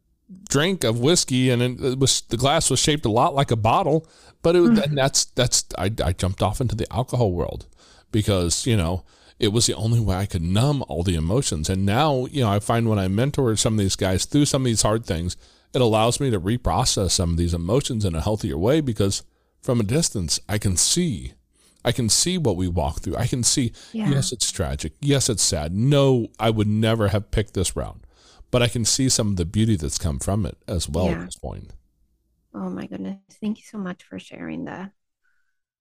drink 0.48 0.84
of 0.84 1.00
whiskey 1.00 1.50
and 1.50 1.62
it, 1.62 1.98
was, 1.98 2.22
the 2.22 2.36
glass 2.36 2.70
was 2.70 2.78
shaped 2.78 3.04
a 3.04 3.10
lot 3.10 3.34
like 3.34 3.50
a 3.50 3.56
bottle, 3.56 4.06
but 4.42 4.56
it, 4.56 4.62
mm. 4.62 4.82
and 4.82 4.96
that's, 4.96 5.26
that's, 5.26 5.64
I, 5.78 5.90
I 6.04 6.12
jumped 6.12 6.42
off 6.42 6.60
into 6.60 6.74
the 6.74 6.92
alcohol 6.92 7.32
world 7.32 7.66
because, 8.12 8.66
you 8.66 8.76
know, 8.76 9.04
it 9.38 9.52
was 9.52 9.66
the 9.66 9.74
only 9.74 10.00
way 10.00 10.16
I 10.16 10.26
could 10.26 10.42
numb 10.42 10.84
all 10.86 11.02
the 11.02 11.14
emotions. 11.14 11.70
And 11.70 11.86
now, 11.86 12.26
you 12.26 12.42
know, 12.42 12.50
I 12.50 12.58
find 12.58 12.88
when 12.88 12.98
I 12.98 13.08
mentor 13.08 13.56
some 13.56 13.74
of 13.74 13.78
these 13.78 13.96
guys 13.96 14.26
through 14.26 14.44
some 14.44 14.62
of 14.62 14.66
these 14.66 14.82
hard 14.82 15.06
things, 15.06 15.36
it 15.72 15.80
allows 15.80 16.20
me 16.20 16.30
to 16.30 16.40
reprocess 16.40 17.12
some 17.12 17.30
of 17.30 17.36
these 17.36 17.54
emotions 17.54 18.04
in 18.04 18.14
a 18.14 18.20
healthier 18.20 18.58
way 18.58 18.80
because 18.80 19.22
from 19.62 19.80
a 19.80 19.84
distance, 19.84 20.40
I 20.48 20.58
can 20.58 20.76
see. 20.76 21.32
I 21.84 21.92
can 21.92 22.10
see 22.10 22.36
what 22.36 22.56
we 22.56 22.68
walk 22.68 23.00
through. 23.00 23.16
I 23.16 23.26
can 23.26 23.42
see, 23.42 23.72
Yeah. 23.92 24.10
yes, 24.10 24.32
it's 24.32 24.52
tragic. 24.52 24.92
Yes, 25.00 25.30
it's 25.30 25.42
sad. 25.42 25.72
No, 25.72 26.28
I 26.38 26.50
would 26.50 26.68
never 26.68 27.08
have 27.08 27.30
picked 27.30 27.54
this 27.54 27.74
route. 27.74 28.04
But 28.50 28.62
I 28.62 28.68
can 28.68 28.84
see 28.84 29.08
some 29.08 29.28
of 29.28 29.36
the 29.36 29.44
beauty 29.44 29.76
that's 29.76 29.98
come 29.98 30.18
from 30.18 30.44
it 30.46 30.56
as 30.66 30.88
well 30.88 31.06
Yeah. 31.06 31.12
at 31.20 31.26
this 31.26 31.36
point. 31.36 31.70
Oh 32.52 32.68
my 32.68 32.86
goodness. 32.86 33.18
Thank 33.40 33.58
you 33.58 33.64
so 33.64 33.78
much 33.78 34.02
for 34.02 34.18
sharing 34.18 34.64
that. 34.64 34.90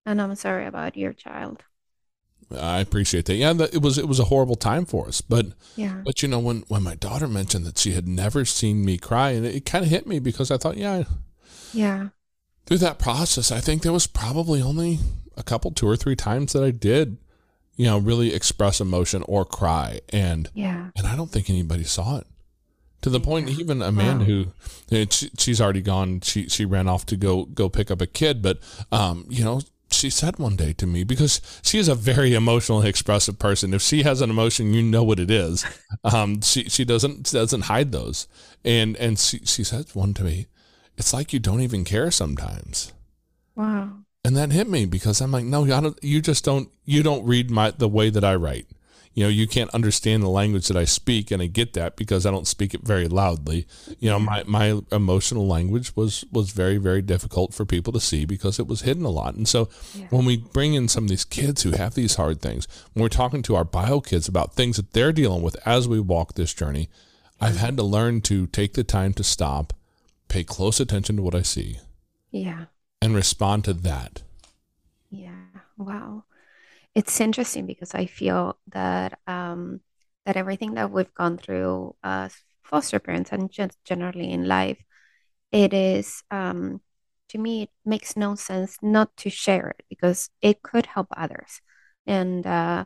And 0.05 0.21
I'm 0.21 0.35
sorry 0.35 0.65
about 0.67 0.95
your 0.97 1.13
child. 1.13 1.63
I 2.55 2.79
appreciate 2.79 3.25
that. 3.25 3.35
Yeah, 3.35 3.53
it 3.71 3.81
was 3.81 3.97
it 3.99 4.07
was 4.07 4.19
a 4.19 4.25
horrible 4.25 4.55
time 4.55 4.85
for 4.85 5.07
us, 5.07 5.21
but 5.21 5.47
Yeah. 5.75 6.01
but 6.03 6.21
you 6.23 6.27
know 6.27 6.39
when 6.39 6.63
when 6.67 6.81
my 6.83 6.95
daughter 6.95 7.27
mentioned 7.27 7.65
that 7.65 7.77
she 7.77 7.91
had 7.91 8.07
never 8.07 8.43
seen 8.45 8.83
me 8.83 8.97
cry, 8.97 9.31
and 9.31 9.45
it, 9.45 9.55
it 9.55 9.65
kind 9.65 9.83
of 9.85 9.91
hit 9.91 10.07
me 10.07 10.17
because 10.19 10.49
I 10.49 10.57
thought, 10.57 10.77
yeah, 10.77 11.03
Yeah. 11.73 12.09
through 12.65 12.79
that 12.79 12.97
process, 12.97 13.51
I 13.51 13.59
think 13.59 13.83
there 13.83 13.93
was 13.93 14.07
probably 14.07 14.61
only 14.63 14.97
a 15.37 15.43
couple, 15.43 15.71
two 15.71 15.87
or 15.87 15.95
three 15.95 16.15
times 16.15 16.53
that 16.53 16.63
I 16.63 16.71
did, 16.71 17.17
you 17.75 17.85
know, 17.85 17.99
really 17.99 18.33
express 18.33 18.81
emotion 18.81 19.23
or 19.27 19.45
cry, 19.45 19.99
and 20.09 20.49
Yeah. 20.55 20.89
and 20.95 21.05
I 21.05 21.15
don't 21.15 21.31
think 21.31 21.49
anybody 21.51 21.83
saw 21.83 22.17
it. 22.17 22.27
To 23.01 23.09
the 23.09 23.19
point, 23.19 23.49
even 23.49 23.81
Amanda, 23.81 24.25
Wow. 24.25 24.25
who 24.25 24.45
and 24.91 25.11
she, 25.11 25.29
she's 25.37 25.61
already 25.61 25.81
gone, 25.81 26.21
she 26.21 26.49
she 26.49 26.65
ran 26.65 26.87
off 26.89 27.05
to 27.07 27.15
go 27.15 27.45
go 27.45 27.69
pick 27.69 27.89
up 27.91 28.01
a 28.01 28.07
kid, 28.07 28.41
but 28.41 28.59
um, 28.91 29.25
you 29.29 29.43
know, 29.43 29.61
she 29.91 30.09
said 30.09 30.37
one 30.37 30.55
day 30.57 30.73
to 30.73 30.85
me 30.85 31.03
because 31.05 31.41
she 31.63 31.77
is 31.79 31.87
a 31.87 31.95
very 31.95 32.33
emotionally 32.33 32.89
expressive 32.89 33.39
person. 33.39 33.73
If 33.73 33.81
she 33.81 34.03
has 34.03 34.21
an 34.21 34.29
emotion, 34.29 34.73
you 34.73 34.83
know 34.83 35.03
what 35.03 35.19
it 35.19 35.31
is. 35.31 35.65
Um, 36.03 36.41
she 36.41 36.63
she 36.69 36.85
doesn't 36.85 37.31
doesn't 37.31 37.63
hide 37.63 37.91
those, 37.91 38.27
and 38.63 38.95
and 38.97 39.19
she 39.19 39.39
she 39.45 39.63
said 39.65 39.87
one 39.93 40.13
to 40.13 40.23
me, 40.23 40.47
it's 40.97 41.13
like 41.13 41.33
you 41.33 41.39
don't 41.39 41.59
even 41.61 41.83
care 41.83 42.09
sometimes. 42.11 42.93
Wow. 43.55 43.89
And 44.23 44.35
that 44.37 44.51
hit 44.51 44.69
me 44.69 44.85
because 44.85 45.19
I'm 45.21 45.31
like, 45.31 45.45
no, 45.45 45.63
I 45.63 45.81
don't, 45.81 45.97
you 46.03 46.21
just 46.21 46.43
don't, 46.45 46.69
you 46.85 47.03
don't 47.03 47.25
read 47.25 47.49
my, 47.49 47.71
the 47.71 47.87
way 47.87 48.09
that 48.09 48.23
I 48.23 48.35
write. 48.35 48.67
You 49.19 49.25
know, 49.25 49.29
you 49.31 49.47
can't 49.47 49.69
understand 49.71 50.23
the 50.23 50.29
language 50.29 50.69
that 50.69 50.77
I 50.77 50.85
speak. 50.85 51.29
And 51.29 51.41
I 51.41 51.47
get 51.47 51.73
that 51.73 51.97
because 51.97 52.25
I 52.25 52.31
don't 52.31 52.47
speak 52.47 52.73
it 52.73 52.83
very 52.83 53.09
loudly. 53.09 53.67
You 53.99 54.09
know, 54.09 54.17
my, 54.17 54.43
my 54.47 54.79
emotional 54.93 55.45
language 55.45 55.93
was, 55.93 56.23
was 56.31 56.51
very, 56.51 56.77
very 56.77 57.01
difficult 57.01 57.53
for 57.53 57.65
people 57.65 57.91
to 57.91 57.99
see 57.99 58.23
because 58.23 58.59
it 58.59 58.67
was 58.67 58.83
hidden 58.83 59.03
a 59.03 59.09
lot. 59.09 59.35
And 59.35 59.45
so 59.45 59.67
Yeah. 59.93 60.05
when 60.09 60.23
we 60.23 60.37
bring 60.37 60.73
in 60.73 60.87
some 60.87 61.03
of 61.03 61.09
these 61.09 61.25
kids 61.25 61.63
who 61.63 61.71
have 61.71 61.95
these 61.95 62.15
hard 62.15 62.41
things, 62.41 62.65
when 62.93 63.01
we're 63.03 63.09
talking 63.09 63.41
to 63.41 63.55
our 63.55 63.65
bio 63.65 63.99
kids 63.99 64.29
about 64.29 64.53
things 64.53 64.77
that 64.77 64.93
they're 64.93 65.11
dealing 65.11 65.41
with 65.41 65.57
as 65.67 65.85
we 65.85 65.99
walk 65.99 66.35
this 66.35 66.53
journey, 66.53 66.87
I've 67.41 67.57
had 67.57 67.75
to 67.75 67.83
learn 67.83 68.21
to 68.21 68.47
take 68.47 68.73
the 68.75 68.85
time 68.85 69.11
to 69.15 69.23
stop, 69.25 69.73
pay 70.29 70.45
close 70.45 70.79
attention 70.79 71.17
to 71.17 71.23
what 71.23 71.35
I 71.35 71.41
see 71.41 71.79
Yeah. 72.31 72.67
and 73.01 73.13
respond 73.13 73.65
to 73.65 73.73
that. 73.73 74.21
Yeah. 75.11 75.31
Wow. 75.77 76.23
It's 76.95 77.21
interesting 77.21 77.65
because 77.65 77.93
I 77.95 78.05
feel 78.05 78.57
that 78.67 79.19
um 79.27 79.81
that 80.25 80.37
everything 80.37 80.73
that 80.75 80.91
we've 80.91 81.13
gone 81.13 81.37
through 81.37 81.95
as 82.03 82.35
foster 82.63 82.99
parents 82.99 83.31
and 83.31 83.49
just 83.51 83.77
generally 83.85 84.31
in 84.31 84.47
life, 84.47 84.81
it 85.51 85.73
is 85.73 86.23
um 86.31 86.81
to 87.29 87.37
me 87.37 87.63
it 87.63 87.69
makes 87.85 88.17
no 88.17 88.35
sense 88.35 88.77
not 88.81 89.15
to 89.17 89.29
share 89.29 89.69
it 89.69 89.85
because 89.89 90.29
it 90.41 90.61
could 90.63 90.85
help 90.87 91.07
others. 91.15 91.61
And 92.07 92.45
uh 92.47 92.85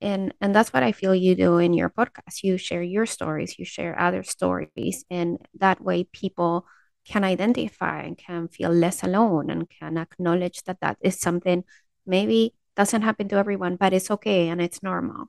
and 0.00 0.34
and 0.40 0.54
that's 0.54 0.72
what 0.72 0.82
I 0.82 0.92
feel 0.92 1.14
you 1.14 1.34
do 1.34 1.58
in 1.58 1.74
your 1.74 1.90
podcast. 1.90 2.42
You 2.42 2.58
share 2.58 2.82
your 2.82 3.06
stories, 3.06 3.58
you 3.58 3.64
share 3.64 3.98
other 3.98 4.22
stories, 4.22 5.04
and 5.10 5.38
that 5.58 5.80
way 5.80 6.04
people 6.04 6.66
can 7.06 7.24
identify 7.24 8.02
and 8.02 8.16
can 8.18 8.48
feel 8.48 8.70
less 8.70 9.02
alone 9.02 9.50
and 9.50 9.68
can 9.70 9.98
acknowledge 9.98 10.62
that 10.64 10.80
that 10.80 10.96
is 11.02 11.20
something 11.20 11.64
maybe 12.06 12.54
doesn't 12.76 13.02
happen 13.02 13.28
to 13.28 13.36
everyone, 13.36 13.76
but 13.76 13.92
it's 13.92 14.10
okay 14.10 14.48
and 14.48 14.60
it's 14.60 14.82
normal. 14.82 15.28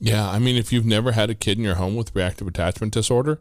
Yeah, 0.00 0.28
I 0.28 0.38
mean, 0.38 0.56
if 0.56 0.72
you've 0.72 0.86
never 0.86 1.12
had 1.12 1.30
a 1.30 1.34
kid 1.34 1.58
in 1.58 1.64
your 1.64 1.74
home 1.74 1.96
with 1.96 2.14
reactive 2.14 2.46
attachment 2.46 2.92
disorder, 2.92 3.40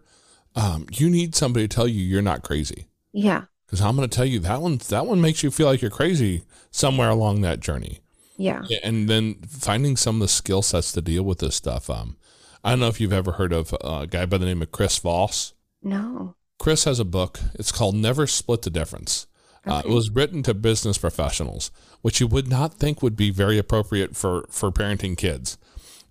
um, 0.56 0.88
you 0.92 1.10
need 1.10 1.36
somebody 1.36 1.68
to 1.68 1.76
tell 1.76 1.88
you 1.88 2.02
you're 2.02 2.22
not 2.22 2.42
crazy. 2.42 2.88
Yeah. 3.14 3.44
Because 3.66 3.82
I'm 3.82 3.96
going 3.96 4.10
to 4.10 4.16
tell 4.16 4.26
you 4.26 4.40
that 4.40 4.62
one, 4.62 4.78
that 4.90 5.06
one 5.06 5.22
makes 5.22 5.44
you 5.44 5.52
feel 5.52 5.68
like 5.68 5.82
you're 5.82 5.92
crazy 5.92 6.44
somewhere 6.72 7.10
along 7.10 7.42
that 7.42 7.60
journey. 7.60 8.00
Yeah. 8.38 8.64
Yeah, 8.68 8.80
And 8.84 9.10
then 9.10 9.36
finding 9.48 9.98
some 9.98 10.16
of 10.16 10.22
the 10.22 10.28
skill 10.28 10.62
sets 10.62 10.92
to 10.94 11.02
deal 11.02 11.24
with 11.24 11.40
this 11.40 11.56
stuff. 11.56 11.90
Um, 11.90 12.18
I 12.64 12.72
don't 12.72 12.80
know 12.80 12.88
if 12.88 13.02
you've 13.02 13.14
ever 13.14 13.34
heard 13.34 13.54
of 13.54 13.76
a 13.82 14.08
guy 14.08 14.26
by 14.26 14.38
the 14.38 14.46
name 14.46 14.62
of 14.62 14.72
Chris 14.72 14.98
Voss. 14.98 15.54
No. 15.84 16.36
Chris 16.60 16.86
has 16.86 17.00
a 17.00 17.06
book. 17.06 17.40
It's 17.54 17.72
called 17.72 17.96
Never 17.96 18.26
Split 18.26 18.64
the 18.64 18.70
Difference. 18.70 19.28
Uh, 19.68 19.82
it 19.86 19.90
was 19.90 20.10
written 20.10 20.44
to 20.44 20.54
business 20.54 20.98
professionals, 20.98 21.72
which 22.02 22.20
you 22.20 22.28
would 22.28 22.48
not 22.48 22.74
think 22.76 23.02
would 23.02 23.16
be 23.16 23.30
very 23.30 23.58
appropriate 23.58 24.16
for, 24.16 24.46
for 24.50 24.72
parenting 24.72 25.18
kids. 25.18 25.58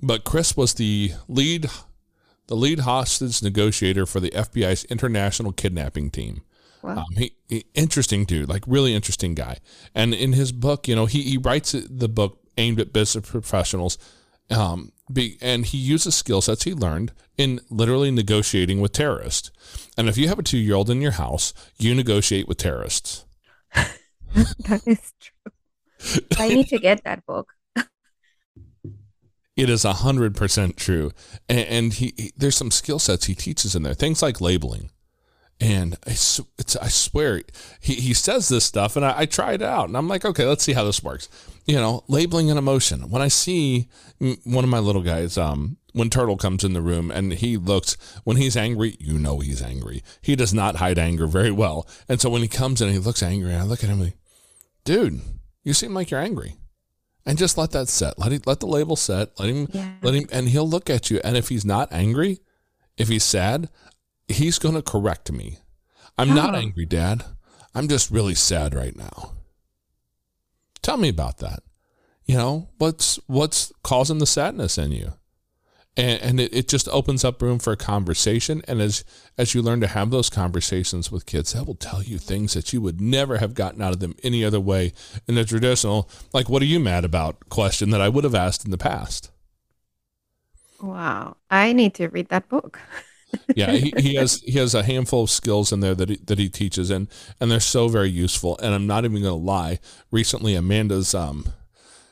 But 0.02 0.24
Chris 0.24 0.56
was 0.56 0.74
the 0.74 1.12
lead 1.28 1.70
the 2.48 2.54
lead 2.54 2.80
hostage 2.80 3.42
negotiator 3.42 4.06
for 4.06 4.20
the 4.20 4.30
FBI's 4.30 4.84
international 4.84 5.52
kidnapping 5.52 6.10
team. 6.10 6.42
Wow. 6.82 6.98
Um, 6.98 7.16
he, 7.16 7.32
he- 7.48 7.66
interesting 7.74 8.24
dude, 8.24 8.48
like 8.48 8.62
really 8.66 8.94
interesting 8.94 9.34
guy. 9.34 9.58
And 9.94 10.14
in 10.14 10.32
his 10.32 10.52
book, 10.52 10.86
you 10.86 10.94
know, 10.94 11.06
he, 11.06 11.22
he 11.22 11.38
writes 11.38 11.72
the 11.72 12.08
book 12.08 12.38
aimed 12.56 12.78
at 12.80 12.92
business 12.92 13.28
professionals. 13.28 13.98
Um, 14.48 14.92
be, 15.12 15.38
and 15.40 15.66
he 15.66 15.78
uses 15.78 16.14
skill 16.14 16.40
sets 16.40 16.62
he 16.62 16.72
learned 16.72 17.12
in 17.36 17.60
literally 17.68 18.10
negotiating 18.12 18.80
with 18.80 18.92
terrorists. 18.92 19.50
And 19.98 20.08
if 20.08 20.16
you 20.16 20.28
have 20.28 20.38
a 20.38 20.42
two 20.42 20.58
year 20.58 20.76
old 20.76 20.88
in 20.88 21.02
your 21.02 21.12
house, 21.12 21.52
you 21.78 21.94
negotiate 21.94 22.46
with 22.46 22.58
terrorists. 22.58 23.25
that 24.68 24.82
is 24.86 25.12
true. 25.20 25.52
I 26.38 26.50
need 26.50 26.68
to 26.68 26.78
get 26.78 27.04
that 27.04 27.24
book. 27.26 27.48
It 29.56 29.70
is 29.70 29.86
a 29.86 29.94
hundred 29.94 30.36
percent 30.36 30.76
true, 30.76 31.12
and, 31.48 31.60
and 31.60 31.92
he, 31.94 32.12
he 32.18 32.32
there's 32.36 32.56
some 32.56 32.70
skill 32.70 32.98
sets 32.98 33.24
he 33.24 33.34
teaches 33.34 33.74
in 33.74 33.82
there, 33.84 33.94
things 33.94 34.20
like 34.20 34.38
labeling, 34.38 34.90
and 35.60 35.96
I, 36.06 36.10
s- 36.10 36.42
it's, 36.58 36.76
I 36.76 36.88
swear 36.88 37.42
he, 37.80 37.94
he 37.94 38.12
says 38.12 38.48
this 38.48 38.66
stuff, 38.66 38.96
and 38.96 39.04
I, 39.06 39.20
I 39.20 39.26
try 39.26 39.54
it 39.54 39.62
out, 39.62 39.88
and 39.88 39.96
I'm 39.96 40.08
like, 40.08 40.26
okay, 40.26 40.44
let's 40.44 40.62
see 40.62 40.74
how 40.74 40.84
this 40.84 41.02
works. 41.02 41.30
You 41.64 41.76
know, 41.76 42.04
labeling 42.06 42.50
an 42.50 42.58
emotion. 42.58 43.08
When 43.10 43.22
I 43.22 43.28
see 43.28 43.88
one 44.44 44.64
of 44.64 44.70
my 44.70 44.78
little 44.78 45.02
guys, 45.02 45.38
um, 45.38 45.78
when 45.96 46.10
Turtle 46.10 46.36
comes 46.36 46.62
in 46.62 46.72
the 46.74 46.82
room 46.82 47.10
and 47.10 47.32
he 47.32 47.56
looks, 47.56 47.96
when 48.24 48.36
he's 48.36 48.56
angry, 48.56 48.96
you 49.00 49.18
know 49.18 49.38
he's 49.40 49.62
angry. 49.62 50.02
He 50.20 50.36
does 50.36 50.52
not 50.52 50.76
hide 50.76 50.98
anger 50.98 51.26
very 51.26 51.50
well, 51.50 51.88
and 52.08 52.20
so 52.20 52.28
when 52.30 52.42
he 52.42 52.48
comes 52.48 52.80
in, 52.80 52.88
and 52.88 52.94
he 52.96 53.02
looks 53.02 53.22
angry, 53.22 53.52
and 53.52 53.62
I 53.62 53.64
look 53.64 53.82
at 53.82 53.90
him 53.90 54.00
and 54.00 54.04
like, 54.10 54.16
dude, 54.84 55.20
you 55.64 55.72
seem 55.72 55.94
like 55.94 56.10
you're 56.10 56.20
angry 56.20 56.56
and 57.24 57.36
just 57.38 57.58
let 57.58 57.72
that 57.72 57.88
set. 57.88 58.18
Let 58.18 58.46
let 58.46 58.60
the 58.60 58.66
label 58.66 58.94
set. 58.94 59.30
Let 59.40 59.48
him 59.48 59.68
Yeah. 59.72 59.94
let 60.02 60.14
him 60.14 60.28
and 60.30 60.48
he'll 60.48 60.68
look 60.68 60.88
at 60.88 61.10
you 61.10 61.20
and 61.24 61.36
if 61.36 61.48
he's 61.48 61.64
not 61.64 61.92
angry, 61.92 62.38
if 62.96 63.08
he's 63.08 63.24
sad, 63.24 63.68
he's 64.28 64.58
going 64.60 64.76
to 64.76 64.82
correct 64.82 65.32
me. 65.32 65.58
I'm 66.16 66.34
not 66.34 66.54
Oh. 66.54 66.58
angry, 66.58 66.86
dad. 66.86 67.24
I'm 67.74 67.88
just 67.88 68.10
really 68.10 68.34
sad 68.36 68.74
right 68.74 68.94
now. 68.96 69.32
Tell 70.82 70.96
me 70.96 71.08
about 71.08 71.38
that. 71.38 71.62
You 72.26 72.36
know, 72.36 72.68
what's 72.78 73.18
what's 73.26 73.72
causing 73.82 74.18
the 74.18 74.26
sadness 74.26 74.78
in 74.78 74.92
you? 74.92 75.14
And, 75.96 76.20
and 76.20 76.40
it, 76.40 76.54
it 76.54 76.68
just 76.68 76.88
opens 76.88 77.24
up 77.24 77.40
room 77.40 77.58
for 77.58 77.72
a 77.72 77.76
conversation. 77.76 78.62
And 78.68 78.80
as 78.80 79.04
as 79.38 79.54
you 79.54 79.62
learn 79.62 79.80
to 79.80 79.86
have 79.86 80.10
those 80.10 80.30
conversations 80.30 81.10
with 81.10 81.26
kids, 81.26 81.52
that 81.52 81.66
will 81.66 81.74
tell 81.74 82.02
you 82.02 82.18
things 82.18 82.54
that 82.54 82.72
you 82.72 82.80
would 82.80 83.00
never 83.00 83.38
have 83.38 83.54
gotten 83.54 83.80
out 83.80 83.92
of 83.92 84.00
them 84.00 84.14
any 84.22 84.44
other 84.44 84.60
way 84.60 84.92
in 85.26 85.34
the 85.34 85.44
traditional, 85.44 86.08
like, 86.32 86.48
what 86.48 86.62
are 86.62 86.66
you 86.66 86.80
mad 86.80 87.04
about 87.04 87.48
question 87.48 87.90
that 87.90 88.00
I 88.00 88.08
would 88.08 88.24
have 88.24 88.34
asked 88.34 88.64
in 88.64 88.70
the 88.70 88.78
past. 88.78 89.30
Wow. 90.80 91.36
I 91.50 91.72
need 91.72 91.94
to 91.94 92.08
read 92.08 92.28
that 92.28 92.48
book. 92.48 92.78
yeah, 93.56 93.72
he, 93.72 93.92
he 93.98 94.14
has 94.14 94.40
he 94.42 94.52
has 94.52 94.74
a 94.74 94.82
handful 94.82 95.24
of 95.24 95.30
skills 95.30 95.72
in 95.72 95.80
there 95.80 95.94
that 95.94 96.08
he, 96.08 96.16
that 96.26 96.38
he 96.38 96.48
teaches, 96.48 96.90
and 96.90 97.08
and 97.40 97.50
they're 97.50 97.60
so 97.60 97.88
very 97.88 98.08
useful. 98.08 98.58
And 98.62 98.74
I'm 98.74 98.86
not 98.86 99.04
even 99.04 99.20
going 99.22 99.38
to 99.38 99.44
lie. 99.44 99.80
Recently, 100.10 100.54
Amanda's 100.54 101.14
um, 101.14 101.46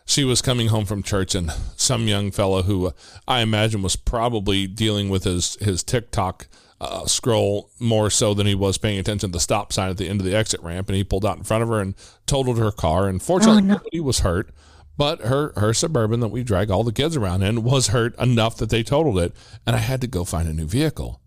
she 0.05 0.25
was 0.25 0.43
coming 0.43 0.69
home 0.69 0.85
from 0.85 1.03
church, 1.03 1.35
and 1.35 1.51
some 1.77 2.07
young 2.09 2.31
fellow 2.31 2.63
who 2.63 2.87
uh, 2.87 2.91
I 3.27 3.41
imagine 3.41 3.83
was 3.83 3.97
probably 3.97 4.67
dealing 4.67 5.09
with 5.09 5.25
his 5.25 5.57
his 5.61 5.83
TikTok. 5.83 6.47
Uh, 6.81 7.07
scroll 7.07 7.71
more 7.79 8.11
so 8.11 8.35
than 8.35 8.47
he 8.47 8.55
was 8.55 8.77
paying 8.77 8.99
attention 8.99 9.31
to 9.31 9.33
the 9.33 9.41
stop 9.41 9.73
sign 9.73 9.89
at 9.89 9.97
the 9.97 10.09
end 10.09 10.21
of 10.21 10.27
the 10.27 10.35
exit 10.37 10.61
ramp, 10.61 10.89
and 10.89 10.97
he 10.97 11.05
pulled 11.05 11.25
out 11.25 11.39
in 11.39 11.45
front 11.45 11.63
of 11.63 11.69
her 11.71 11.81
and 11.81 11.95
totaled 12.27 12.59
her 12.59 12.73
car. 12.73 13.09
And 13.09 13.23
fortunately, 13.23 13.63
Oh, 13.63 13.67
no. 13.67 13.75
nobody 13.75 14.01
was 14.01 14.19
hurt, 14.19 14.51
but 14.99 15.23
her 15.23 15.53
her 15.57 15.73
suburban 15.73 16.21
that 16.21 16.29
we 16.29 16.43
drag 16.43 16.71
all 16.71 16.85
the 16.85 16.93
kids 16.93 17.17
around 17.17 17.43
in 17.43 17.63
was 17.63 17.87
hurt 17.89 18.15
enough 18.19 18.57
that 18.59 18.69
they 18.71 18.83
totaled 18.83 19.19
it, 19.21 19.33
and 19.65 19.75
I 19.75 19.79
had 19.79 20.01
to 20.03 20.07
go 20.07 20.25
find 20.25 20.47
a 20.49 20.53
new 20.53 20.67
vehicle. 20.67 21.23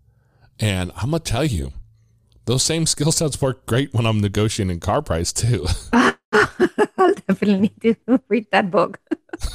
And 0.60 0.92
I'm 0.96 1.10
gonna 1.10 1.20
tell 1.20 1.44
you, 1.44 1.72
those 2.44 2.62
same 2.62 2.86
skill 2.86 3.10
sets 3.10 3.40
work 3.40 3.66
great 3.66 3.92
when 3.92 4.06
I'm 4.06 4.20
negotiating 4.20 4.78
car 4.80 5.02
price 5.02 5.32
too. 5.32 5.66
I'll 6.32 7.14
definitely 7.26 7.72
need 7.82 7.98
to 8.06 8.20
read 8.28 8.46
that 8.52 8.70
book. 8.70 8.98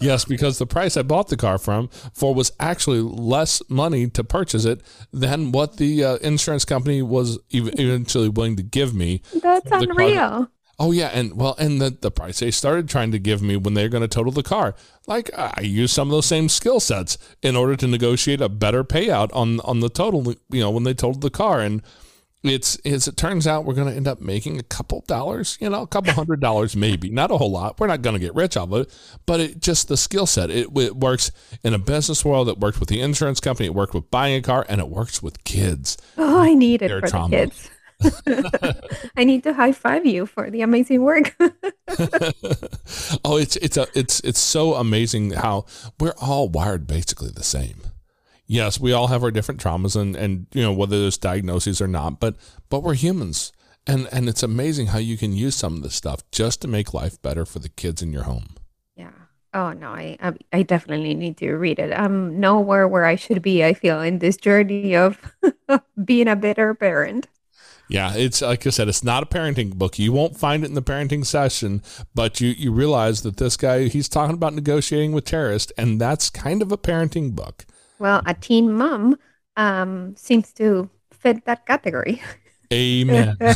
yes, 0.00 0.24
because 0.24 0.58
the 0.58 0.66
price 0.66 0.96
I 0.96 1.02
bought 1.02 1.28
the 1.28 1.36
car 1.36 1.58
from 1.58 1.88
for 2.12 2.34
was 2.34 2.52
actually 2.58 3.00
less 3.00 3.62
money 3.68 4.08
to 4.10 4.24
purchase 4.24 4.64
it 4.64 4.80
than 5.12 5.52
what 5.52 5.76
the 5.76 6.04
uh, 6.04 6.16
insurance 6.16 6.64
company 6.64 7.02
was 7.02 7.38
eventually 7.50 8.28
willing 8.28 8.56
to 8.56 8.62
give 8.62 8.94
me 8.94 9.22
That's 9.42 9.68
For 9.68 9.78
the 9.80 9.86
car- 9.86 10.00
unreal. 10.00 10.48
Oh 10.76 10.90
yeah, 10.90 11.10
and 11.14 11.36
well, 11.36 11.54
and 11.56 11.80
the 11.80 11.90
the 11.90 12.10
price 12.10 12.40
they 12.40 12.50
started 12.50 12.88
trying 12.88 13.12
to 13.12 13.20
give 13.20 13.40
me 13.40 13.56
when 13.56 13.74
they're 13.74 13.88
going 13.88 14.02
to 14.02 14.08
total 14.08 14.32
the 14.32 14.42
car, 14.42 14.74
like 15.06 15.30
I 15.38 15.60
used 15.60 15.94
some 15.94 16.08
of 16.08 16.12
those 16.12 16.26
same 16.26 16.48
skill 16.48 16.80
sets 16.80 17.16
in 17.42 17.54
order 17.54 17.76
to 17.76 17.86
negotiate 17.86 18.40
a 18.40 18.48
better 18.48 18.82
payout 18.82 19.30
on 19.32 19.60
on 19.60 19.78
the 19.78 19.88
total. 19.88 20.34
You 20.50 20.60
know, 20.60 20.72
when 20.72 20.82
they 20.82 20.92
totaled 20.92 21.20
the 21.20 21.30
car, 21.30 21.60
and 21.60 21.80
it's 22.50 22.76
as 22.84 23.08
it 23.08 23.16
turns 23.16 23.46
out 23.46 23.64
we're 23.64 23.74
going 23.74 23.88
to 23.88 23.94
end 23.94 24.06
up 24.06 24.20
making 24.20 24.58
a 24.58 24.62
couple 24.62 25.02
dollars 25.06 25.56
you 25.60 25.68
know 25.70 25.82
a 25.82 25.86
couple 25.86 26.12
hundred 26.20 26.40
dollars 26.40 26.76
maybe 26.76 27.08
not 27.10 27.30
a 27.30 27.38
whole 27.38 27.50
lot 27.50 27.78
we're 27.80 27.86
not 27.86 28.02
going 28.02 28.14
to 28.14 28.20
get 28.20 28.34
rich 28.34 28.56
off 28.56 28.70
of 28.70 28.82
it 28.82 28.98
but 29.26 29.40
it 29.40 29.60
just 29.60 29.88
the 29.88 29.96
skill 29.96 30.26
set 30.26 30.50
it, 30.50 30.68
it 30.76 30.96
works 30.96 31.30
in 31.62 31.72
a 31.74 31.78
business 31.78 32.24
world 32.24 32.48
it 32.48 32.58
worked 32.58 32.78
with 32.80 32.88
the 32.88 33.00
insurance 33.00 33.40
company 33.40 33.66
it 33.66 33.74
worked 33.74 33.94
with 33.94 34.10
buying 34.10 34.34
a 34.36 34.42
car 34.42 34.64
and 34.68 34.80
it 34.80 34.88
works 34.88 35.22
with 35.22 35.42
kids 35.44 35.96
Oh, 36.16 36.38
I 36.40 36.54
need 36.54 36.82
it 36.82 36.90
for 36.90 37.00
trauma. 37.06 37.28
the 37.30 37.36
kids. 37.46 37.70
I 39.16 39.24
need 39.24 39.44
to 39.44 39.52
high 39.54 39.72
five 39.72 40.04
you 40.04 40.26
for 40.26 40.50
the 40.50 40.62
amazing 40.62 41.02
work. 41.02 41.34
oh 43.24 43.36
it's 43.36 43.56
it's 43.56 43.76
a 43.76 43.86
it's 43.94 44.20
it's 44.20 44.38
so 44.40 44.74
amazing 44.74 45.30
how 45.30 45.64
we're 46.00 46.14
all 46.20 46.48
wired 46.48 46.86
basically 46.86 47.30
the 47.30 47.42
same 47.44 47.82
yes 48.46 48.78
we 48.80 48.92
all 48.92 49.08
have 49.08 49.22
our 49.22 49.30
different 49.30 49.60
traumas 49.60 50.00
and 50.00 50.16
and 50.16 50.46
you 50.52 50.62
know 50.62 50.72
whether 50.72 51.00
there's 51.00 51.18
diagnoses 51.18 51.80
or 51.80 51.88
not 51.88 52.20
but 52.20 52.36
but 52.68 52.82
we're 52.82 52.94
humans 52.94 53.52
and 53.86 54.08
and 54.12 54.28
it's 54.28 54.42
amazing 54.42 54.88
how 54.88 54.98
you 54.98 55.16
can 55.16 55.32
use 55.32 55.54
some 55.54 55.76
of 55.76 55.82
this 55.82 55.94
stuff 55.94 56.22
just 56.30 56.60
to 56.60 56.68
make 56.68 56.94
life 56.94 57.20
better 57.22 57.44
for 57.44 57.58
the 57.58 57.68
kids 57.68 58.02
in 58.02 58.12
your 58.12 58.24
home 58.24 58.54
yeah. 58.96 59.10
Oh 59.54 59.72
no, 59.72 59.90
I, 59.90 60.16
I 60.20 60.32
I 60.52 60.62
definitely 60.64 61.14
need 61.14 61.36
to 61.36 61.54
read 61.54 61.78
it. 61.78 61.92
I'm 61.96 62.40
nowhere 62.40 62.88
where 62.88 63.04
I 63.04 63.14
should 63.14 63.40
be. 63.40 63.64
I 63.64 63.72
feel 63.72 64.00
in 64.00 64.18
this 64.18 64.36
journey 64.36 64.96
of 64.96 65.16
being 66.04 66.26
a 66.26 66.34
better 66.34 66.74
parent. 66.74 67.28
Yeah, 67.88 68.14
it's 68.16 68.42
like 68.42 68.66
I 68.66 68.70
said, 68.70 68.88
it's 68.88 69.04
not 69.04 69.22
a 69.22 69.26
parenting 69.26 69.74
book. 69.74 69.98
You 69.98 70.12
won't 70.12 70.36
find 70.36 70.64
it 70.64 70.68
in 70.68 70.74
the 70.74 70.82
parenting 70.82 71.24
session, 71.24 71.82
but 72.14 72.40
you 72.40 72.48
you 72.48 72.72
realize 72.72 73.22
that 73.22 73.36
this 73.36 73.56
guy 73.56 73.84
he's 73.84 74.08
talking 74.08 74.34
about 74.34 74.54
negotiating 74.54 75.12
with 75.12 75.24
terrorists, 75.24 75.72
and 75.78 76.00
that's 76.00 76.30
kind 76.30 76.60
of 76.60 76.72
a 76.72 76.78
parenting 76.78 77.34
book. 77.34 77.64
Well, 78.04 78.20
a 78.26 78.34
teen 78.34 78.70
mom 78.70 79.16
um, 79.56 80.14
seems 80.14 80.52
to 80.60 80.90
fit 81.10 81.46
that 81.46 81.64
category. 81.64 82.20
Amen. 82.70 83.34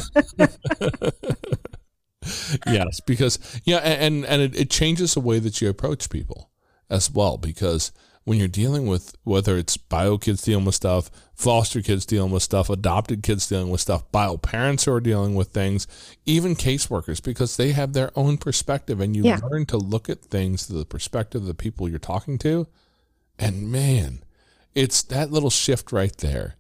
yes, 2.67 3.01
because 3.05 3.61
yeah, 3.65 3.77
and 3.77 4.25
and 4.25 4.41
it, 4.41 4.59
it 4.59 4.71
changes 4.71 5.13
the 5.13 5.21
way 5.21 5.39
that 5.39 5.61
you 5.61 5.69
approach 5.69 6.09
people 6.09 6.49
as 6.89 7.11
well. 7.11 7.37
Because 7.37 7.93
when 8.25 8.39
you're 8.39 8.49
dealing 8.49 8.87
with 8.87 9.15
whether 9.23 9.59
it's 9.59 9.77
bio 9.77 10.17
kids 10.17 10.41
dealing 10.41 10.65
with 10.65 10.77
stuff, 10.77 11.11
foster 11.35 11.83
kids 11.83 12.07
dealing 12.07 12.31
with 12.31 12.43
stuff, 12.43 12.71
adopted 12.71 13.23
kids 13.23 13.47
dealing 13.47 13.69
with 13.69 13.83
stuff, 13.83 14.11
bio 14.13 14.39
parents 14.39 14.87
who 14.87 14.93
are 14.95 15.01
dealing 15.01 15.35
with 15.35 15.49
things, 15.49 15.87
even 16.25 16.57
caseworkers, 16.57 17.23
because 17.23 17.59
they 17.59 17.73
have 17.73 17.93
their 17.93 18.11
own 18.17 18.39
perspective, 18.39 18.99
and 18.99 19.15
you 19.15 19.25
Yeah. 19.25 19.41
learn 19.43 19.67
to 19.67 19.77
look 19.77 20.09
at 20.09 20.23
things 20.23 20.65
through 20.65 20.79
the 20.79 20.87
perspective 20.87 21.43
of 21.43 21.47
the 21.49 21.53
people 21.53 21.87
you're 21.87 21.99
talking 21.99 22.39
to, 22.39 22.67
and 23.39 23.71
man, 23.71 24.23
it's 24.79 25.03
that 25.03 25.33
little 25.33 25.51
shift 25.51 25.91
right 25.91 26.17
there 26.19 26.55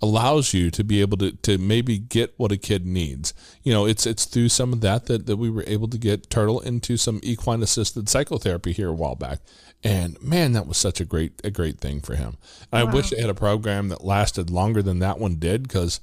allows 0.00 0.54
you 0.54 0.70
to 0.70 0.82
be 0.82 1.02
able 1.02 1.18
to, 1.18 1.32
to 1.32 1.58
maybe 1.58 1.98
get 1.98 2.32
what 2.38 2.50
a 2.50 2.56
kid 2.56 2.86
needs. 2.86 3.34
You 3.62 3.74
know, 3.74 3.84
it's 3.86 4.06
it's 4.06 4.24
through 4.24 4.48
some 4.48 4.72
of 4.72 4.80
that, 4.80 5.04
that 5.06 5.26
that 5.26 5.36
we 5.36 5.50
were 5.50 5.64
able 5.66 5.86
to 5.88 5.98
get 5.98 6.30
Turtle 6.30 6.60
into 6.60 6.96
some 6.96 7.20
equine 7.22 7.62
assisted 7.62 8.08
psychotherapy 8.08 8.72
here 8.72 8.88
a 8.88 8.94
while 8.94 9.16
back. 9.16 9.40
And 9.84 10.20
man, 10.22 10.52
that 10.54 10.66
was 10.66 10.78
such 10.78 10.98
a 10.98 11.04
great 11.04 11.42
a 11.44 11.50
great 11.50 11.78
thing 11.78 12.00
for 12.00 12.14
him. 12.14 12.38
And 12.72 12.88
I 12.88 12.90
wish 12.90 13.10
they 13.10 13.20
had 13.20 13.28
a 13.28 13.34
program 13.34 13.90
that 13.90 14.02
lasted 14.02 14.48
longer 14.48 14.82
than 14.82 15.00
that 15.00 15.18
one 15.18 15.34
did 15.34 15.64
because 15.64 16.00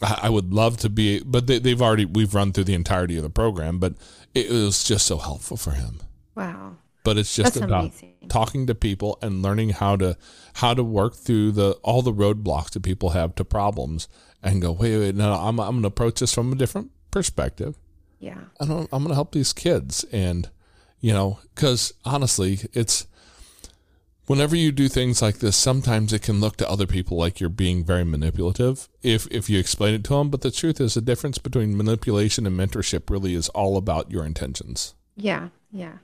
I, 0.00 0.20
I 0.22 0.28
would 0.30 0.54
love 0.54 0.78
to 0.78 0.88
be 0.88 1.20
but 1.22 1.46
they, 1.46 1.58
they've 1.58 1.82
already 1.82 2.06
we've 2.06 2.34
run 2.34 2.52
through 2.52 2.64
the 2.64 2.74
entirety 2.74 3.18
of 3.18 3.24
the 3.24 3.30
program, 3.30 3.78
but 3.78 3.92
it 4.34 4.50
was 4.50 4.84
just 4.84 5.06
so 5.06 5.18
helpful 5.18 5.58
for 5.58 5.72
him. 5.72 6.00
Wow. 6.34 6.76
But 7.04 7.18
it's 7.18 7.36
just 7.36 7.54
That's 7.54 7.66
about 7.66 7.84
amazing. 7.84 8.07
Talking 8.28 8.66
to 8.66 8.74
people 8.74 9.18
and 9.22 9.42
learning 9.42 9.70
how 9.70 9.96
to 9.96 10.16
how 10.54 10.74
to 10.74 10.84
work 10.84 11.14
through 11.14 11.52
the 11.52 11.72
all 11.82 12.02
the 12.02 12.12
roadblocks 12.12 12.70
that 12.70 12.82
people 12.82 13.10
have 13.10 13.34
to 13.34 13.44
problems 13.44 14.08
and 14.42 14.62
go 14.62 14.72
wait 14.72 14.98
wait 14.98 15.14
no 15.14 15.30
no 15.30 15.36
I'm 15.36 15.58
I'm 15.60 15.70
going 15.70 15.82
to 15.82 15.88
approach 15.88 16.20
this 16.20 16.34
from 16.34 16.52
a 16.52 16.56
different 16.56 16.90
perspective. 17.10 17.78
Yeah. 18.18 18.40
I 18.60 18.66
don't 18.66 18.88
I'm 18.92 19.02
going 19.02 19.08
to 19.10 19.14
help 19.14 19.32
these 19.32 19.52
kids 19.52 20.04
and 20.12 20.48
you 21.00 21.12
know 21.12 21.38
cuz 21.54 21.92
honestly 22.04 22.60
it's 22.72 23.06
whenever 24.26 24.54
you 24.54 24.70
do 24.70 24.88
things 24.88 25.22
like 25.22 25.38
this 25.38 25.56
sometimes 25.56 26.12
it 26.12 26.22
can 26.22 26.40
look 26.40 26.56
to 26.56 26.68
other 26.68 26.86
people 26.86 27.16
like 27.16 27.40
you're 27.40 27.48
being 27.48 27.84
very 27.84 28.04
manipulative 28.04 28.88
if 29.02 29.26
if 29.30 29.48
you 29.48 29.58
explain 29.58 29.94
it 29.94 30.04
to 30.04 30.10
them 30.10 30.28
but 30.28 30.42
the 30.42 30.50
truth 30.50 30.80
is 30.80 30.94
the 30.94 31.00
difference 31.00 31.38
between 31.38 31.76
manipulation 31.76 32.46
and 32.46 32.58
mentorship 32.58 33.08
really 33.08 33.34
is 33.34 33.48
all 33.50 33.76
about 33.76 34.10
your 34.10 34.24
intentions. 34.24 34.94
Yeah. 35.16 35.48
Yeah. 35.70 35.98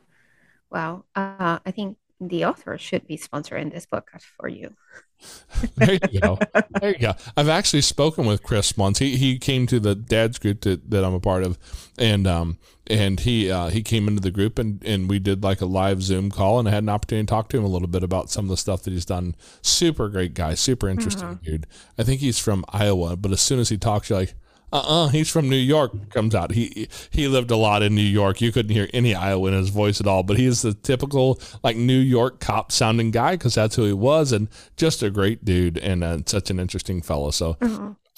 Well, 0.70 1.06
uh, 1.14 1.58
I 1.64 1.70
think 1.70 1.98
the 2.28 2.44
author 2.44 2.78
should 2.78 3.06
be 3.06 3.16
sponsoring 3.16 3.72
this 3.72 3.86
podcast 3.86 4.24
for 4.38 4.48
you. 4.48 4.74
There 5.76 5.98
you 6.10 6.20
go. 6.20 6.38
There 6.80 6.90
you 6.90 6.98
go. 6.98 7.14
I've 7.36 7.48
actually 7.48 7.80
spoken 7.80 8.26
with 8.26 8.42
Chris 8.42 8.76
once. 8.76 8.98
He 8.98 9.16
he 9.16 9.38
came 9.38 9.66
to 9.68 9.80
the 9.80 9.94
dad's 9.94 10.38
group 10.38 10.60
that, 10.62 10.90
that 10.90 11.04
I'm 11.04 11.14
a 11.14 11.20
part 11.20 11.42
of, 11.44 11.56
and 11.98 12.26
um 12.26 12.58
and 12.86 13.20
he 13.20 13.50
uh, 13.50 13.68
he 13.70 13.82
came 13.82 14.06
into 14.06 14.20
the 14.20 14.30
group 14.30 14.58
and 14.58 14.84
and 14.84 15.08
we 15.08 15.18
did 15.18 15.42
like 15.42 15.60
a 15.60 15.66
live 15.66 16.02
Zoom 16.02 16.30
call 16.30 16.58
and 16.58 16.68
I 16.68 16.72
had 16.72 16.82
an 16.82 16.90
opportunity 16.90 17.26
to 17.26 17.30
talk 17.30 17.48
to 17.50 17.56
him 17.56 17.64
a 17.64 17.68
little 17.68 17.88
bit 17.88 18.02
about 18.02 18.28
some 18.28 18.44
of 18.44 18.50
the 18.50 18.56
stuff 18.56 18.82
that 18.82 18.92
he's 18.92 19.06
done. 19.06 19.34
Super 19.62 20.08
great 20.08 20.34
guy, 20.34 20.54
super 20.54 20.88
interesting 20.88 21.40
dude. 21.42 21.66
I 21.98 22.02
think 22.02 22.20
he's 22.20 22.38
from 22.38 22.64
Iowa, 22.68 23.16
but 23.16 23.32
as 23.32 23.40
soon 23.40 23.58
as 23.58 23.70
he 23.70 23.78
talks, 23.78 24.10
you're 24.10 24.18
like. 24.18 24.34
Uh-uh, 24.74 25.08
he's 25.08 25.30
from 25.30 25.48
New 25.48 25.56
York. 25.56 26.10
Comes 26.10 26.34
out. 26.34 26.50
He 26.50 26.88
he 27.10 27.28
lived 27.28 27.52
a 27.52 27.56
lot 27.56 27.84
in 27.84 27.94
New 27.94 28.02
York. 28.02 28.40
You 28.40 28.50
couldn't 28.50 28.72
hear 28.72 28.88
any 28.92 29.14
Iowa 29.14 29.48
in 29.48 29.54
his 29.54 29.68
voice 29.68 30.00
at 30.00 30.08
all. 30.08 30.24
But 30.24 30.36
he's 30.36 30.62
the 30.62 30.74
typical 30.74 31.40
like 31.62 31.76
New 31.76 31.98
York 31.98 32.40
cop 32.40 32.72
sounding 32.72 33.12
guy 33.12 33.36
because 33.36 33.54
that's 33.54 33.76
who 33.76 33.84
he 33.84 33.92
was, 33.92 34.32
and 34.32 34.48
just 34.76 35.00
a 35.04 35.10
great 35.10 35.44
dude 35.44 35.78
and 35.78 36.02
uh, 36.02 36.18
such 36.26 36.50
an 36.50 36.58
interesting 36.58 37.02
fellow. 37.02 37.30
So 37.30 37.56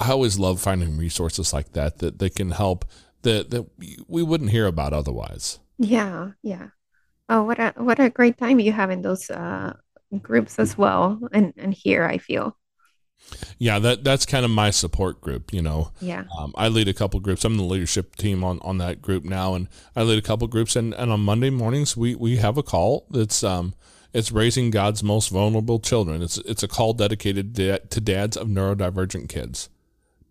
I 0.01 0.11
always 0.11 0.39
love 0.39 0.59
finding 0.59 0.97
resources 0.97 1.53
like 1.53 1.73
that 1.73 1.99
that 1.99 2.19
that 2.21 2.35
can 2.35 2.53
help 2.53 2.87
that 3.21 3.51
that 3.51 3.67
we 4.09 4.23
wouldn't 4.23 4.51
hear 4.51 4.67
about 4.67 4.95
otherwise. 4.95 5.59
Yeah. 5.79 6.31
Yeah. 6.43 6.69
Oh, 7.29 7.43
what 7.43 7.59
a 7.59 7.75
what 7.77 8.01
a 8.01 8.09
great 8.09 8.39
time 8.39 8.61
you 8.61 8.73
have 8.73 8.91
in 8.91 9.03
those 9.03 9.29
uh, 9.29 9.75
groups 10.23 10.59
as 10.59 10.79
well, 10.79 11.21
and 11.33 11.53
and 11.59 11.75
here 11.75 12.05
I 12.05 12.17
feel. 12.17 12.57
Yeah, 13.59 13.79
that 13.81 14.05
that's 14.05 14.27
kind 14.27 14.45
of 14.45 14.51
my 14.51 14.71
support 14.71 15.21
group. 15.21 15.53
You 15.53 15.63
know, 15.63 15.93
Yeah. 16.01 16.25
um, 16.39 16.53
I 16.57 16.69
lead 16.69 16.89
a 16.89 16.95
couple 16.95 17.21
groups. 17.21 17.45
I'm 17.45 17.57
the 17.57 17.65
leadership 17.65 18.17
team 18.17 18.45
on, 18.45 18.59
on 18.63 18.79
that 18.79 19.03
group 19.03 19.25
now, 19.25 19.55
and 19.55 19.69
I 19.95 20.03
lead 20.03 20.19
a 20.19 20.23
couple 20.23 20.47
groups. 20.49 20.77
And, 20.77 20.95
and 20.95 21.11
on 21.11 21.21
Monday 21.21 21.51
mornings, 21.51 21.97
we 21.97 22.15
we 22.15 22.37
have 22.37 22.57
a 22.59 22.63
call 22.63 23.07
that's 23.11 23.43
um 23.43 23.75
it's 24.13 24.33
raising 24.33 24.71
God's 24.71 25.03
most 25.03 25.29
vulnerable 25.31 25.79
children. 25.79 26.23
It's 26.23 26.39
it's 26.39 26.63
a 26.63 26.69
call 26.69 26.93
dedicated 26.93 27.55
to 27.57 28.01
dads 28.01 28.37
of 28.37 28.49
neurodivergent 28.49 29.29
kids. 29.29 29.69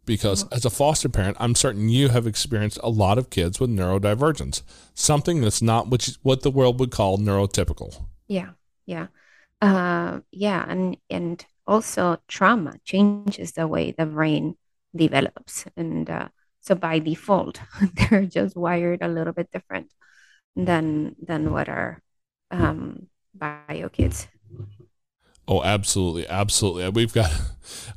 Because 0.05 0.47
as 0.49 0.65
a 0.65 0.69
foster 0.69 1.09
parent, 1.09 1.35
I'm 1.39 1.55
certain 1.55 1.89
you 1.89 2.09
have 2.09 2.27
experienced 2.27 2.77
a 2.83 2.89
lot 2.89 3.17
of 3.17 3.31
kids 3.31 3.59
with 3.59 3.71
neurodivergence, 3.71 4.61
something 4.93 5.41
that's 5.41 5.63
not 5.63 5.89
which 5.89 6.17
what 6.21 6.43
the 6.43 6.51
world 6.51 6.79
would 6.79 6.91
call 6.91 7.17
neurotypical. 7.17 8.05
Yeah, 8.27 8.51
yeah, 8.85 9.07
uh, 9.63 10.19
yeah, 10.31 10.63
and 10.69 10.97
and 11.09 11.43
also 11.67 12.17
trauma 12.27 12.75
changes 12.83 13.53
the 13.53 13.67
way 13.67 13.91
the 13.91 14.05
brain 14.05 14.55
develops, 14.95 15.65
and 15.77 16.09
uh, 16.09 16.29
so 16.61 16.75
by 16.75 16.99
default, 16.99 17.59
they're 18.09 18.25
just 18.25 18.55
wired 18.55 19.01
a 19.01 19.07
little 19.07 19.33
bit 19.33 19.51
different 19.51 19.91
than 20.55 21.15
than 21.21 21.51
what 21.51 21.69
our 21.69 22.01
um, 22.51 23.07
bio 23.33 23.89
kids. 23.89 24.27
Oh, 25.47 25.63
absolutely, 25.63 26.27
absolutely. 26.27 26.89
We've 26.89 27.13
got. 27.13 27.31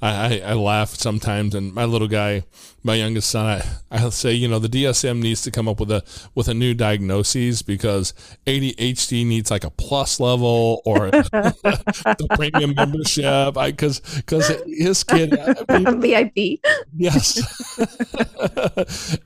I, 0.00 0.10
I, 0.10 0.42
I 0.50 0.52
laugh 0.54 0.90
sometimes, 0.94 1.54
and 1.54 1.74
my 1.74 1.84
little 1.84 2.08
guy, 2.08 2.44
my 2.82 2.94
youngest 2.94 3.30
son, 3.30 3.62
I 3.90 3.98
I'll 3.98 4.10
say, 4.10 4.32
you 4.32 4.48
know, 4.48 4.58
the 4.58 4.68
DSM 4.68 5.20
needs 5.20 5.42
to 5.42 5.50
come 5.50 5.68
up 5.68 5.80
with 5.80 5.90
a 5.90 6.02
with 6.34 6.48
a 6.48 6.54
new 6.54 6.72
diagnosis 6.72 7.62
because 7.62 8.14
ADHD 8.46 9.26
needs 9.26 9.50
like 9.50 9.64
a 9.64 9.70
plus 9.70 10.20
level 10.20 10.80
or 10.84 11.10
the 11.10 12.26
premium 12.36 12.74
membership. 12.74 13.56
I 13.58 13.72
because 13.72 14.00
because 14.16 14.48
his 14.66 15.04
kid, 15.04 15.38
I 15.68 15.78
mean, 15.78 16.00
VIP. 16.00 16.60
Yes. 16.96 17.38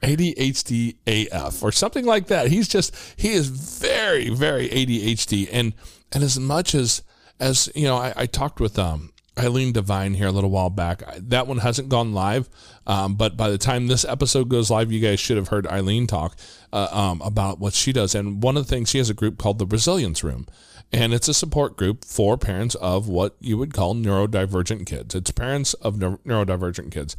ADHD 0.02 0.96
AF 1.06 1.62
or 1.62 1.70
something 1.70 2.04
like 2.04 2.28
that. 2.28 2.48
He's 2.48 2.66
just 2.66 2.96
he 3.16 3.32
is 3.32 3.48
very, 3.48 4.30
very 4.30 4.68
ADHD. 4.68 5.48
And 5.52 5.74
and 6.10 6.24
as 6.24 6.38
much 6.38 6.74
as 6.74 7.02
as 7.42 7.68
you 7.74 7.84
know, 7.84 7.96
I, 7.96 8.12
I 8.16 8.26
talked 8.26 8.60
with 8.60 8.78
um 8.78 9.12
Eileen 9.38 9.72
Devine 9.72 10.14
here 10.14 10.26
a 10.26 10.32
little 10.32 10.50
while 10.50 10.70
back. 10.70 11.02
That 11.18 11.46
one 11.46 11.58
hasn't 11.58 11.88
gone 11.88 12.12
live, 12.12 12.48
um, 12.86 13.14
but 13.14 13.36
by 13.36 13.50
the 13.50 13.58
time 13.58 13.86
this 13.86 14.04
episode 14.04 14.48
goes 14.48 14.70
live, 14.70 14.92
you 14.92 15.00
guys 15.00 15.20
should 15.20 15.38
have 15.38 15.48
heard 15.48 15.66
Eileen 15.66 16.06
talk 16.06 16.36
uh, 16.72 16.88
um, 16.92 17.22
about 17.22 17.58
what 17.58 17.72
she 17.72 17.92
does. 17.92 18.14
And 18.14 18.42
one 18.42 18.56
of 18.56 18.66
the 18.66 18.70
things 18.70 18.90
she 18.90 18.98
has 18.98 19.10
a 19.10 19.14
group 19.14 19.38
called 19.38 19.58
the 19.58 19.66
Resilience 19.66 20.22
Room, 20.22 20.46
and 20.92 21.14
it's 21.14 21.28
a 21.28 21.34
support 21.34 21.76
group 21.76 22.04
for 22.04 22.36
parents 22.36 22.74
of 22.76 23.08
what 23.08 23.36
you 23.40 23.56
would 23.56 23.72
call 23.72 23.94
neurodivergent 23.94 24.86
kids. 24.86 25.14
It's 25.14 25.30
parents 25.30 25.72
of 25.74 25.96
neur- 25.96 26.18
neurodivergent 26.26 26.92
kids. 26.92 27.16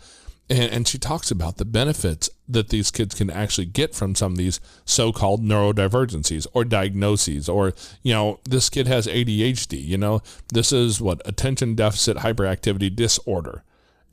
And, 0.50 0.72
and 0.74 0.88
she 0.88 0.98
talks 0.98 1.32
about 1.32 1.58
the 1.58 1.66
benefits 1.66 2.30
that 2.50 2.70
these 2.70 2.92
kids 2.92 3.16
can 3.16 3.30
actually 3.30 3.66
get 3.66 3.96
from 3.96 4.14
some 4.14 4.34
of 4.34 4.38
these 4.38 4.60
so-called 4.86 5.42
neurodivergencies 5.44 6.46
or 6.54 6.66
diagnoses 6.66 7.48
or 7.48 7.74
you 8.04 8.14
know 8.14 8.40
this 8.44 8.70
kid 8.70 8.86
has 8.88 9.08
ADHD 9.08 9.84
you 9.84 9.98
know 9.98 10.22
this 10.54 10.72
is 10.74 11.00
what 11.02 11.22
attention 11.26 11.76
deficit 11.76 12.18
hyperactivity 12.18 12.94
disorder 12.94 13.64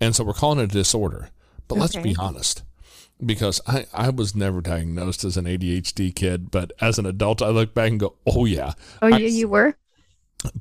and 0.00 0.14
so 0.14 0.22
we're 0.24 0.32
calling 0.32 0.60
it 0.60 0.64
a 0.64 0.66
disorder 0.68 1.30
But 1.68 1.78
let's 1.78 1.96
be 1.96 2.14
honest, 2.18 2.62
because 3.24 3.60
I, 3.66 3.86
I 3.92 4.08
was 4.10 4.34
never 4.34 4.60
diagnosed 4.60 5.24
as 5.24 5.36
an 5.36 5.44
ADHD 5.44 6.14
kid, 6.14 6.50
but 6.50 6.72
as 6.80 6.98
an 6.98 7.04
adult, 7.06 7.42
I 7.42 7.48
look 7.50 7.74
back 7.74 7.90
and 7.90 8.00
go, 8.00 8.14
oh 8.26 8.44
yeah. 8.46 8.72
Oh, 9.02 9.08
I- 9.12 9.18
you, 9.18 9.26
you 9.28 9.48
were? 9.48 9.76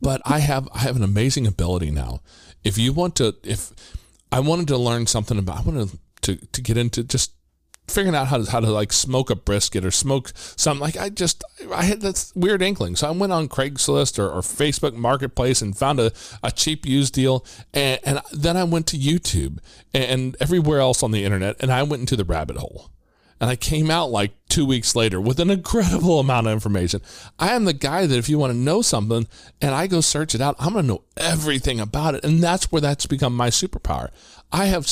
But 0.02 0.22
I 0.26 0.40
have 0.40 0.68
I 0.74 0.80
have 0.80 0.98
an 0.98 1.04
amazing 1.04 1.48
ability 1.48 1.90
now. 1.92 2.20
If 2.66 2.78
you 2.78 2.92
want 2.92 3.16
to, 3.16 3.36
if 3.44 3.72
I 4.32 4.40
wanted 4.40 4.68
to 4.70 4.78
learn 4.78 5.08
something 5.08 5.38
about, 5.38 5.60
I 5.60 5.62
wanted 5.62 6.00
to 6.22 6.36
to 6.36 6.62
get 6.62 6.78
into 6.78 7.04
just 7.04 7.34
figuring 7.90 8.16
out 8.16 8.28
how 8.28 8.38
to 8.38 8.50
how 8.50 8.60
to 8.60 8.70
like 8.70 8.94
smoke 8.94 9.30
a 9.30 9.36
brisket 9.36 9.84
or 9.84 9.92
smoke 9.92 10.32
something 10.36 10.82
like 10.82 10.98
I 10.98 11.10
just 11.10 11.44
I 11.74 11.84
had 11.84 12.02
this 12.02 12.32
weird 12.36 12.62
inkling. 12.62 12.96
So 12.96 13.08
I 13.08 13.12
went 13.12 13.34
on 13.34 13.50
Craigslist 13.50 14.20
or, 14.20 14.30
or 14.30 14.42
Facebook 14.42 14.94
Marketplace 14.94 15.62
and 15.62 15.78
found 15.78 16.00
a, 16.00 16.12
a 16.44 16.52
cheap 16.52 16.86
used 16.86 17.14
deal 17.14 17.46
and, 17.74 18.00
and 18.04 18.22
then 18.32 18.56
I 18.58 18.64
went 18.64 18.88
to 18.88 18.98
YouTube 18.98 19.60
and 19.94 20.38
everywhere 20.40 20.80
else 20.80 21.04
on 21.04 21.12
the 21.12 21.26
internet 21.26 21.56
and 21.60 21.72
I 21.72 21.84
went 21.84 22.02
into 22.02 22.16
the 22.16 22.26
rabbit 22.26 22.58
hole. 22.58 22.92
And 23.40 23.50
I 23.50 23.56
came 23.56 23.90
out 23.90 24.12
like 24.12 24.32
two 24.50 24.66
weeks 24.66 24.96
later 24.96 25.22
with 25.22 25.40
an 25.40 25.50
incredible 25.50 26.20
amount 26.20 26.48
of 26.48 26.54
information. 26.54 27.02
I 27.38 27.54
am 27.54 27.66
the 27.66 27.74
guy 27.74 28.06
that 28.06 28.18
if 28.18 28.28
you 28.28 28.38
want 28.38 28.52
to 28.52 28.58
know 28.58 28.82
something 28.82 29.28
and 29.62 29.74
I 29.74 29.88
go 29.88 30.02
search 30.02 30.36
it 30.36 30.42
out, 30.42 30.56
I'm 30.60 30.74
going 30.74 30.84
to 30.84 30.94
know 30.94 31.04
everything 31.16 31.80
about 31.80 32.16
it. 32.16 32.26
And 32.26 32.44
that's 32.44 32.72
where 32.72 32.82
that's 32.82 33.06
become 33.06 33.36
my 33.36 33.50
superpower. 33.50 34.10
I 34.52 34.66
have 34.66 34.88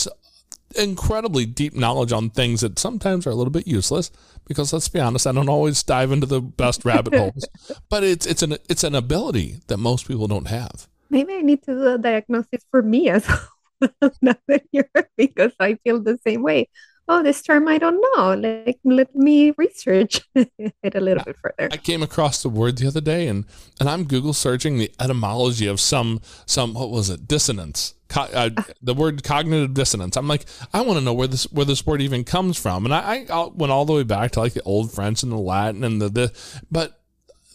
incredibly 0.76 1.45
deep 1.45 1.76
knowledge 1.76 2.12
on 2.12 2.30
things 2.30 2.62
that 2.62 2.80
sometimes 2.80 3.26
are 3.28 3.32
a 3.32 3.36
little 3.36 3.52
bit 3.52 3.68
useless 3.68 4.12
because 4.45 4.72
let's 4.72 4.89
be 4.89 5.00
honest, 5.00 5.28
I 5.28 5.32
don't 5.34 5.50
always 5.50 5.84
dive 5.84 6.12
into 6.12 6.28
the 6.28 6.41
best 6.41 6.86
rabbit 6.86 7.16
holes, 7.18 7.45
but 7.89 8.04
it's, 8.04 8.26
it's 8.26 8.43
an, 8.43 8.58
it's 8.70 8.84
an 8.84 8.95
ability 8.95 9.62
that 9.68 9.78
most 9.78 10.08
people 10.08 10.28
don't 10.28 10.48
have. 10.48 10.88
Maybe 11.10 11.34
I 11.34 11.41
need 11.41 11.64
to 11.64 11.74
do 11.74 11.93
a 11.93 11.98
diagnosis 11.98 12.64
for 12.72 12.82
me 12.82 13.10
as 13.10 13.28
well. 13.28 13.50
now 14.22 14.36
that 14.48 14.64
you're 14.72 14.89
because 15.18 15.52
I 15.60 15.76
feel 15.84 16.02
the 16.02 16.20
same 16.26 16.43
way. 16.43 16.70
Oh, 17.10 17.24
this 17.24 17.41
term 17.41 17.68
I 17.68 17.78
don't 17.78 18.01
know. 18.01 18.34
Like 18.34 18.80
let 18.84 19.16
me 19.16 19.51
research 19.58 20.22
it 20.36 20.95
a 20.95 20.99
little 20.99 21.24
bit 21.24 21.38
further. 21.41 21.70
I 21.72 21.78
came 21.78 22.03
across 22.03 22.43
the 22.43 22.49
word 22.49 22.78
the 22.78 22.88
other 22.88 23.01
day, 23.01 23.28
and 23.28 23.45
and 23.80 23.89
I'm 23.89 24.05
Google 24.05 24.34
searching 24.34 24.78
the 24.78 24.91
etymology 24.99 25.68
of 25.68 25.80
some 25.80 26.22
some 26.45 26.74
what 26.74 26.89
was 26.89 27.10
it 27.10 27.28
dissonance. 27.28 27.93
Co- 28.10 28.22
uh, 28.22 28.49
the 28.82 28.93
word 28.93 29.24
cognitive 29.24 29.74
dissonance. 29.74 30.16
I'm 30.16 30.28
like, 30.28 30.45
I 30.74 30.82
want 30.82 30.97
to 30.99 31.03
know 31.03 31.14
where 31.14 31.28
this 31.28 31.43
where 31.51 31.66
this 31.66 31.86
word 31.86 32.01
even 32.01 32.24
comes 32.24 32.58
from, 32.58 32.86
and 32.86 32.93
I, 32.93 33.26
I 33.30 33.47
went 33.53 33.72
all 33.72 33.86
the 33.86 33.93
way 33.93 34.03
back 34.03 34.32
to 34.32 34.39
like 34.39 34.53
the 34.53 34.64
old 34.64 34.91
French 34.91 35.24
and 35.24 35.32
the 35.32 35.38
Latin 35.38 35.84
and 35.84 36.01
the, 36.01 36.10
the 36.10 36.32
but 36.72 37.01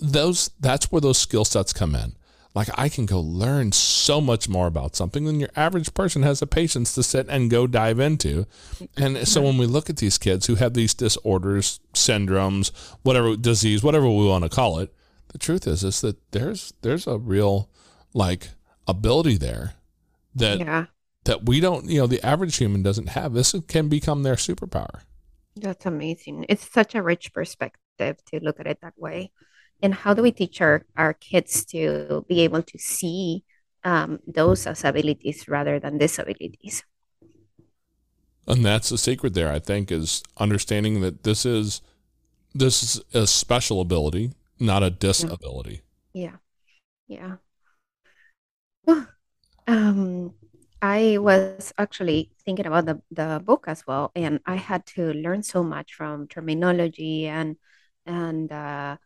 those 0.00 0.50
that's 0.61 0.90
where 0.90 1.00
those 1.00 1.18
skill 1.18 1.44
sets 1.44 1.72
come 1.72 1.94
in. 1.94 2.14
Like 2.55 2.68
I 2.76 2.88
can 2.90 3.07
go 3.07 3.20
learn 3.20 3.72
so 3.72 4.20
much 4.20 4.48
more 4.48 4.66
about 4.66 4.94
something 4.94 5.24
than 5.24 5.40
your 5.40 5.48
average 5.57 5.94
person 5.94 6.22
has 6.22 6.40
the 6.40 6.46
patience 6.46 6.94
to 6.94 7.03
sit 7.03 7.26
and 7.28 7.50
go 7.50 7.66
dive 7.66 7.98
into. 7.98 8.46
And 8.96 9.26
so 9.26 9.40
when 9.42 9.57
we 9.57 9.66
look 9.66 9.88
at 9.88 9.96
these 9.96 10.18
kids 10.18 10.46
who 10.46 10.57
have 10.57 10.74
these 10.74 10.92
disorders, 10.92 11.80
syndromes, 11.94 12.70
whatever 13.03 13.36
disease, 13.36 13.82
whatever 13.82 14.07
we 14.07 14.26
want 14.26 14.44
to 14.44 14.50
call 14.50 14.78
it, 14.80 14.92
the 15.28 15.38
truth 15.38 15.66
is 15.66 15.82
is 15.82 16.00
that 16.03 16.16
there's 16.32 16.74
there's 16.82 17.07
a 17.07 17.16
real 17.18 17.70
like 18.12 18.50
ability 18.86 19.38
there 19.38 19.74
that 20.34 20.61
Yeah, 20.61 20.86
that 21.24 21.46
we 21.46 21.61
don't, 21.61 21.86
you 21.88 22.00
know, 22.00 22.07
the 22.07 22.24
average 22.24 22.57
human 22.57 22.82
doesn't 22.82 23.11
have. 23.11 23.32
This 23.32 23.55
can 23.68 23.88
become 23.88 24.22
their 24.22 24.34
superpower. 24.36 25.03
that's 25.57 25.86
amazing. 25.86 26.46
It's 26.48 26.70
such 26.70 26.94
a 26.94 27.03
rich 27.03 27.32
perspective 27.32 28.16
to 28.26 28.40
look 28.40 28.61
at 28.61 28.66
it 28.66 28.80
that 28.82 28.94
way. 28.98 29.30
And 29.83 29.95
how 29.95 30.14
do 30.14 30.22
we 30.22 30.33
teach 30.33 30.61
our, 30.61 30.85
our 30.97 31.12
kids 31.14 31.64
to 31.66 32.24
be 32.28 32.41
able 32.41 32.62
to 32.62 32.78
see 32.78 33.45
um, 33.85 34.20
those 34.26 34.66
as 34.66 34.85
abilities 34.85 35.49
rather 35.49 35.80
than 35.80 35.99
disabilities? 35.99 36.85
And 38.47 38.64
that's 38.64 38.89
the 38.89 38.99
secret 38.99 39.35
there, 39.35 39.53
I 39.53 39.59
think, 39.59 39.91
is 39.91 40.22
understanding 40.39 41.01
that 41.01 41.22
this 41.22 41.47
is 41.47 41.80
this 42.55 42.83
is 42.83 43.03
a 43.14 43.26
special 43.26 43.80
ability, 43.80 44.33
not 44.59 44.83
a 44.83 44.91
disability. 44.91 45.80
Yeah, 46.12 46.37
yeah. 47.09 47.37
Well, 48.85 49.07
um, 49.66 50.35
I 50.83 51.18
was 51.18 51.72
actually 51.78 52.33
thinking 52.45 52.66
about 52.66 52.87
the, 52.87 53.01
the 53.11 53.41
book 53.45 53.64
as 53.68 53.87
well, 53.87 54.11
and 54.14 54.41
I 54.47 54.57
had 54.57 54.85
to 54.97 55.12
learn 55.12 55.43
so 55.43 55.62
much 55.62 55.95
from 55.95 56.28
terminology 56.28 57.26
and 57.26 57.57
and 58.05 58.51
uh, 58.51 58.97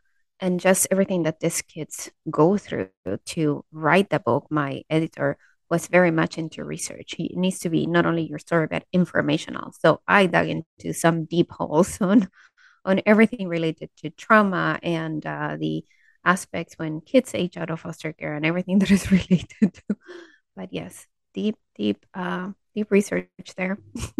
and 0.40 0.60
just 0.60 0.86
everything 0.90 1.22
that 1.24 1.40
these 1.40 1.62
kids 1.62 2.10
go 2.30 2.58
through 2.58 2.90
to 3.26 3.64
write 3.72 4.10
the 4.10 4.20
book. 4.20 4.46
My 4.50 4.82
editor 4.90 5.38
was 5.70 5.88
very 5.88 6.10
much 6.10 6.38
into 6.38 6.64
research. 6.64 7.14
He 7.16 7.32
needs 7.34 7.58
to 7.60 7.70
be 7.70 7.86
not 7.86 8.06
only 8.06 8.22
your 8.28 8.38
story 8.38 8.66
but 8.68 8.84
informational. 8.92 9.72
So 9.80 10.00
I 10.06 10.26
dug 10.26 10.48
into 10.48 10.92
some 10.94 11.24
deep 11.24 11.50
holes 11.52 12.00
on 12.00 12.28
on 12.84 13.00
everything 13.04 13.48
related 13.48 13.90
to 13.98 14.10
trauma 14.10 14.78
and 14.82 15.26
uh, 15.26 15.56
the 15.58 15.84
aspects 16.24 16.74
when 16.78 17.00
kids 17.00 17.34
age 17.34 17.56
out 17.56 17.70
of 17.70 17.80
foster 17.80 18.12
care 18.12 18.34
and 18.34 18.46
everything 18.46 18.78
that 18.80 18.90
is 18.90 19.10
related 19.10 19.48
to. 19.74 19.96
But 20.54 20.72
yes, 20.72 21.06
deep, 21.34 21.56
deep, 21.76 22.06
uh, 22.14 22.52
deep 22.74 22.90
research 22.90 23.28
there. 23.56 23.78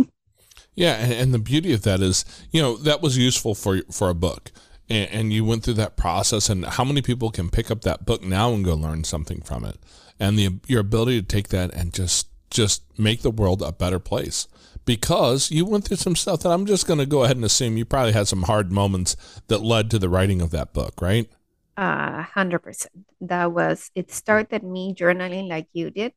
Yeah, 0.74 0.96
and, 0.96 1.12
and 1.12 1.34
the 1.34 1.38
beauty 1.38 1.72
of 1.72 1.82
that 1.82 2.00
is, 2.00 2.24
you 2.50 2.60
know, 2.60 2.76
that 2.76 3.00
was 3.00 3.16
useful 3.16 3.54
for 3.54 3.80
for 3.90 4.10
a 4.10 4.14
book, 4.14 4.52
and, 4.88 5.10
and 5.10 5.32
you 5.32 5.44
went 5.44 5.64
through 5.64 5.74
that 5.74 5.96
process. 5.96 6.48
And 6.48 6.64
how 6.64 6.84
many 6.84 7.02
people 7.02 7.30
can 7.30 7.50
pick 7.50 7.70
up 7.70 7.82
that 7.82 8.06
book 8.06 8.22
now 8.22 8.52
and 8.52 8.64
go 8.64 8.74
learn 8.74 9.04
something 9.04 9.40
from 9.42 9.64
it? 9.64 9.78
And 10.18 10.38
the 10.38 10.58
your 10.66 10.80
ability 10.80 11.20
to 11.20 11.26
take 11.26 11.48
that 11.48 11.72
and 11.74 11.92
just 11.92 12.28
just 12.50 12.82
make 12.98 13.22
the 13.22 13.30
world 13.30 13.62
a 13.62 13.72
better 13.72 13.98
place 13.98 14.46
because 14.86 15.50
you 15.50 15.66
went 15.66 15.84
through 15.84 15.98
some 15.98 16.16
stuff 16.16 16.40
that 16.40 16.50
I'm 16.50 16.64
just 16.64 16.86
going 16.86 17.00
to 17.00 17.06
go 17.06 17.24
ahead 17.24 17.36
and 17.36 17.44
assume 17.44 17.76
you 17.76 17.84
probably 17.84 18.12
had 18.12 18.28
some 18.28 18.44
hard 18.44 18.72
moments 18.72 19.16
that 19.48 19.58
led 19.60 19.90
to 19.90 19.98
the 19.98 20.08
writing 20.08 20.40
of 20.40 20.52
that 20.52 20.72
book, 20.72 21.02
right? 21.02 21.28
Uh, 21.76 22.22
hundred 22.22 22.60
percent. 22.60 22.94
That 23.20 23.52
was 23.52 23.90
it. 23.94 24.10
Started 24.10 24.62
me 24.62 24.94
journaling 24.94 25.48
like 25.48 25.68
you 25.74 25.90
did, 25.90 26.14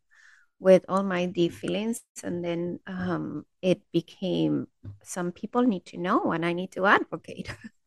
with 0.59 0.85
all 0.87 1.03
my 1.03 1.25
deep 1.25 1.51
feelings, 1.51 1.99
and 2.23 2.45
then 2.45 2.79
um, 2.87 3.45
it 3.61 3.81
became 3.91 4.67
some 5.03 5.33
people 5.33 5.63
need 5.63 5.85
to 5.87 5.97
know, 5.97 6.31
and 6.31 6.45
I 6.45 6.53
need 6.53 6.71
to 6.73 6.85
advocate. 6.85 7.51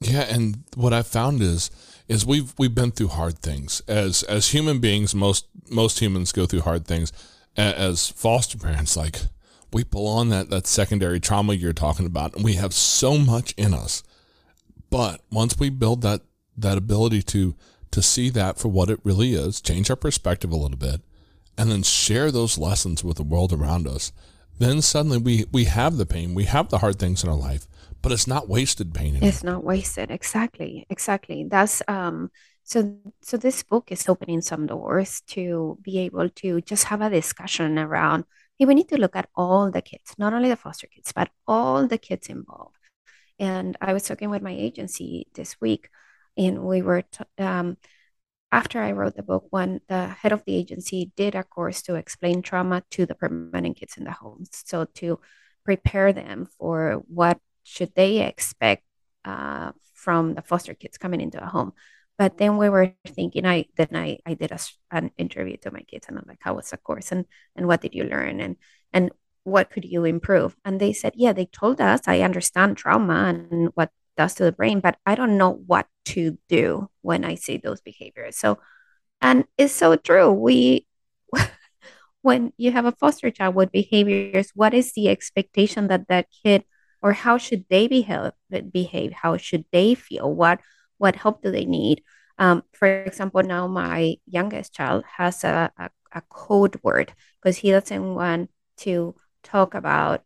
Yeah, 0.00 0.22
and 0.22 0.64
what 0.74 0.92
I've 0.92 1.06
found 1.06 1.40
is 1.40 1.70
is 2.08 2.24
we've 2.26 2.54
we've 2.58 2.74
been 2.74 2.92
through 2.92 3.08
hard 3.08 3.38
things 3.38 3.80
as 3.88 4.22
as 4.24 4.48
human 4.48 4.78
beings. 4.78 5.14
Most 5.14 5.46
most 5.70 6.00
humans 6.00 6.32
go 6.32 6.46
through 6.46 6.60
hard 6.60 6.86
things. 6.86 7.12
As 7.56 8.10
foster 8.10 8.58
parents, 8.58 8.96
like 8.96 9.20
we 9.72 9.82
pull 9.82 10.06
on 10.06 10.28
that 10.28 10.50
that 10.50 10.66
secondary 10.66 11.20
trauma 11.20 11.54
you're 11.54 11.72
talking 11.72 12.06
about, 12.06 12.34
and 12.34 12.44
we 12.44 12.54
have 12.54 12.74
so 12.74 13.16
much 13.16 13.54
in 13.56 13.72
us. 13.72 14.02
But 14.90 15.22
once 15.30 15.58
we 15.58 15.70
build 15.70 16.02
that 16.02 16.20
that 16.56 16.76
ability 16.76 17.22
to 17.22 17.54
to 17.90 18.02
see 18.02 18.28
that 18.30 18.58
for 18.58 18.68
what 18.68 18.90
it 18.90 19.00
really 19.04 19.32
is, 19.32 19.60
change 19.60 19.88
our 19.88 19.96
perspective 19.96 20.52
a 20.52 20.56
little 20.56 20.76
bit, 20.76 21.00
and 21.56 21.70
then 21.70 21.82
share 21.82 22.30
those 22.30 22.58
lessons 22.58 23.02
with 23.02 23.16
the 23.16 23.22
world 23.22 23.52
around 23.52 23.88
us, 23.88 24.12
then 24.58 24.82
suddenly 24.82 25.18
we 25.18 25.46
we 25.50 25.64
have 25.64 25.96
the 25.96 26.06
pain, 26.06 26.34
we 26.34 26.44
have 26.44 26.68
the 26.68 26.78
hard 26.78 26.98
things 26.98 27.24
in 27.24 27.30
our 27.30 27.36
life, 27.36 27.66
but 28.06 28.12
it's 28.12 28.28
not 28.28 28.48
wasted 28.48 28.94
pain 28.94 29.16
anymore. 29.16 29.28
It's 29.28 29.42
not 29.42 29.64
wasted. 29.64 30.12
Exactly. 30.12 30.86
Exactly. 30.88 31.44
That's 31.50 31.82
um 31.88 32.30
so 32.62 32.96
so 33.20 33.36
this 33.36 33.64
book 33.64 33.90
is 33.90 34.08
opening 34.08 34.42
some 34.42 34.64
doors 34.68 35.22
to 35.34 35.76
be 35.82 35.98
able 35.98 36.28
to 36.28 36.60
just 36.60 36.84
have 36.84 37.00
a 37.00 37.10
discussion 37.10 37.80
around 37.80 38.22
hey, 38.60 38.64
we 38.64 38.74
need 38.74 38.88
to 38.90 38.96
look 38.96 39.16
at 39.16 39.28
all 39.34 39.72
the 39.72 39.82
kids, 39.82 40.14
not 40.18 40.32
only 40.32 40.48
the 40.48 40.54
foster 40.54 40.86
kids, 40.86 41.10
but 41.12 41.30
all 41.48 41.88
the 41.88 41.98
kids 41.98 42.28
involved. 42.28 42.76
And 43.40 43.76
I 43.80 43.92
was 43.92 44.04
talking 44.04 44.30
with 44.30 44.40
my 44.40 44.52
agency 44.52 45.26
this 45.34 45.60
week, 45.60 45.88
and 46.36 46.62
we 46.62 46.82
were 46.82 47.02
t 47.02 47.24
um 47.38 47.76
after 48.52 48.80
I 48.80 48.92
wrote 48.92 49.16
the 49.16 49.24
book, 49.24 49.46
one 49.50 49.80
the 49.88 50.06
head 50.20 50.30
of 50.32 50.44
the 50.44 50.54
agency 50.54 51.10
did 51.16 51.34
a 51.34 51.42
course 51.42 51.82
to 51.82 51.96
explain 51.96 52.40
trauma 52.42 52.84
to 52.92 53.04
the 53.04 53.16
permanent 53.16 53.76
kids 53.78 53.96
in 53.98 54.04
the 54.04 54.12
homes. 54.12 54.50
So 54.64 54.84
to 55.00 55.18
prepare 55.64 56.12
them 56.12 56.46
for 56.58 57.02
what 57.08 57.40
should 57.66 57.92
they 57.96 58.24
expect 58.24 58.84
uh, 59.24 59.72
from 59.92 60.34
the 60.34 60.42
foster 60.42 60.72
kids 60.72 60.96
coming 60.98 61.20
into 61.20 61.42
a 61.42 61.46
home. 61.46 61.72
But 62.16 62.38
then 62.38 62.56
we 62.56 62.68
were 62.70 62.94
thinking, 63.06 63.44
I 63.44 63.66
then 63.76 63.88
I, 63.92 64.18
I 64.24 64.34
did 64.34 64.52
a, 64.52 64.58
an 64.90 65.10
interview 65.18 65.56
to 65.58 65.72
my 65.72 65.80
kids 65.80 66.06
and 66.08 66.16
I'm 66.16 66.24
like, 66.28 66.38
how 66.40 66.54
was 66.54 66.70
the 66.70 66.76
course 66.76 67.10
and 67.10 67.26
and 67.56 67.66
what 67.66 67.82
did 67.82 67.94
you 67.94 68.04
learn 68.04 68.40
and 68.40 68.56
and 68.92 69.10
what 69.42 69.70
could 69.70 69.84
you 69.84 70.04
improve? 70.04 70.56
And 70.64 70.80
they 70.80 70.92
said, 70.92 71.12
yeah, 71.16 71.32
they 71.32 71.46
told 71.46 71.80
us 71.80 72.02
I 72.06 72.20
understand 72.20 72.76
trauma 72.76 73.34
and 73.50 73.70
what 73.74 73.90
does 74.16 74.34
to 74.34 74.44
the 74.44 74.52
brain, 74.52 74.80
but 74.80 74.96
I 75.04 75.14
don't 75.14 75.36
know 75.36 75.60
what 75.66 75.86
to 76.06 76.38
do 76.48 76.88
when 77.02 77.24
I 77.24 77.34
see 77.34 77.58
those 77.58 77.80
behaviors. 77.80 78.36
So, 78.38 78.58
and 79.20 79.44
it's 79.58 79.74
so 79.74 79.96
true. 79.96 80.30
We 80.30 80.86
when 82.22 82.52
you 82.56 82.70
have 82.72 82.86
a 82.86 82.92
foster 82.92 83.30
child 83.30 83.56
with 83.56 83.72
behaviors, 83.72 84.52
what 84.54 84.72
is 84.72 84.92
the 84.92 85.08
expectation 85.08 85.88
that 85.88 86.08
that 86.08 86.28
kid 86.44 86.64
or 87.02 87.12
how 87.12 87.38
should 87.38 87.64
they 87.68 87.88
behave? 87.88 88.32
Behave? 88.72 89.12
How 89.12 89.36
should 89.36 89.64
they 89.72 89.94
feel? 89.94 90.32
What 90.32 90.60
what 90.98 91.16
help 91.16 91.42
do 91.42 91.50
they 91.50 91.64
need? 91.64 92.02
Um, 92.38 92.62
for 92.72 92.88
example, 93.04 93.42
now 93.42 93.66
my 93.66 94.16
youngest 94.26 94.74
child 94.74 95.04
has 95.16 95.44
a, 95.44 95.70
a, 95.78 95.90
a 96.12 96.22
code 96.28 96.80
word 96.82 97.12
because 97.40 97.58
he 97.58 97.70
doesn't 97.70 98.14
want 98.14 98.50
to 98.78 99.14
talk 99.42 99.74
about 99.74 100.24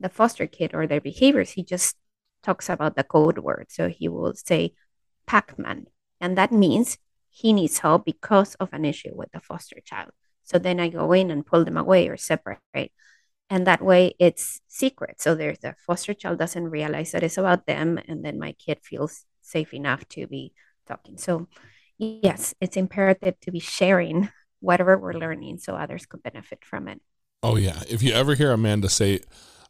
the 0.00 0.08
foster 0.08 0.46
kid 0.46 0.72
or 0.74 0.86
their 0.86 1.00
behaviors, 1.00 1.52
he 1.52 1.62
just 1.62 1.96
talks 2.42 2.68
about 2.68 2.96
the 2.96 3.04
code 3.04 3.38
word. 3.38 3.66
So 3.70 3.88
he 3.88 4.08
will 4.08 4.34
say 4.34 4.74
Pac 5.26 5.58
Man. 5.58 5.86
And 6.20 6.36
that 6.36 6.52
means 6.52 6.98
he 7.30 7.52
needs 7.52 7.78
help 7.78 8.04
because 8.04 8.54
of 8.56 8.72
an 8.72 8.84
issue 8.84 9.12
with 9.14 9.30
the 9.32 9.40
foster 9.40 9.80
child. 9.84 10.10
So 10.44 10.58
then 10.58 10.78
I 10.78 10.88
go 10.88 11.12
in 11.12 11.30
and 11.30 11.46
pull 11.46 11.64
them 11.64 11.76
away 11.76 12.08
or 12.08 12.16
separate. 12.16 12.92
And 13.50 13.66
that 13.66 13.82
way 13.82 14.14
it's 14.18 14.60
secret. 14.68 15.20
So 15.20 15.34
there's 15.34 15.58
the 15.58 15.74
foster 15.86 16.14
child 16.14 16.38
doesn't 16.38 16.64
realize 16.64 17.12
that 17.12 17.22
it's 17.22 17.38
about 17.38 17.66
them. 17.66 18.00
And 18.08 18.24
then 18.24 18.38
my 18.38 18.52
kid 18.52 18.78
feels 18.82 19.24
safe 19.42 19.74
enough 19.74 20.08
to 20.10 20.26
be 20.26 20.52
talking. 20.86 21.18
So, 21.18 21.48
yes, 21.98 22.54
it's 22.60 22.76
imperative 22.76 23.38
to 23.40 23.50
be 23.52 23.60
sharing 23.60 24.30
whatever 24.60 24.96
we're 24.96 25.12
learning 25.12 25.58
so 25.58 25.74
others 25.74 26.06
could 26.06 26.22
benefit 26.22 26.64
from 26.64 26.88
it. 26.88 27.00
Oh 27.42 27.56
yeah. 27.56 27.82
If 27.88 28.02
you 28.02 28.12
ever 28.12 28.34
hear 28.34 28.50
Amanda 28.52 28.88
say, 28.88 29.20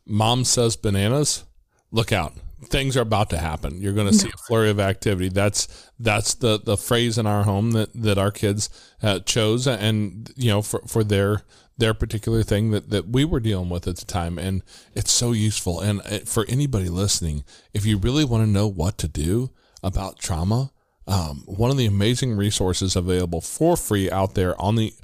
"Mom 0.07 0.45
says 0.45 0.77
bananas," 0.77 1.45
look 1.91 2.13
out. 2.13 2.35
Things 2.67 2.97
are 2.97 3.03
about 3.03 3.31
to 3.31 3.39
happen. 3.39 3.83
You're 3.83 3.93
going 3.93 4.07
to 4.07 4.15
see 4.15 4.29
a 4.29 4.37
flurry 4.47 4.71
of 4.71 4.79
activity. 4.79 5.29
That's 5.29 5.91
that's 5.99 6.35
the 6.35 6.61
the 6.61 6.77
phrase 6.77 7.19
in 7.19 7.27
our 7.27 7.43
home 7.43 7.73
that 7.73 7.93
that 7.95 8.17
our 8.17 8.31
kids 8.31 8.71
uh, 9.03 9.19
chose, 9.21 9.67
and 9.67 10.31
you 10.37 10.51
know 10.51 10.63
for 10.63 10.83
for 10.87 11.03
their 11.03 11.43
their 11.77 11.95
particular 11.95 12.43
thing 12.43 12.71
that 12.71 12.91
that 12.91 13.09
we 13.09 13.25
were 13.25 13.41
dealing 13.41 13.69
with 13.69 13.87
at 13.89 13.97
the 13.97 14.05
time, 14.05 14.39
and 14.39 14.63
it's 14.95 15.13
so 15.13 15.33
useful. 15.33 15.81
And 15.81 16.01
uh, 16.03 16.21
for 16.25 16.45
anybody 16.49 16.89
listening, 16.89 17.45
if 17.73 17.85
you 17.85 17.99
really 17.99 18.25
want 18.25 18.45
to 18.45 18.51
know 18.51 18.67
what 18.67 18.99
to 18.99 19.09
do 19.09 19.51
about 19.83 20.19
trauma, 20.19 20.71
um, 21.07 21.43
one 21.47 21.71
of 21.71 21.77
the 21.77 21.87
amazing 21.87 22.37
resources 22.37 22.97
available 22.97 23.41
for 23.41 23.77
free 23.77 24.11
out 24.11 24.35
there 24.35 24.61
on 24.61 24.77
the 24.77 24.95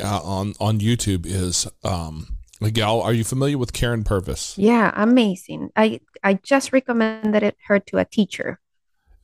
uh, 0.00 0.20
on 0.22 0.54
on 0.60 0.80
YouTube 0.80 1.26
is 1.26 1.66
um, 1.84 2.36
Miguel. 2.60 3.00
Are 3.02 3.12
you 3.12 3.24
familiar 3.24 3.58
with 3.58 3.72
Karyn 3.72 4.04
Purvis? 4.04 4.56
Yeah, 4.56 4.92
amazing. 4.94 5.70
I 5.76 6.00
I 6.22 6.34
just 6.34 6.72
recommended 6.72 7.42
it 7.42 7.56
her 7.66 7.80
to 7.80 7.98
a 7.98 8.04
teacher. 8.04 8.60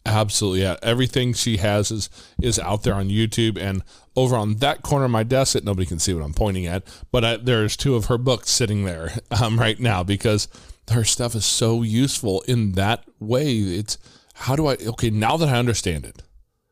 Absolutely, 0.06 0.62
yeah. 0.62 0.76
Everything 0.82 1.32
she 1.32 1.56
has 1.56 1.90
is 1.90 2.08
is 2.40 2.58
out 2.60 2.84
there 2.84 2.94
on 2.94 3.08
YouTube, 3.08 3.58
and 3.58 3.82
over 4.14 4.36
on 4.36 4.54
that 4.56 4.82
corner 4.82 5.06
of 5.06 5.10
my 5.10 5.24
desk 5.24 5.54
that 5.54 5.64
nobody 5.64 5.84
can 5.84 5.98
see 5.98 6.14
what 6.14 6.22
I'm 6.24 6.32
pointing 6.32 6.64
at, 6.66 6.84
but 7.10 7.24
I, 7.24 7.36
there's 7.38 7.76
two 7.76 7.96
of 7.96 8.06
her 8.06 8.16
books 8.16 8.50
sitting 8.50 8.84
there 8.84 9.12
um, 9.42 9.58
right 9.58 9.78
now 9.80 10.02
because 10.04 10.48
her 10.92 11.02
stuff 11.04 11.34
is 11.34 11.44
so 11.44 11.82
useful 11.82 12.42
in 12.42 12.72
that 12.72 13.04
way. 13.18 13.56
It's 13.58 13.98
how 14.34 14.54
do 14.54 14.66
I 14.68 14.76
okay 14.76 15.10
now 15.10 15.36
that 15.36 15.48
I 15.48 15.58
understand 15.58 16.04
it? 16.04 16.22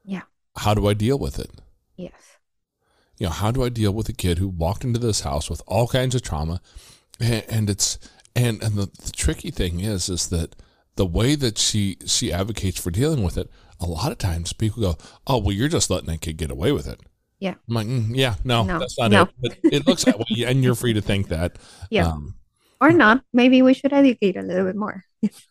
Yeah. 0.04 0.22
How 0.56 0.74
do 0.74 0.86
I 0.86 0.94
deal 0.94 1.18
with 1.18 1.38
it? 1.40 1.50
Yes. 1.96 2.12
you 3.18 3.26
know 3.26 3.32
how 3.32 3.52
do 3.52 3.62
i 3.62 3.68
deal 3.68 3.92
with 3.92 4.08
a 4.08 4.12
kid 4.12 4.38
who 4.38 4.48
walked 4.48 4.82
into 4.84 4.98
this 4.98 5.20
house 5.20 5.48
with 5.48 5.62
all 5.66 5.86
kinds 5.86 6.16
of 6.16 6.22
trauma 6.22 6.60
and, 7.20 7.44
and 7.48 7.70
it's 7.70 7.98
and 8.34 8.60
and 8.62 8.74
the, 8.74 8.86
the 8.86 9.12
tricky 9.14 9.52
thing 9.52 9.78
is 9.78 10.08
is 10.08 10.28
that 10.30 10.56
the 10.96 11.06
way 11.06 11.34
that 11.34 11.58
she 11.58 11.96
she 12.06 12.32
advocates 12.32 12.80
for 12.80 12.90
dealing 12.90 13.22
with 13.22 13.36
it 13.36 13.50
a 13.80 13.86
lot 13.86 14.12
of 14.12 14.18
times 14.18 14.52
people 14.52 14.82
go 14.82 14.96
oh 15.26 15.38
well 15.38 15.52
you're 15.52 15.68
just 15.68 15.90
letting 15.90 16.06
that 16.06 16.20
kid 16.20 16.36
get 16.36 16.50
away 16.50 16.70
with 16.72 16.86
it 16.86 17.00
Yeah. 17.40 17.54
i'm 17.68 17.74
like 17.74 17.86
mm, 17.86 18.10
yeah 18.14 18.36
no, 18.44 18.62
No, 18.64 18.78
that's 18.78 18.98
not 18.98 19.10
no. 19.10 19.22
it 19.22 19.28
but 19.40 19.58
it 19.64 19.86
looks 19.86 20.04
that 20.04 20.18
way 20.18 20.44
and 20.46 20.62
you're 20.62 20.74
free 20.76 20.92
to 20.94 21.00
think 21.00 21.28
that 21.28 21.58
Yeah. 21.90 22.08
um, 22.08 22.36
Or 22.84 22.92
not. 22.92 23.24
Maybe 23.32 23.62
we 23.62 23.72
should 23.72 23.94
educate 23.94 24.36
a 24.36 24.42
little 24.42 24.66
bit 24.66 24.76
more. 24.76 25.04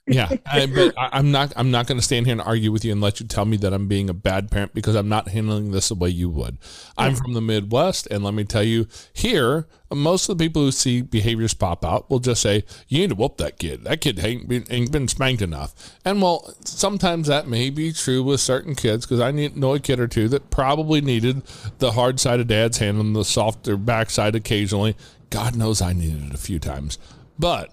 yeah 0.05 0.29
I, 0.45 0.65
but 0.75 0.95
I, 0.95 1.09
i'm 1.13 1.31
not 1.31 1.51
i'm 1.55 1.71
not 1.71 1.87
going 1.87 1.97
to 1.97 2.03
stand 2.03 2.27
here 2.27 2.33
and 2.33 2.41
argue 2.41 2.71
with 2.71 2.85
you 2.85 2.91
and 2.91 3.01
let 3.01 3.19
you 3.19 3.25
tell 3.25 3.43
me 3.45 3.57
that 3.57 3.73
i'm 3.73 3.87
being 3.87 4.07
a 4.07 4.13
bad 4.13 4.51
parent 4.51 4.75
because 4.75 4.93
i'm 4.93 5.09
not 5.09 5.29
handling 5.29 5.71
this 5.71 5.89
the 5.89 5.95
way 5.95 6.09
you 6.09 6.29
would 6.29 6.59
i'm 6.95 7.13
Yeah. 7.13 7.17
from 7.17 7.33
the 7.33 7.41
midwest 7.41 8.05
and 8.11 8.23
let 8.23 8.35
me 8.35 8.43
tell 8.43 8.61
you 8.61 8.85
here 9.13 9.65
most 9.91 10.29
of 10.29 10.37
the 10.37 10.45
people 10.45 10.61
who 10.61 10.71
see 10.71 11.01
behaviors 11.01 11.55
pop 11.55 11.83
out 11.83 12.07
will 12.07 12.19
just 12.19 12.43
say 12.43 12.65
you 12.87 12.99
need 12.99 13.09
to 13.09 13.15
whoop 13.15 13.37
that 13.37 13.57
kid 13.57 13.83
that 13.85 13.99
kid 13.99 14.23
ain't 14.23 14.47
been, 14.47 14.63
ain't 14.69 14.91
been 14.91 15.07
spanked 15.07 15.41
enough 15.41 15.73
and 16.05 16.21
well 16.21 16.53
sometimes 16.63 17.25
that 17.27 17.47
may 17.47 17.71
be 17.71 17.91
true 17.91 18.21
with 18.21 18.41
certain 18.41 18.75
kids 18.75 19.07
because 19.07 19.19
i 19.21 19.31
know 19.31 19.73
a 19.73 19.79
kid 19.79 19.99
or 19.99 20.07
two 20.07 20.27
that 20.27 20.51
probably 20.51 21.01
needed 21.01 21.41
the 21.79 21.93
hard 21.93 22.19
side 22.19 22.39
of 22.39 22.45
dad's 22.45 22.77
hand 22.77 22.99
and 22.99 23.15
the 23.15 23.25
softer 23.25 23.75
backside 23.75 24.35
occasionally 24.35 24.95
god 25.31 25.55
knows 25.55 25.81
i 25.81 25.93
needed 25.93 26.25
it 26.27 26.33
a 26.35 26.37
few 26.37 26.59
times 26.59 26.99
but 27.39 27.71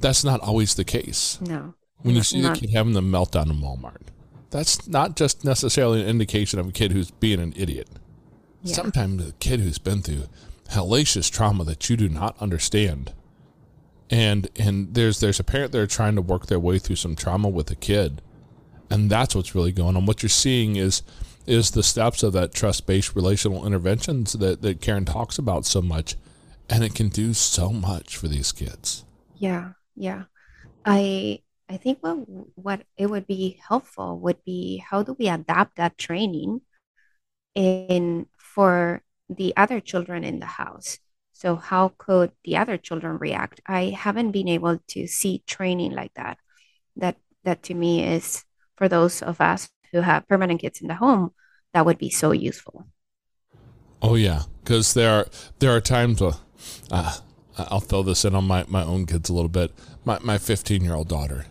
that's 0.00 0.24
not 0.24 0.40
always 0.40 0.74
the 0.74 0.84
case 0.84 1.38
No. 1.40 1.74
when 2.02 2.14
you 2.16 2.22
see 2.22 2.40
not- 2.42 2.58
kid 2.58 2.70
having 2.70 2.92
the 2.92 3.00
meltdown 3.00 3.50
in 3.50 3.60
Walmart, 3.60 4.08
that's 4.50 4.86
not 4.88 5.16
just 5.16 5.44
necessarily 5.44 6.00
an 6.02 6.08
indication 6.08 6.58
of 6.58 6.68
a 6.68 6.72
kid 6.72 6.92
who's 6.92 7.10
being 7.10 7.40
an 7.40 7.52
idiot. 7.56 7.88
Yeah. 8.62 8.74
Sometimes 8.74 9.26
a 9.28 9.32
kid 9.32 9.60
who's 9.60 9.78
been 9.78 10.02
through 10.02 10.24
hellacious 10.70 11.30
trauma 11.30 11.64
that 11.64 11.88
you 11.88 11.96
do 11.96 12.08
not 12.08 12.36
understand. 12.40 13.12
And 14.10 14.48
and 14.56 14.94
there's 14.94 15.20
there's 15.20 15.40
a 15.40 15.44
parent 15.44 15.72
there 15.72 15.86
trying 15.86 16.14
to 16.14 16.22
work 16.22 16.46
their 16.46 16.60
way 16.60 16.78
through 16.78 16.96
some 16.96 17.16
trauma 17.16 17.48
with 17.48 17.70
a 17.70 17.74
kid. 17.74 18.22
And 18.88 19.10
that's 19.10 19.34
what's 19.34 19.54
really 19.54 19.72
going 19.72 19.96
on. 19.96 20.06
What 20.06 20.22
you're 20.22 20.30
seeing 20.30 20.76
is 20.76 21.02
is 21.46 21.72
the 21.72 21.82
steps 21.82 22.22
of 22.22 22.32
that 22.34 22.52
trust 22.54 22.86
based 22.86 23.14
relational 23.16 23.66
interventions 23.66 24.32
that, 24.34 24.62
that 24.62 24.80
Karyn 24.80 25.06
talks 25.06 25.38
about 25.38 25.64
so 25.64 25.80
much. 25.82 26.16
And 26.68 26.82
it 26.82 26.94
can 26.94 27.08
do 27.08 27.32
so 27.32 27.70
much 27.70 28.16
for 28.16 28.28
these 28.28 28.52
kids. 28.52 29.04
Yeah, 29.36 29.72
yeah. 29.94 30.24
I 30.84 31.42
I 31.68 31.76
think 31.76 31.98
what 32.00 32.16
what 32.54 32.82
it 32.96 33.06
would 33.06 33.26
be 33.26 33.60
helpful 33.68 34.18
would 34.20 34.42
be 34.44 34.78
how 34.78 35.02
do 35.02 35.16
we 35.18 35.28
adapt 35.28 35.76
that 35.76 35.98
training 35.98 36.60
in 37.54 38.26
for 38.36 39.02
the 39.28 39.52
other 39.56 39.80
children 39.80 40.24
in 40.24 40.40
the 40.40 40.46
house? 40.46 40.98
So 41.32 41.56
how 41.56 41.92
could 41.98 42.32
the 42.44 42.56
other 42.56 42.78
children 42.78 43.18
react? 43.18 43.60
I 43.66 43.90
haven't 43.90 44.32
been 44.32 44.48
able 44.48 44.78
to 44.88 45.06
see 45.06 45.42
training 45.46 45.92
like 45.92 46.14
that. 46.14 46.38
That 46.96 47.16
that 47.44 47.62
to 47.64 47.74
me 47.74 48.04
is 48.04 48.44
for 48.76 48.88
those 48.88 49.22
of 49.22 49.40
us 49.40 49.68
who 49.92 50.00
have 50.00 50.28
permanent 50.28 50.60
kids 50.60 50.80
in 50.80 50.88
the 50.88 50.94
home, 50.94 51.32
that 51.74 51.84
would 51.84 51.98
be 51.98 52.10
so 52.10 52.32
useful. 52.32 52.86
Oh 54.02 54.14
yeah, 54.14 54.42
because 54.62 54.94
there 54.94 55.12
are 55.12 55.26
there 55.58 55.74
are 55.74 55.80
times 55.80 56.20
where 56.20 56.34
uh, 56.90 57.16
I'll 57.58 57.80
throw 57.80 58.02
this 58.02 58.24
in 58.24 58.34
on 58.34 58.44
my, 58.44 58.64
my 58.68 58.82
own 58.82 59.06
kids 59.06 59.28
a 59.28 59.32
little 59.32 59.48
bit. 59.48 59.72
My 60.04 60.18
my 60.22 60.38
15 60.38 60.82
year 60.82 60.94
old 60.94 61.08
daughter, 61.08 61.46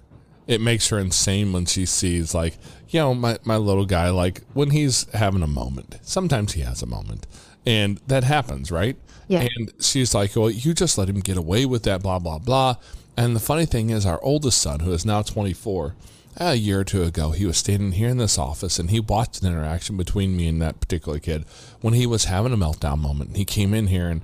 it 0.47 0.61
makes 0.61 0.89
her 0.89 0.99
insane 0.99 1.51
when 1.53 1.65
she 1.65 1.85
sees 1.85 2.33
like 2.33 2.57
you 2.89 2.99
know 2.99 3.13
my 3.13 3.37
my 3.43 3.57
little 3.57 3.85
guy 3.85 4.09
like 4.09 4.41
when 4.53 4.69
he's 4.69 5.09
having 5.13 5.43
a 5.43 5.47
moment. 5.47 5.99
Sometimes 6.03 6.53
he 6.53 6.61
has 6.61 6.81
a 6.81 6.87
moment, 6.87 7.27
and 7.65 7.99
that 8.07 8.23
happens, 8.23 8.71
right? 8.71 8.97
Yeah. 9.27 9.47
And 9.55 9.73
she's 9.79 10.13
like, 10.13 10.35
"Well, 10.35 10.49
you 10.49 10.73
just 10.73 10.97
let 10.97 11.09
him 11.09 11.19
get 11.19 11.37
away 11.37 11.65
with 11.65 11.83
that, 11.83 12.03
blah 12.03 12.19
blah 12.19 12.39
blah." 12.39 12.75
And 13.17 13.35
the 13.35 13.39
funny 13.39 13.65
thing 13.65 13.89
is, 13.89 14.05
our 14.05 14.21
oldest 14.21 14.61
son, 14.61 14.81
who 14.81 14.91
is 14.91 15.05
now 15.05 15.21
24, 15.21 15.95
a 16.37 16.55
year 16.55 16.81
or 16.81 16.83
two 16.83 17.03
ago, 17.03 17.31
he 17.31 17.45
was 17.45 17.57
standing 17.57 17.93
here 17.93 18.09
in 18.09 18.17
this 18.17 18.37
office 18.37 18.77
and 18.77 18.89
he 18.89 18.99
watched 18.99 19.41
an 19.41 19.47
interaction 19.47 19.95
between 19.95 20.35
me 20.35 20.47
and 20.47 20.61
that 20.61 20.81
particular 20.81 21.19
kid 21.19 21.45
when 21.81 21.93
he 21.93 22.05
was 22.05 22.25
having 22.25 22.51
a 22.51 22.57
meltdown 22.57 22.99
moment. 22.99 23.37
He 23.37 23.45
came 23.45 23.73
in 23.73 23.87
here 23.87 24.09
and, 24.09 24.21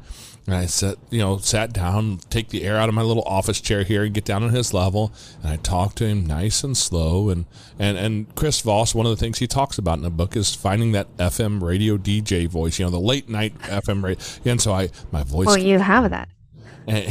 and 0.47 0.55
I 0.55 0.65
sat, 0.65 0.97
you 1.11 1.19
know, 1.19 1.37
sat 1.37 1.71
down, 1.71 2.17
take 2.29 2.49
the 2.49 2.63
air 2.63 2.77
out 2.77 2.89
of 2.89 2.95
my 2.95 3.03
little 3.03 3.23
office 3.23 3.61
chair 3.61 3.83
here 3.83 4.03
and 4.03 4.13
get 4.13 4.25
down 4.25 4.41
on 4.43 4.49
his 4.49 4.73
level. 4.73 5.13
And 5.43 5.51
I 5.51 5.57
talked 5.57 5.97
to 5.97 6.05
him 6.07 6.25
nice 6.25 6.63
and 6.63 6.75
slow. 6.75 7.29
And, 7.29 7.45
and, 7.77 7.97
and 7.97 8.35
Chris 8.35 8.59
Voss, 8.61 8.95
one 8.95 9.05
of 9.05 9.11
the 9.11 9.15
things 9.17 9.37
he 9.37 9.45
talks 9.47 9.77
about 9.77 9.97
in 9.97 10.03
the 10.03 10.09
book 10.09 10.35
is 10.35 10.55
finding 10.55 10.93
that 10.93 11.15
FM 11.17 11.61
radio 11.61 11.95
DJ 11.97 12.47
voice, 12.47 12.79
you 12.79 12.85
know, 12.85 12.91
the 12.91 12.99
late 12.99 13.29
night 13.29 13.57
FM 13.59 14.03
radio. 14.03 14.23
And 14.45 14.59
so 14.59 14.73
I, 14.73 14.89
my 15.11 15.23
voice 15.23 15.47
Oh, 15.49 15.55
you 15.55 15.77
have 15.79 16.09
that. 16.09 16.27
and, 16.87 17.05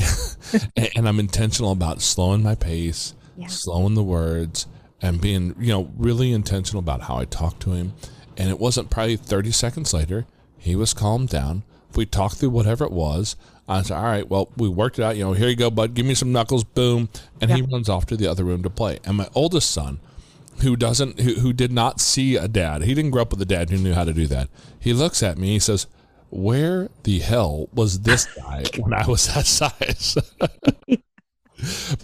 and 0.96 1.08
I'm 1.08 1.20
intentional 1.20 1.70
about 1.70 2.02
slowing 2.02 2.42
my 2.42 2.56
pace, 2.56 3.14
Yeah. 3.36 3.46
slowing 3.46 3.94
the 3.94 4.02
words, 4.02 4.66
and 5.02 5.20
being 5.20 5.54
you 5.58 5.68
know 5.72 5.90
really 5.96 6.30
intentional 6.32 6.80
about 6.80 7.02
how 7.02 7.16
I 7.16 7.24
talk 7.24 7.58
to 7.60 7.72
him. 7.72 7.94
And 8.36 8.50
it 8.50 8.58
wasn't 8.58 8.90
probably 8.90 9.16
30 9.16 9.50
seconds 9.52 9.94
later 9.94 10.26
he 10.58 10.74
was 10.76 10.92
calmed 10.92 11.28
down. 11.30 11.62
We 11.96 12.06
talked 12.06 12.36
through 12.36 12.50
whatever 12.50 12.84
it 12.84 12.92
was. 12.92 13.36
I 13.68 13.82
said, 13.82 13.96
"All 13.96 14.02
right, 14.02 14.28
well, 14.28 14.48
we 14.56 14.68
worked 14.68 14.98
it 14.98 15.02
out. 15.02 15.16
You 15.16 15.24
know, 15.24 15.32
here 15.32 15.48
you 15.48 15.56
go, 15.56 15.70
bud. 15.70 15.94
Give 15.94 16.06
me 16.06 16.14
some 16.14 16.32
knuckles." 16.32 16.64
Boom, 16.64 17.08
and 17.40 17.50
he 17.50 17.62
runs 17.62 17.88
off 17.88 18.06
to 18.06 18.16
the 18.16 18.26
other 18.26 18.44
room 18.44 18.62
to 18.62 18.70
play. 18.70 18.98
And 19.04 19.16
my 19.16 19.28
oldest 19.34 19.70
son, 19.70 20.00
who 20.62 20.76
doesn't 20.76 21.20
who, 21.20 21.34
who 21.34 21.52
did 21.52 21.72
not 21.72 22.00
see 22.00 22.36
a 22.36 22.48
dad 22.48 22.82
he 22.82 22.94
didn't 22.94 23.10
grow 23.10 23.22
up 23.22 23.30
with 23.30 23.40
a 23.42 23.46
dad 23.46 23.70
who 23.70 23.78
knew 23.78 23.94
how 23.94 24.04
to 24.04 24.12
do 24.12 24.26
that 24.26 24.48
he 24.78 24.92
looks 24.92 25.22
at 25.22 25.38
me 25.38 25.48
he 25.48 25.58
says 25.58 25.86
where 26.30 26.88
the 27.04 27.18
hell 27.20 27.68
was 27.72 28.00
this 28.00 28.26
guy 28.36 28.64
when 28.78 28.92
i 28.92 29.06
was 29.06 29.26
that 29.34 29.46
size 29.46 30.16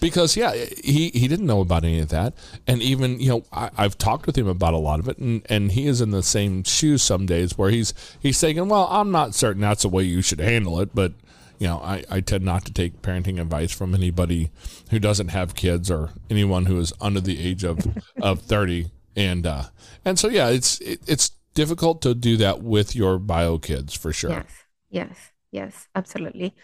because 0.00 0.36
yeah 0.36 0.52
he 0.52 1.10
he 1.10 1.28
didn't 1.28 1.46
know 1.46 1.60
about 1.60 1.84
any 1.84 2.00
of 2.00 2.08
that. 2.08 2.34
And 2.66 2.82
even 2.82 3.20
you 3.20 3.28
know 3.28 3.44
I, 3.52 3.70
i've 3.76 3.98
talked 3.98 4.26
with 4.26 4.36
him 4.36 4.48
about 4.48 4.74
a 4.74 4.78
lot 4.78 5.00
of 5.00 5.08
it. 5.08 5.18
And 5.18 5.42
and 5.48 5.72
he 5.72 5.86
is 5.86 6.00
in 6.00 6.10
the 6.10 6.22
same 6.22 6.62
shoes 6.64 7.02
some 7.02 7.26
days 7.26 7.56
where 7.56 7.70
he's 7.70 7.94
he's 8.20 8.40
thinking 8.40 8.68
well 8.68 8.88
i'm 8.90 9.10
not 9.10 9.34
certain 9.34 9.62
that's 9.62 9.82
the 9.82 9.88
way 9.88 10.02
you 10.02 10.22
should 10.22 10.40
handle 10.40 10.80
it. 10.80 10.94
But 10.94 11.12
you 11.58 11.66
know 11.66 11.78
i 11.78 12.04
i 12.10 12.20
tend 12.20 12.44
not 12.44 12.64
to 12.66 12.72
take 12.72 13.00
parenting 13.02 13.40
advice 13.40 13.72
from 13.72 13.94
anybody 13.94 14.50
who 14.90 14.98
doesn't 14.98 15.28
have 15.28 15.54
kids 15.54 15.90
or 15.90 16.10
anyone 16.28 16.66
who 16.66 16.78
is 16.78 16.92
under 17.00 17.20
the 17.20 17.40
age 17.40 17.64
of 17.64 17.78
of 18.22 18.40
30 18.42 18.90
and 19.16 19.46
uh 19.46 19.64
and 20.04 20.18
so 20.18 20.28
yeah 20.28 20.48
it's 20.48 20.80
it, 20.80 21.00
it's 21.06 21.30
difficult 21.56 22.02
to 22.02 22.14
do 22.14 22.36
that 22.36 22.62
with 22.62 22.94
your 22.94 23.18
bio 23.18 23.58
kids 23.58 23.96
for 23.96 24.12
sure. 24.12 24.30
Yes, 24.30 24.64
yes, 24.90 25.32
yes, 25.50 25.88
absolutely. 25.96 26.54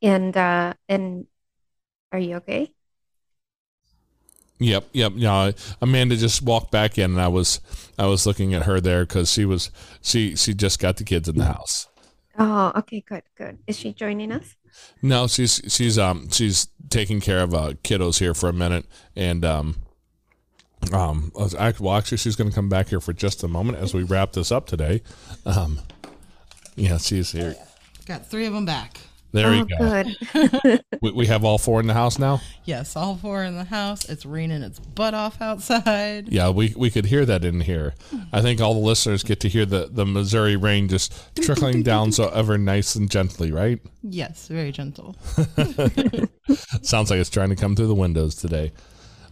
And 0.00 0.34
uh, 0.34 0.72
and 0.88 1.26
Are 2.16 2.18
you 2.18 2.36
okay? 2.36 2.72
Yep, 4.58 4.88
yep. 4.94 5.12
Yeah, 5.16 5.50
Amanda 5.82 6.16
just 6.16 6.40
walked 6.40 6.70
back 6.70 6.96
in, 6.96 7.10
and 7.10 7.20
I 7.20 7.28
was 7.28 7.60
I 7.98 8.06
was 8.06 8.24
looking 8.24 8.54
at 8.54 8.62
her 8.62 8.80
there 8.80 9.04
because 9.04 9.30
she 9.30 9.44
was 9.44 9.70
she 10.00 10.34
she 10.34 10.54
just 10.54 10.80
got 10.80 10.96
the 10.96 11.04
kids 11.04 11.28
in 11.28 11.36
the 11.36 11.44
house. 11.44 11.88
Oh, 12.38 12.72
okay, 12.74 13.04
good, 13.06 13.24
good. 13.36 13.58
Is 13.66 13.78
she 13.78 13.92
joining 13.92 14.32
us? 14.32 14.56
No, 15.02 15.26
she's 15.26 15.60
she's 15.68 15.98
um 15.98 16.30
she's 16.30 16.68
taking 16.88 17.20
care 17.20 17.40
of 17.40 17.52
uh, 17.52 17.74
kiddos 17.84 18.18
here 18.18 18.32
for 18.32 18.48
a 18.48 18.54
minute, 18.54 18.86
and 19.14 19.44
um 19.44 19.76
um 20.94 21.32
I 21.36 21.74
well 21.78 21.96
actually 21.96 22.16
she's 22.16 22.34
going 22.34 22.48
to 22.48 22.54
come 22.54 22.70
back 22.70 22.88
here 22.88 23.00
for 23.00 23.12
just 23.12 23.44
a 23.44 23.48
moment 23.48 23.76
as 23.76 23.92
we 23.92 24.04
wrap 24.04 24.32
this 24.32 24.50
up 24.50 24.64
today. 24.66 25.02
Um, 25.44 25.80
yeah, 26.76 26.96
she's 26.96 27.32
here. 27.32 27.56
Got 28.06 28.26
three 28.26 28.46
of 28.46 28.54
them 28.54 28.64
back. 28.64 29.00
There 29.36 29.48
oh, 29.48 29.52
you 29.52 29.66
go. 29.66 30.62
good. 30.62 30.82
We, 31.02 31.12
we 31.12 31.26
have 31.26 31.44
all 31.44 31.58
four 31.58 31.78
in 31.78 31.86
the 31.86 31.94
house 31.94 32.18
now. 32.18 32.40
Yes, 32.64 32.96
all 32.96 33.16
four 33.16 33.44
in 33.44 33.54
the 33.54 33.64
house. 33.64 34.08
It's 34.08 34.24
raining 34.24 34.62
its 34.62 34.78
butt 34.78 35.12
off 35.12 35.42
outside. 35.42 36.28
Yeah, 36.30 36.48
we 36.48 36.72
we 36.74 36.90
could 36.90 37.04
hear 37.04 37.26
that 37.26 37.44
in 37.44 37.60
here. 37.60 37.94
I 38.32 38.40
think 38.40 38.62
all 38.62 38.72
the 38.72 38.80
listeners 38.80 39.22
get 39.22 39.40
to 39.40 39.48
hear 39.48 39.66
the 39.66 39.88
the 39.90 40.06
Missouri 40.06 40.56
rain 40.56 40.88
just 40.88 41.12
trickling 41.36 41.82
down 41.82 42.12
so 42.12 42.28
ever 42.30 42.56
nice 42.56 42.94
and 42.94 43.10
gently, 43.10 43.52
right? 43.52 43.78
Yes, 44.02 44.48
very 44.48 44.72
gentle. 44.72 45.16
Sounds 46.82 47.10
like 47.10 47.20
it's 47.20 47.30
trying 47.30 47.50
to 47.50 47.56
come 47.56 47.76
through 47.76 47.88
the 47.88 47.94
windows 47.94 48.36
today. 48.36 48.72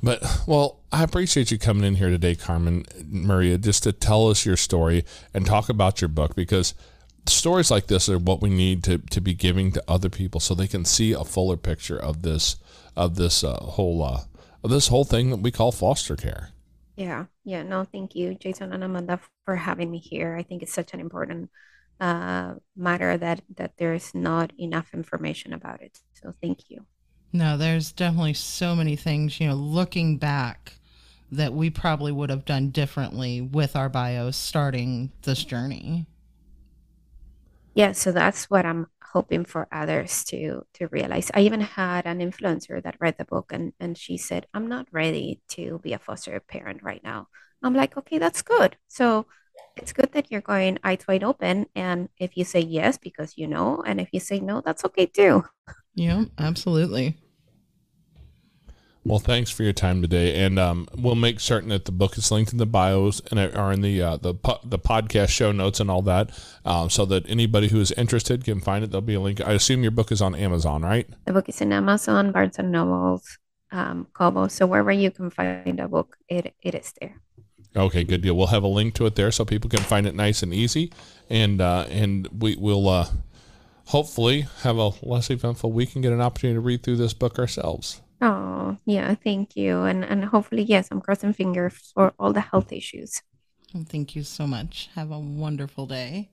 But 0.02 0.22
well, 0.46 0.80
I 0.92 1.02
appreciate 1.02 1.50
you 1.50 1.59
coming 1.59 1.84
in 1.84 1.94
here 1.94 2.11
today, 2.11 2.34
Carmen 2.34 2.84
Maria, 3.07 3.57
just 3.57 3.84
to 3.84 3.92
tell 3.92 4.28
us 4.28 4.44
your 4.44 4.59
story 4.59 5.07
and 5.32 5.46
talk 5.46 5.70
about 5.70 6.02
your 6.02 6.09
book 6.09 6.34
because 6.34 6.74
stories 7.26 7.70
like 7.70 7.86
this 7.86 8.08
are 8.08 8.18
what 8.18 8.42
we 8.42 8.50
need 8.50 8.84
to, 8.84 8.98
to 8.98 9.20
be 9.20 9.34
giving 9.34 9.72
to 9.72 9.84
other 9.88 10.10
people 10.10 10.40
so 10.40 10.54
they 10.54 10.68
can 10.68 10.84
see 10.84 11.12
a 11.12 11.24
fuller 11.24 11.56
picture 11.56 11.98
of 11.98 12.22
this 12.22 12.56
of 12.96 13.16
this 13.16 13.42
uh, 13.42 13.56
whole 13.56 14.02
uh, 14.02 14.20
of 14.62 14.70
this 14.70 14.88
whole 14.88 15.04
thing 15.04 15.30
that 15.30 15.38
we 15.38 15.50
call 15.50 15.72
foster 15.72 16.16
care. 16.16 16.50
Yeah, 16.96 17.26
yeah. 17.44 17.62
No, 17.62 17.84
thank 17.84 18.14
you, 18.14 18.34
Jason 18.34 18.72
and 18.72 18.84
Amanda, 18.84 19.18
for 19.44 19.56
having 19.56 19.90
me 19.90 19.98
here. 19.98 20.36
I 20.36 20.42
think 20.42 20.62
it's 20.62 20.72
such 20.72 20.94
an 20.94 21.00
important 21.00 21.50
uh, 22.00 22.54
matter 22.76 23.16
that 23.16 23.42
that 23.56 23.72
there's 23.78 24.14
not 24.14 24.52
enough 24.58 24.94
information 24.94 25.52
about 25.52 25.82
it. 25.82 25.98
So 26.12 26.32
thank 26.40 26.70
you. 26.70 26.86
No, 27.32 27.56
there's 27.56 27.90
definitely 27.90 28.34
so 28.34 28.76
many 28.76 28.94
things, 28.94 29.40
you 29.40 29.48
know, 29.48 29.54
looking 29.54 30.18
back 30.18 30.74
that 31.32 31.52
we 31.52 31.68
probably 31.68 32.12
would 32.12 32.30
have 32.30 32.44
done 32.44 32.70
differently 32.70 33.40
with 33.40 33.74
our 33.74 33.88
bios 33.88 34.36
starting 34.36 35.10
this 35.22 35.42
journey. 35.42 36.06
Yeah, 37.74 37.92
so 37.92 38.12
that's 38.12 38.48
what 38.50 38.64
I'm 38.66 38.86
hoping 39.02 39.44
for 39.44 39.68
others 39.72 40.24
to 40.24 40.62
to 40.74 40.88
realize. 40.88 41.30
I 41.34 41.40
even 41.40 41.60
had 41.60 42.06
an 42.06 42.18
influencer 42.20 42.82
that 42.82 42.96
read 43.00 43.16
the 43.18 43.24
book 43.24 43.52
and 43.52 43.72
and 43.80 43.98
she 43.98 44.16
said, 44.16 44.46
"I'm 44.54 44.68
not 44.68 44.86
ready 44.92 45.40
to 45.50 45.78
be 45.82 45.92
a 45.92 45.98
foster 45.98 46.38
parent 46.40 46.82
right 46.82 47.02
now." 47.02 47.28
I'm 47.62 47.74
like, 47.74 47.96
"Okay, 47.96 48.18
that's 48.18 48.42
good." 48.42 48.76
So 48.88 49.26
it's 49.76 49.92
good 49.92 50.12
that 50.12 50.30
you're 50.30 50.40
going 50.40 50.78
eyes 50.84 51.04
wide 51.08 51.24
open 51.24 51.66
and 51.74 52.08
if 52.18 52.36
you 52.36 52.44
say 52.44 52.60
yes 52.60 52.96
because 52.98 53.36
you 53.36 53.46
know 53.48 53.82
and 53.86 54.00
if 54.00 54.08
you 54.12 54.20
say 54.20 54.38
no, 54.40 54.60
that's 54.60 54.84
okay 54.84 55.06
too. 55.06 55.44
Yeah, 55.94 56.24
absolutely. 56.38 57.16
Well, 59.07 59.18
thanks 59.18 59.50
for 59.50 59.64
your 59.64 59.74
time 59.74 60.00
today, 60.00 60.42
and 60.42 60.59
um, 60.59 60.88
we'll 60.96 61.14
make 61.14 61.38
certain 61.38 61.68
that 61.68 61.84
the 61.84 61.92
book 61.92 62.16
is 62.16 62.30
linked 62.30 62.52
in 62.52 62.59
the 62.59 62.64
bios 62.64 63.20
and 63.30 63.38
are 63.38 63.70
in 63.70 63.82
the 63.82 64.00
uh, 64.00 64.16
the 64.16 64.32
po- 64.32 64.61
the 64.64 64.78
podcast 64.78 65.28
show 65.28 65.52
notes 65.52 65.78
and 65.78 65.90
all 65.90 66.00
that, 66.02 66.30
um, 66.64 66.88
so 66.88 67.05
that 67.05 67.28
anybody 67.28 67.68
who 67.68 67.80
is 67.80 67.92
interested 67.92 68.44
can 68.44 68.61
find 68.61 68.82
it. 68.82 68.90
There'll 68.90 69.02
be 69.02 69.12
a 69.12 69.20
link. 69.20 69.42
I 69.42 69.52
assume 69.52 69.82
your 69.82 69.90
book 69.90 70.11
is 70.11 70.22
on 70.22 70.34
Amazon, 70.34 70.80
right? 70.80 71.07
The 71.26 71.34
book 71.34 71.50
is 71.50 71.61
in 71.61 71.70
Amazon, 71.70 72.32
Barnes 72.32 72.59
and 72.59 72.72
Nobles, 72.72 73.38
um, 73.70 74.07
Kobo. 74.14 74.48
So 74.48 74.66
wherever 74.66 74.90
you 74.90 75.11
can 75.11 75.28
find 75.28 75.78
a 75.80 75.86
book, 75.86 76.16
it 76.26 76.55
it 76.62 76.74
is 76.74 76.94
there. 76.98 77.20
Okay, 77.76 78.05
good 78.05 78.22
deal. 78.22 78.34
We'll 78.34 78.46
have 78.46 78.62
a 78.62 78.68
link 78.68 78.94
to 78.94 79.05
it 79.05 79.16
there 79.16 79.30
so 79.30 79.44
people 79.44 79.68
can 79.68 79.80
find 79.80 80.07
it 80.07 80.14
nice 80.14 80.42
and 80.42 80.55
easy, 80.55 80.90
and 81.28 81.61
uh, 81.61 81.84
and 81.90 82.26
we 82.40 82.57
will 82.57 82.88
uh, 82.88 83.09
hopefully 83.88 84.46
have 84.62 84.78
a 84.78 84.92
less 85.02 85.28
eventful 85.28 85.72
week 85.72 85.94
and 85.94 86.02
get 86.02 86.14
an 86.14 86.22
opportunity 86.22 86.57
to 86.57 86.61
read 86.61 86.82
through 86.82 86.96
this 86.96 87.12
book 87.12 87.38
ourselves. 87.38 88.00
Oh, 88.24 88.78
yeah, 88.86 89.14
thank 89.16 89.54
you. 89.54 89.82
And 89.82 90.02
and 90.02 90.24
hopefully, 90.24 90.62
yes, 90.62 90.88
I'm 90.90 91.02
crossing 91.02 91.34
fingers 91.34 91.92
for 91.94 92.14
all 92.18 92.32
the 92.32 92.40
health 92.40 92.72
issues. 92.72 93.22
Oh, 93.76 93.84
thank 93.86 94.16
you 94.16 94.22
so 94.22 94.46
much. 94.46 94.88
Have 94.94 95.10
a 95.10 95.18
wonderful 95.18 95.84
day. 95.84 96.30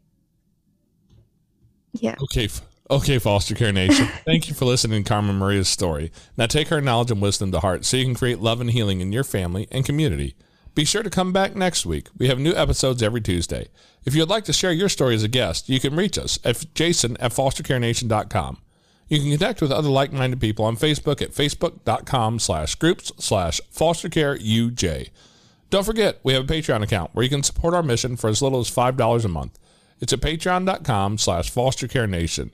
Yeah. 1.91 2.15
Okay, 2.23 2.47
okay, 2.89 3.19
Foster 3.19 3.55
Care 3.55 3.73
Nation. 3.73 4.05
Thank 4.25 4.47
you 4.47 4.53
for 4.53 4.63
listening 4.63 5.03
to 5.03 5.09
Carmen 5.09 5.37
Maria's 5.37 5.67
story. 5.67 6.09
Now 6.37 6.45
take 6.45 6.69
her 6.69 6.79
knowledge 6.79 7.11
and 7.11 7.21
wisdom 7.21 7.51
to 7.51 7.59
heart 7.59 7.83
so 7.83 7.97
you 7.97 8.05
can 8.05 8.15
create 8.15 8.39
love 8.39 8.61
and 8.61 8.71
healing 8.71 9.01
in 9.01 9.11
your 9.11 9.25
family 9.25 9.67
and 9.71 9.83
community. 9.83 10.35
Be 10.73 10.85
sure 10.85 11.03
to 11.03 11.09
come 11.09 11.33
back 11.33 11.53
next 11.53 11.85
week. 11.85 12.07
We 12.17 12.29
have 12.29 12.39
new 12.39 12.53
episodes 12.53 13.03
every 13.03 13.19
Tuesday. 13.19 13.67
If 14.05 14.15
you'd 14.15 14.29
like 14.29 14.45
to 14.45 14.53
share 14.53 14.71
your 14.71 14.87
story 14.87 15.15
as 15.15 15.23
a 15.23 15.27
guest, 15.27 15.67
you 15.67 15.81
can 15.81 15.97
reach 15.97 16.17
us 16.17 16.39
at 16.45 16.63
jason 16.73 17.17
at 17.17 17.33
fostercarenation.com. 17.33 18.59
You 19.12 19.20
can 19.20 19.38
connect 19.38 19.62
with 19.62 19.74
other 19.74 19.89
like-minded 19.89 20.39
people 20.39 20.64
on 20.64 20.78
Facebook 20.78 21.22
at 21.22 21.32
facebook.com 21.32 22.39
slash 22.39 22.76
groups 22.76 23.12
slash 23.18 23.59
fostercareuj. 23.70 25.09
Don't 25.70 25.86
forget, 25.86 26.22
we 26.24 26.32
have 26.32 26.49
a 26.49 26.53
Patreon 26.53 26.82
account 26.82 27.12
where 27.14 27.24
you 27.24 27.30
can 27.30 27.43
support 27.43 27.74
our 27.74 27.84
mission 27.84 28.16
for 28.16 28.30
as 28.30 28.41
little 28.41 28.62
as 28.62 28.72
$5 28.72 29.26
a 29.26 29.28
month. 29.28 29.59
It's 29.99 30.14
at 30.14 30.22
patreon.com 30.22 31.18
slash 31.18 31.51
fostercarenation. 31.51 32.51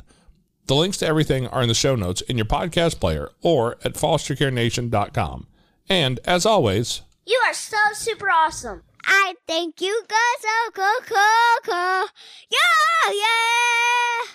The 0.66 0.74
links 0.74 0.97
to 0.97 1.05
everything 1.05 1.45
are 1.45 1.62
in 1.62 1.68
the 1.68 1.76
show 1.76 1.95
notes 1.95 2.22
in 2.22 2.38
your 2.38 2.47
podcast 2.47 2.99
player 2.99 3.30
or 3.43 3.74
at 3.86 3.93
fostercarenation.com. 3.93 5.45
And 5.88 6.20
as 6.26 6.43
always, 6.47 7.01
You 7.24 7.39
are 7.45 7.53
so 7.53 7.78
super 7.93 8.32
awesome. 8.32 8.82
I 9.05 9.36
think 9.45 9.80
you 9.80 10.01
guys 10.08 10.41
so 10.41 10.72
cool, 10.74 11.01
cool, 11.05 11.62
cool. 11.66 12.08
Yeah, 12.49 13.12
yeah. 13.12 14.32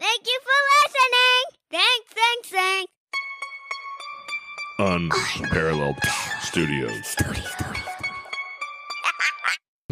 Thank 0.00 0.26
you 0.26 0.38
for 0.42 0.88
listening. 0.88 1.55
Thanks, 1.70 2.12
thanks, 2.14 2.48
thanks. 2.48 2.92
Unparalleled 4.78 5.96
Studios. 6.40 7.06
Studio, 7.06 7.40
studio. 7.42 7.65